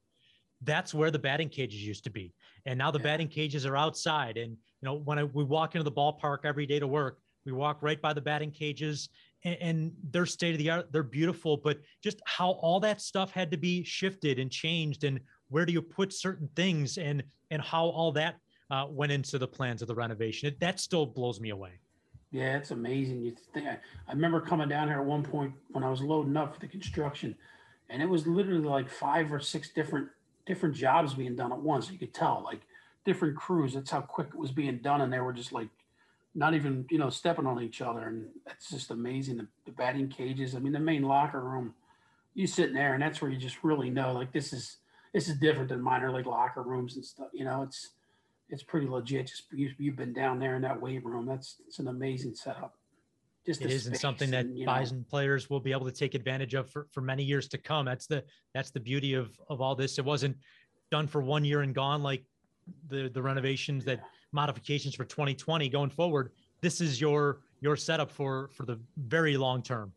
that's 0.64 0.94
where 0.94 1.12
the 1.12 1.20
batting 1.20 1.50
cages 1.50 1.86
used 1.86 2.04
to 2.04 2.10
be. 2.10 2.34
And 2.66 2.78
now 2.78 2.92
the 2.92 3.00
yeah. 3.00 3.04
batting 3.04 3.28
cages 3.28 3.66
are 3.66 3.78
outside. 3.78 4.38
And, 4.38 4.52
you 4.52 4.86
know, 4.86 4.96
when 4.96 5.20
I, 5.20 5.24
we 5.24 5.44
walk 5.44 5.76
into 5.76 5.84
the 5.84 5.92
ballpark 5.92 6.40
every 6.44 6.66
day 6.66 6.80
to 6.80 6.88
work, 6.88 7.20
we 7.46 7.52
walk 7.52 7.82
right 7.82 8.02
by 8.02 8.14
the 8.14 8.22
batting 8.22 8.52
cages 8.52 9.10
and, 9.46 9.58
and 9.62 9.92
they're 10.12 10.26
state 10.26 10.54
of 10.54 10.58
the 10.58 10.70
art. 10.70 10.92
They're 10.92 11.04
beautiful, 11.04 11.58
but 11.58 11.80
just 12.04 12.22
how 12.26 12.52
all 12.52 12.80
that 12.82 13.02
stuff 13.02 13.32
had 13.32 13.50
to 13.52 13.58
be 13.58 13.84
shifted 13.84 14.40
and 14.40 14.52
changed 14.52 15.04
and 15.06 15.20
where 15.48 15.66
do 15.66 15.74
you 15.74 15.82
put 15.82 16.14
certain 16.14 16.50
things 16.56 16.98
and, 16.98 17.24
and 17.50 17.62
how 17.62 17.86
all 17.86 18.12
that 18.14 18.36
uh, 18.70 18.86
went 18.90 19.12
into 19.12 19.40
the 19.40 19.48
plans 19.48 19.82
of 19.82 19.88
the 19.88 19.96
renovation. 19.96 20.48
It, 20.48 20.60
that 20.60 20.80
still 20.80 21.06
blows 21.06 21.40
me 21.40 21.50
away. 21.50 21.72
Yeah, 22.32 22.58
it's 22.58 22.72
amazing. 22.72 23.24
You 23.24 23.36
think 23.54 23.68
I, 23.68 23.80
I 24.08 24.12
remember 24.14 24.40
coming 24.40 24.70
down 24.70 24.88
here 24.88 25.00
at 25.00 25.06
one 25.06 25.24
point 25.24 25.54
when 25.70 25.84
I 25.84 25.90
was 25.90 26.02
loading 26.02 26.38
up 26.38 26.54
for 26.54 26.60
the 26.60 26.68
construction, 26.68 27.36
and 27.90 28.04
it 28.04 28.06
was 28.08 28.28
literally 28.28 28.64
like 28.64 28.88
five 28.88 29.34
or 29.34 29.40
six 29.40 29.70
different 29.70 30.10
different 30.50 30.76
jobs 30.76 31.14
being 31.14 31.36
done 31.36 31.54
at 31.54 31.60
once. 31.60 31.92
You 31.92 32.00
could 32.00 32.14
tell, 32.14 32.42
like 32.44 32.62
different 33.06 33.38
crews. 33.38 33.76
That's 33.76 33.92
how 33.92 34.02
quick 34.02 34.30
it 34.30 34.36
was 34.36 34.52
being 34.52 34.80
done, 34.80 35.02
and 35.02 35.14
they 35.14 35.20
were 35.20 35.32
just 35.32 35.54
like 35.54 35.70
not 36.36 36.56
even 36.56 36.86
you 36.90 36.98
know 36.98 37.10
stepping 37.10 37.46
on 37.46 37.62
each 37.62 37.82
other, 37.82 38.08
and 38.08 38.26
it's 38.48 38.72
just 38.72 38.90
amazing. 38.90 39.38
The, 39.38 39.48
the 39.66 39.72
batting 39.72 40.10
cages. 40.10 40.56
I 40.56 40.60
mean, 40.60 40.74
the 40.74 40.80
main 40.80 41.04
locker 41.04 41.40
room. 41.40 41.76
You 42.34 42.48
sit 42.48 42.70
in 42.70 42.74
there, 42.74 42.96
and 42.96 43.02
that's 43.02 43.22
where 43.22 43.32
you 43.32 43.38
just 43.38 43.64
really 43.64 43.90
know, 43.90 44.14
like 44.14 44.32
this 44.32 44.52
is 44.52 44.78
this 45.14 45.28
is 45.28 45.38
different 45.38 45.70
than 45.70 45.82
minor 45.82 46.12
league 46.12 46.26
locker 46.26 46.64
rooms 46.64 46.96
and 46.96 47.06
stuff. 47.06 47.28
You 47.32 47.46
know, 47.46 47.62
it's 47.62 47.90
it's 48.50 48.64
pretty 48.64 48.88
legit. 48.88 49.28
Just 49.28 49.44
you, 49.52 49.72
have 49.86 49.96
been 49.96 50.14
down 50.14 50.40
there 50.40 50.56
in 50.56 50.64
that 50.64 50.82
weight 50.82 51.06
room. 51.06 51.28
That's 51.28 51.58
it's 51.68 51.78
an 51.80 51.88
amazing 51.88 52.34
setup. 52.34 52.74
Just 53.50 53.64
it 53.64 53.72
isn't 53.72 53.96
something 53.96 54.30
that 54.30 54.46
and, 54.46 54.64
Bison 54.64 55.00
know. 55.00 55.06
players 55.10 55.50
will 55.50 55.60
be 55.60 55.72
able 55.72 55.88
to 55.88 55.92
take 55.92 56.14
advantage 56.14 56.54
of 56.54 56.70
for, 56.70 56.86
for 56.92 57.02
many 57.02 57.24
years 57.24 57.48
to 57.48 57.58
come. 57.58 57.84
That's 57.84 58.06
the 58.06 58.24
that's 58.54 58.70
the 58.70 58.80
beauty 58.80 59.16
of 59.16 59.32
of 59.50 59.60
all 59.60 59.74
this. 59.74 59.98
It 59.98 60.06
wasn't 60.06 60.38
done 60.92 61.08
for 61.08 61.20
one 61.20 61.44
year 61.44 61.62
and 61.62 61.74
gone 61.74 62.04
like 62.04 62.24
the 62.90 63.10
the 63.12 63.24
renovations 63.24 63.86
that 63.86 64.02
modifications 64.32 64.94
for 64.94 65.04
2020 65.04 65.68
going 65.70 65.90
forward. 65.90 66.32
This 66.62 66.80
is 66.80 67.02
your 67.02 67.40
your 67.60 67.76
setup 67.76 68.12
for 68.12 68.50
for 68.54 68.68
the 68.68 68.80
very 68.98 69.36
long 69.36 69.64
term. 69.64 69.94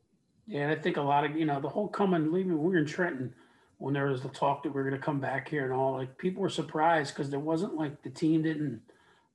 Yeah, 0.46 0.62
and 0.62 0.72
I 0.72 0.76
think 0.76 0.96
a 0.96 1.02
lot 1.02 1.24
of 1.24 1.36
you 1.36 1.44
know 1.44 1.60
the 1.60 1.68
whole 1.68 1.88
coming 1.88 2.32
leaving. 2.32 2.52
We 2.52 2.70
were 2.70 2.78
in 2.78 2.86
Trenton 2.86 3.34
when 3.76 3.92
there 3.92 4.06
was 4.06 4.22
the 4.22 4.30
talk 4.30 4.62
that 4.62 4.74
we 4.74 4.80
are 4.80 4.84
going 4.84 4.98
to 4.98 5.04
come 5.04 5.20
back 5.20 5.46
here 5.46 5.64
and 5.64 5.74
all. 5.74 5.92
Like 5.92 6.16
people 6.16 6.40
were 6.40 6.48
surprised 6.48 7.14
because 7.14 7.28
there 7.28 7.38
wasn't 7.38 7.74
like 7.74 8.02
the 8.02 8.08
team 8.08 8.44
didn't. 8.44 8.80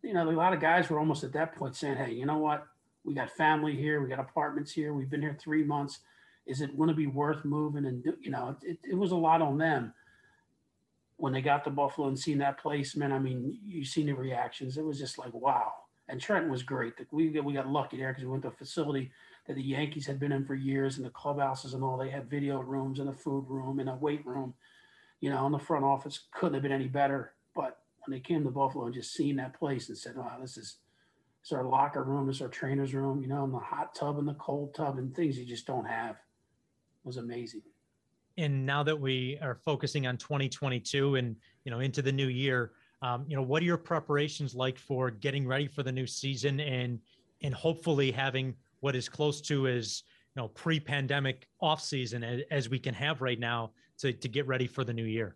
You 0.02 0.16
know, 0.16 0.28
a 0.28 0.32
lot 0.32 0.54
of 0.54 0.60
guys 0.60 0.90
were 0.90 0.98
almost 0.98 1.24
at 1.24 1.34
that 1.34 1.56
point 1.56 1.76
saying, 1.76 1.98
"Hey, 1.98 2.14
you 2.14 2.26
know 2.26 2.40
what? 2.40 2.66
We 3.04 3.14
got 3.14 3.30
family 3.30 3.76
here. 3.76 4.02
We 4.02 4.10
got 4.10 4.20
apartments 4.20 4.72
here. 4.72 4.94
We've 4.94 5.10
been 5.10 5.22
here 5.22 5.38
three 5.40 5.64
months. 5.64 6.00
Is 6.46 6.62
it 6.62 6.78
going 6.78 6.90
to 6.90 6.96
be 6.96 7.08
worth 7.08 7.46
moving?" 7.46 7.86
And 7.86 8.04
do, 8.04 8.18
you 8.22 8.32
know, 8.32 8.56
it, 8.64 8.80
it 8.84 8.96
was 8.96 9.12
a 9.12 9.16
lot 9.16 9.42
on 9.42 9.58
them 9.58 9.94
when 11.18 11.34
they 11.34 11.42
got 11.42 11.64
to 11.64 11.70
Buffalo 11.70 12.08
and 12.08 12.18
seen 12.18 12.38
that 12.38 12.60
place. 12.60 12.96
Man, 12.96 13.12
I 13.12 13.20
mean, 13.20 13.60
you 13.66 13.84
seen 13.84 14.06
the 14.06 14.14
reactions. 14.14 14.78
It 14.78 14.86
was 14.86 15.00
just 15.00 15.18
like, 15.18 15.34
wow. 15.34 15.74
And 16.10 16.22
Trenton 16.22 16.50
was 16.50 16.64
great. 16.64 16.94
We 17.12 17.30
got, 17.30 17.44
we 17.44 17.54
got 17.54 17.68
lucky 17.68 17.98
there 17.98 18.10
because 18.10 18.24
we 18.24 18.30
went 18.30 18.44
to 18.44 18.50
a 18.50 18.52
facility 18.52 19.12
that 19.46 19.56
the 19.56 19.64
Yankees 19.64 20.06
had 20.06 20.20
been 20.20 20.32
in 20.32 20.46
for 20.46 20.56
years, 20.56 20.98
and 20.98 21.06
the 21.06 21.10
clubhouses 21.10 21.74
and 21.74 21.84
all. 21.84 21.98
They 21.98 22.10
had 22.10 22.30
video 22.30 22.62
rooms 22.62 23.00
and 23.00 23.10
a 23.10 23.14
food 23.14 23.46
room 23.50 23.80
and 23.80 23.90
a 23.90 23.96
weight 23.96 24.26
room. 24.26 24.54
You 25.20 25.32
know, 25.32 25.46
and 25.46 25.54
the 25.54 25.60
front 25.60 25.84
office 25.84 26.28
couldn't 26.32 26.54
have 26.54 26.64
been 26.64 26.72
any 26.72 26.88
better. 26.88 27.34
But 27.56 27.80
when 28.06 28.16
they 28.16 28.22
came 28.22 28.44
to 28.44 28.52
Buffalo 28.52 28.86
and 28.86 28.94
just 28.94 29.14
seen 29.14 29.36
that 29.38 29.58
place 29.58 29.90
and 29.90 29.98
said, 29.98 30.16
"Wow, 30.16 30.38
this 30.40 30.58
is 30.58 30.78
is 31.48 31.52
our 31.54 31.66
locker 31.66 32.04
room, 32.04 32.30
is 32.30 32.42
our 32.42 32.48
trainer's 32.48 32.94
room," 32.94 33.22
you 33.22 33.28
know, 33.28 33.44
and 33.44 33.54
the 33.54 33.60
hot 33.60 33.96
tub 33.96 34.20
and 34.20 34.28
the 34.28 34.34
cold 34.36 34.74
tub 34.76 34.98
and 34.98 35.16
things 35.16 35.38
you 35.38 35.46
just 35.46 35.66
don't 35.66 35.86
have, 35.86 36.12
it 36.12 37.06
was 37.06 37.18
amazing. 37.18 37.62
And 38.38 38.66
now 38.66 38.84
that 38.84 39.00
we 39.00 39.40
are 39.42 39.56
focusing 39.66 40.06
on 40.06 40.18
2022 40.18 41.16
and 41.16 41.36
you 41.64 41.72
know 41.72 41.80
into 41.80 42.02
the 42.02 42.12
new 42.12 42.28
year, 42.28 42.72
um, 43.02 43.26
you 43.28 43.36
know, 43.36 43.42
what 43.42 43.62
are 43.62 43.66
your 43.66 43.78
preparations 43.78 44.56
like 44.56 44.78
for 44.78 45.10
getting 45.10 45.48
ready 45.48 45.68
for 45.68 45.84
the 45.84 45.92
new 45.92 46.08
season 46.08 46.60
and 46.60 47.00
and 47.42 47.54
hopefully 47.54 48.12
having 48.12 48.56
what 48.80 48.96
is 48.96 49.08
close 49.10 49.42
to 49.42 49.68
as 49.68 50.04
you 50.36 50.42
know 50.42 50.48
pre-pandemic 50.50 51.48
off 51.62 51.82
season 51.82 52.24
as, 52.24 52.42
as 52.52 52.70
we 52.70 52.80
can 52.80 52.94
have 52.94 53.22
right 53.22 53.40
now 53.40 53.72
to, 53.98 54.14
to 54.14 54.28
get 54.28 54.46
ready 54.48 54.68
for 54.68 54.84
the 54.84 54.94
new 54.94 55.06
year 55.06 55.36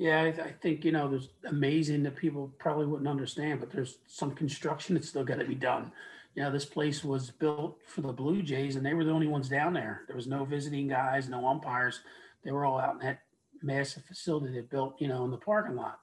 yeah 0.00 0.22
I, 0.22 0.30
th- 0.30 0.46
I, 0.46 0.50
think 0.50 0.82
you 0.82 0.92
know 0.92 1.08
there's 1.08 1.28
amazing 1.44 2.02
that 2.04 2.16
people 2.16 2.50
probably 2.58 2.86
wouldn't 2.86 3.08
understand 3.08 3.60
but 3.60 3.70
there's 3.70 3.98
some 4.06 4.30
construction 4.30 4.94
that's 4.94 5.10
still 5.10 5.24
got 5.24 5.38
to 5.38 5.44
be 5.44 5.54
done. 5.54 5.92
You 6.34 6.42
know 6.42 6.50
this 6.50 6.64
place 6.64 7.04
was 7.04 7.30
built 7.30 7.78
for 7.86 8.00
the 8.00 8.12
blue 8.12 8.42
jays 8.42 8.76
and 8.76 8.86
they 8.86 8.94
were 8.94 9.04
the 9.04 9.12
only 9.12 9.26
ones 9.26 9.50
down 9.50 9.74
there. 9.74 10.02
There 10.06 10.16
was 10.16 10.26
no 10.26 10.44
visiting 10.46 10.88
guys 10.88 11.28
no 11.28 11.46
umpires. 11.46 12.00
They 12.42 12.50
were 12.50 12.64
all 12.64 12.80
out 12.80 12.94
in 12.94 13.06
that 13.06 13.20
massive 13.62 14.04
facility 14.06 14.54
they 14.54 14.62
built 14.62 14.94
you 14.98 15.08
know 15.08 15.24
in 15.26 15.30
the 15.30 15.36
parking 15.36 15.76
lot. 15.76 16.00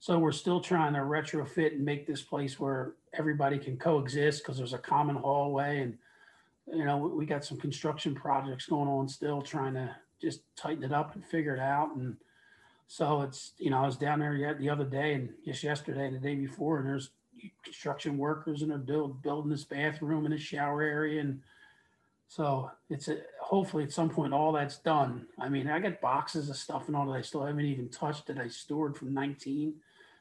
So 0.00 0.18
we're 0.18 0.32
still 0.32 0.60
trying 0.60 0.92
to 0.92 0.98
retrofit 0.98 1.72
and 1.72 1.82
make 1.82 2.06
this 2.06 2.20
place 2.20 2.60
where 2.60 2.92
everybody 3.14 3.58
can 3.58 3.78
coexist 3.78 4.42
because 4.42 4.58
there's 4.58 4.74
a 4.74 4.78
common 4.78 5.16
hallway 5.16 5.80
and 5.80 5.96
you 6.66 6.84
know 6.84 6.98
we 6.98 7.24
got 7.24 7.42
some 7.42 7.56
construction 7.56 8.14
projects 8.14 8.66
going 8.66 8.88
on 8.88 9.08
still 9.08 9.40
trying 9.40 9.72
to 9.72 9.96
just 10.20 10.42
tighten 10.56 10.84
it 10.84 10.92
up 10.92 11.14
and 11.14 11.24
figure 11.24 11.54
it 11.54 11.60
out 11.60 11.96
and 11.96 12.18
so 12.86 13.22
it's 13.22 13.52
you 13.58 13.70
know 13.70 13.78
I 13.78 13.86
was 13.86 13.96
down 13.96 14.20
there 14.20 14.34
yet 14.34 14.58
the 14.58 14.70
other 14.70 14.84
day 14.84 15.14
and 15.14 15.30
just 15.44 15.62
yesterday 15.62 16.06
and 16.06 16.16
the 16.16 16.20
day 16.20 16.34
before 16.34 16.78
and 16.78 16.86
there's 16.86 17.10
construction 17.62 18.16
workers 18.16 18.62
and 18.62 18.70
they're 18.70 18.78
build, 18.78 19.22
building 19.22 19.50
this 19.50 19.64
bathroom 19.64 20.24
and 20.24 20.34
a 20.34 20.38
shower 20.38 20.82
area 20.82 21.20
and 21.20 21.40
so 22.28 22.70
it's 22.90 23.08
a, 23.08 23.18
hopefully 23.40 23.84
at 23.84 23.92
some 23.92 24.10
point 24.10 24.32
all 24.32 24.50
that's 24.50 24.78
done. 24.78 25.26
I 25.38 25.48
mean, 25.48 25.68
I 25.68 25.78
got 25.78 26.00
boxes 26.00 26.48
of 26.48 26.56
stuff 26.56 26.88
and 26.88 26.96
all 26.96 27.06
that 27.06 27.18
I 27.18 27.20
still 27.20 27.44
haven't 27.44 27.64
even 27.64 27.88
touched 27.90 28.26
that 28.26 28.38
I 28.38 28.48
stored 28.48 28.96
from 28.96 29.14
19 29.14 29.74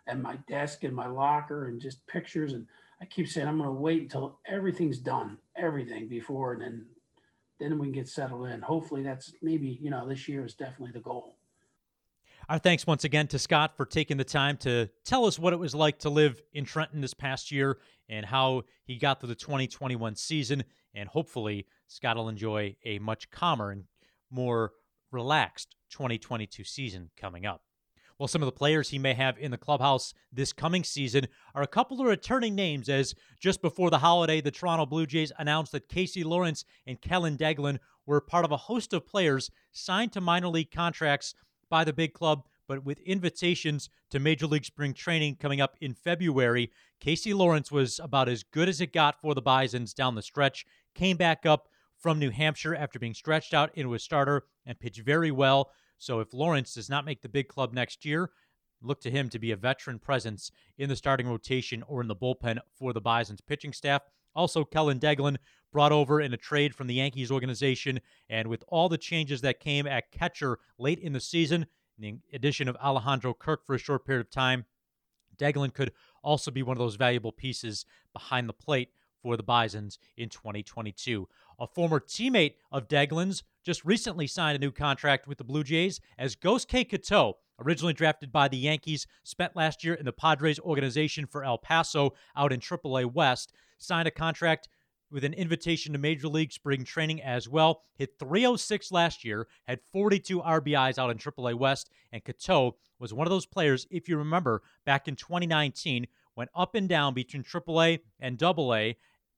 and 0.06 0.22
my 0.22 0.36
desk 0.48 0.84
and 0.84 0.96
my 0.96 1.08
locker 1.08 1.68
and 1.68 1.82
just 1.82 2.06
pictures. 2.08 2.54
And 2.54 2.68
I 3.02 3.06
keep 3.06 3.28
saying 3.28 3.48
I'm 3.48 3.58
going 3.58 3.68
to 3.68 3.74
wait 3.74 4.02
until 4.02 4.38
everything's 4.46 5.00
done, 5.00 5.38
everything 5.56 6.08
before, 6.08 6.54
and 6.54 6.62
then 6.62 6.86
then 7.60 7.78
we 7.80 7.88
can 7.88 7.94
get 7.94 8.10
settled 8.10 8.48
in. 8.50 8.62
Hopefully, 8.62 9.04
that's 9.04 9.34
maybe 9.42 9.80
you 9.82 9.90
know 9.90 10.08
this 10.08 10.28
year 10.28 10.46
is 10.46 10.54
definitely 10.54 10.92
the 10.92 11.00
goal. 11.00 11.36
Our 12.50 12.60
thanks 12.60 12.86
once 12.86 13.06
again 13.06 13.28
to 13.28 13.40
Scott 13.40 13.78
for 13.78 13.86
taking 13.86 14.18
the 14.18 14.26
time 14.26 14.58
to 14.58 14.90
tell 15.06 15.26
us 15.26 15.40
what 15.40 15.54
it 15.54 15.60
was 15.60 15.74
like 15.74 16.00
to 16.00 16.10
live 16.10 16.42
in 16.52 16.66
Trenton 16.66 17.00
this 17.00 17.14
past 17.14 17.52
year 17.52 17.78
and 18.10 18.26
how 18.26 18.64
he 18.84 18.98
got 18.98 19.22
through 19.22 19.30
the 19.30 19.36
2021 19.36 20.16
season. 20.18 20.66
And 20.94 21.08
hopefully, 21.08 21.66
Scott 21.88 22.18
will 22.18 22.28
enjoy 22.28 22.76
a 22.84 23.00
much 23.00 23.32
calmer 23.32 23.72
and 23.72 23.86
more 24.30 24.74
relaxed 25.10 25.78
2022 25.92 26.66
season 26.66 27.12
coming 27.16 27.46
up. 27.46 27.62
Well, 28.20 28.28
some 28.28 28.42
of 28.42 28.48
the 28.48 28.52
players 28.52 28.90
he 28.90 29.00
may 29.00 29.14
have 29.14 29.38
in 29.38 29.52
the 29.52 29.58
clubhouse 29.58 30.14
this 30.32 30.52
coming 30.52 30.84
season 30.84 31.28
are 31.56 31.64
a 31.64 31.68
couple 31.68 32.02
of 32.02 32.08
returning 32.08 32.56
names, 32.56 32.90
as 32.90 33.16
just 33.40 33.62
before 33.62 33.90
the 33.90 34.00
holiday, 34.00 34.42
the 34.42 34.52
Toronto 34.52 34.86
Blue 34.86 35.06
Jays 35.06 35.32
announced 35.40 35.72
that 35.72 35.88
Casey 35.88 36.26
Lawrence 36.26 36.66
and 36.86 37.02
Kellin 37.02 37.38
Deglan 37.38 37.80
were 38.06 38.20
part 38.20 38.44
of 38.44 38.52
a 38.52 38.58
host 38.58 38.92
of 38.92 39.08
players 39.08 39.50
signed 39.72 40.12
to 40.12 40.22
minor 40.22 40.50
league 40.50 40.72
contracts 40.72 41.34
by 41.74 41.84
the 41.84 41.92
big 41.92 42.14
club, 42.14 42.44
but 42.68 42.86
with 42.86 43.00
invitations 43.00 43.90
to 44.12 44.20
Major 44.20 44.46
League 44.46 44.64
Spring 44.64 44.94
Training 44.94 45.38
coming 45.38 45.60
up 45.60 45.76
in 45.82 45.96
February. 45.96 46.72
Casey 47.00 47.34
Lawrence 47.34 47.72
was 47.72 48.00
about 48.00 48.30
as 48.30 48.44
good 48.44 48.70
as 48.70 48.80
it 48.80 48.94
got 48.94 49.20
for 49.20 49.34
the 49.34 49.42
Bisons 49.42 49.92
down 49.92 50.14
the 50.14 50.22
stretch, 50.22 50.68
came 50.94 51.18
back 51.18 51.48
up 51.48 51.68
from 51.98 52.20
New 52.20 52.30
Hampshire 52.30 52.76
after 52.76 53.00
being 53.00 53.16
stretched 53.16 53.56
out 53.56 53.72
into 53.74 53.96
a 53.96 54.00
starter 54.00 54.44
and 54.68 54.80
pitched 54.80 55.02
very 55.02 55.32
well. 55.32 55.72
So 55.98 56.20
if 56.20 56.32
Lawrence 56.32 56.76
does 56.76 56.92
not 56.92 57.06
make 57.06 57.24
the 57.24 57.28
big 57.28 57.48
club 57.48 57.74
next 57.74 58.06
year, 58.06 58.30
Look 58.86 59.00
to 59.02 59.12
him 59.12 59.30
to 59.30 59.40
be 59.40 59.52
a 59.52 59.56
veteran 59.56 59.98
presence 59.98 60.52
in 60.78 60.90
the 60.90 60.96
starting 60.98 61.28
rotation 61.28 61.84
or 61.88 62.02
in 62.02 62.10
the 62.10 62.16
bullpen 62.16 62.60
for 62.78 62.92
the 62.92 63.00
Bison's 63.00 63.40
pitching 63.40 63.72
staff. 63.72 64.02
Also, 64.36 64.64
Kellin 64.64 65.00
Deglan 65.00 65.38
brought 65.72 65.92
over 65.92 66.22
in 66.22 66.34
a 66.34 66.38
trade 66.38 66.76
from 66.76 66.88
the 66.88 66.96
Yankees 66.96 67.32
organization, 67.32 68.00
and 68.30 68.48
with 68.48 68.64
all 68.68 68.90
the 68.90 68.98
changes 68.98 69.42
that 69.42 69.60
came 69.60 69.88
at 69.88 70.12
catcher 70.12 70.60
late 70.78 71.00
in 71.00 71.14
the 71.14 71.20
season, 71.20 71.66
the 71.98 72.16
addition 72.34 72.68
of 72.68 72.76
Alejandro 72.78 73.34
Kirk 73.34 73.66
for 73.66 73.76
a 73.76 73.80
short 73.80 74.06
period 74.06 74.22
of 74.22 74.30
time, 74.30 74.66
Deglan 75.38 75.74
could 75.74 75.92
also 76.24 76.52
be 76.52 76.64
one 76.64 76.78
of 76.78 76.80
those 76.80 76.96
valuable 76.96 77.32
pieces 77.32 77.86
behind 78.14 78.48
the 78.48 78.54
plate 78.54 78.90
for 79.22 79.38
the 79.38 79.44
Bisons 79.44 79.98
in 80.18 80.30
2022. 80.30 81.28
A 81.60 81.68
former 81.68 82.00
teammate 82.00 82.56
of 82.72 82.88
Deglan's 82.88 83.44
just 83.64 83.86
recently 83.86 84.28
signed 84.28 84.58
a 84.58 84.60
new 84.60 84.72
contract 84.72 85.28
with 85.28 85.38
the 85.38 85.44
Blue 85.44 85.64
Jays 85.64 86.00
as 86.18 86.36
Gosuke 86.36 86.90
Katoh, 86.90 87.36
originally 87.60 87.94
drafted 87.94 88.32
by 88.32 88.48
the 88.48 88.58
Yankees, 88.58 89.08
spent 89.24 89.56
last 89.56 89.84
year 89.84 89.94
in 89.94 90.06
the 90.06 90.12
Padres 90.12 90.60
organization 90.60 91.26
for 91.26 91.44
El 91.44 91.58
Paso 91.58 92.14
out 92.36 92.54
in 92.54 92.60
AAA 92.60 93.12
West, 93.12 93.54
signed 93.78 94.08
a 94.08 94.12
contract 94.12 94.68
with 95.14 95.24
an 95.24 95.34
invitation 95.34 95.94
to 95.94 96.00
Major 96.00 96.28
League 96.28 96.52
Spring 96.52 96.84
Training 96.84 97.22
as 97.22 97.48
well. 97.48 97.84
Hit 97.96 98.18
306 98.18 98.92
last 98.92 99.24
year, 99.24 99.48
had 99.68 99.80
42 99.92 100.42
RBIs 100.42 100.98
out 100.98 101.12
in 101.12 101.18
AAA 101.18 101.54
West, 101.54 101.92
and 102.12 102.24
Katoh 102.24 102.74
was 103.00 103.14
one 103.14 103.28
of 103.28 103.32
those 103.32 103.46
players, 103.46 103.86
if 103.92 104.10
you 104.10 104.18
remember, 104.18 104.64
back 104.86 105.08
in 105.08 105.16
2019, 105.16 106.08
went 106.36 106.50
up 106.56 106.74
and 106.74 106.90
down 106.90 107.14
between 107.14 107.44
AAA 107.44 108.00
and 108.20 108.42
AA, 108.42 108.94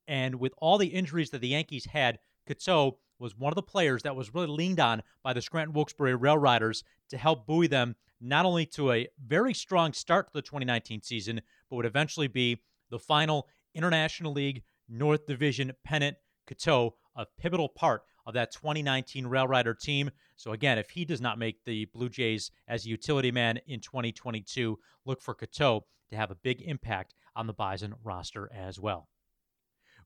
and 0.08 0.36
with 0.36 0.54
all 0.58 0.78
the 0.78 0.86
injuries 0.86 1.30
that 1.30 1.42
the 1.42 1.48
Yankees 1.48 1.84
had, 1.84 2.18
Katoh 2.48 2.96
was 3.18 3.36
one 3.36 3.52
of 3.52 3.56
the 3.56 3.62
players 3.62 4.02
that 4.02 4.16
was 4.16 4.34
really 4.34 4.46
leaned 4.46 4.80
on 4.80 5.02
by 5.22 5.32
the 5.32 5.42
Scranton 5.42 5.74
Wilkes-Barre 5.74 6.16
Rail 6.16 6.38
Riders 6.38 6.84
to 7.10 7.18
help 7.18 7.46
buoy 7.46 7.66
them 7.66 7.96
not 8.20 8.46
only 8.46 8.66
to 8.66 8.92
a 8.92 9.08
very 9.24 9.54
strong 9.54 9.92
start 9.92 10.26
to 10.26 10.32
the 10.32 10.42
2019 10.42 11.02
season, 11.02 11.40
but 11.68 11.76
would 11.76 11.86
eventually 11.86 12.28
be 12.28 12.62
the 12.90 12.98
final 12.98 13.48
International 13.74 14.32
League 14.32 14.62
North 14.88 15.26
Division 15.26 15.72
pennant. 15.84 16.16
Katoh, 16.48 16.92
a 17.16 17.26
pivotal 17.38 17.68
part 17.68 18.02
of 18.26 18.34
that 18.34 18.52
2019 18.52 19.26
Rail 19.26 19.46
Rider 19.46 19.74
team. 19.74 20.10
So, 20.36 20.52
again, 20.52 20.78
if 20.78 20.90
he 20.90 21.04
does 21.04 21.20
not 21.20 21.38
make 21.38 21.64
the 21.64 21.86
Blue 21.86 22.08
Jays 22.08 22.50
as 22.68 22.86
a 22.86 22.88
utility 22.88 23.32
man 23.32 23.58
in 23.66 23.80
2022, 23.80 24.78
look 25.04 25.20
for 25.20 25.34
Katoh 25.34 25.82
to 26.10 26.16
have 26.16 26.30
a 26.30 26.36
big 26.36 26.62
impact 26.62 27.14
on 27.34 27.46
the 27.46 27.52
Bison 27.52 27.94
roster 28.04 28.50
as 28.54 28.78
well. 28.78 29.08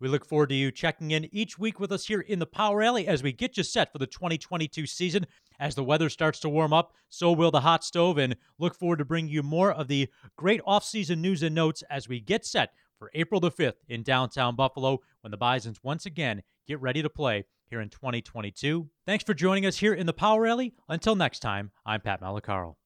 We 0.01 0.09
look 0.09 0.25
forward 0.25 0.49
to 0.49 0.55
you 0.55 0.71
checking 0.73 1.11
in 1.11 1.29
each 1.31 1.59
week 1.59 1.79
with 1.79 1.93
us 1.93 2.07
here 2.07 2.21
in 2.21 2.39
the 2.39 2.47
Power 2.47 2.83
Alley 2.83 3.07
as 3.07 3.23
we 3.23 3.33
get 3.33 3.59
you 3.59 3.63
set 3.63 3.93
for 3.93 3.99
the 3.99 4.07
2022 4.07 4.87
season. 4.87 5.27
As 5.59 5.75
the 5.75 5.85
weather 5.85 6.09
starts 6.09 6.41
to 6.41 6.49
warm 6.49 6.73
up, 6.73 6.95
so 7.11 7.33
will 7.33 7.51
the 7.51 7.61
hot 7.61 7.85
stove, 7.85 8.17
and 8.17 8.35
look 8.59 8.75
forward 8.75 9.01
to 9.01 9.05
bringing 9.05 9.31
you 9.31 9.43
more 9.43 9.71
of 9.71 9.89
the 9.89 10.09
great 10.37 10.63
off-season 10.65 11.21
news 11.21 11.43
and 11.43 11.55
notes 11.55 11.83
as 11.91 12.09
we 12.09 12.19
get 12.19 12.47
set 12.47 12.71
for 12.99 13.11
April 13.15 13.41
the 13.41 13.51
5th 13.51 13.75
in 13.89 14.03
downtown 14.03 14.57
Buffalo 14.57 15.01
when 15.21 15.31
the 15.31 15.37
Bisons 15.37 15.81
once 15.83 16.07
again 16.07 16.43
get 16.67 16.81
ready 16.81 17.03
to 17.03 17.11
play 17.11 17.45
here 17.67 17.83
in 17.83 17.91
2022. 17.91 18.89
Thanks 19.07 19.25
for 19.25 19.35
joining 19.35 19.67
us 19.67 19.77
here 19.77 19.93
in 19.93 20.07
the 20.07 20.15
Power 20.15 20.47
Alley. 20.47 20.73
Until 20.89 21.15
next 21.15 21.41
time, 21.41 21.73
I'm 21.85 22.01
Pat 22.01 22.23
Malacaro. 22.23 22.80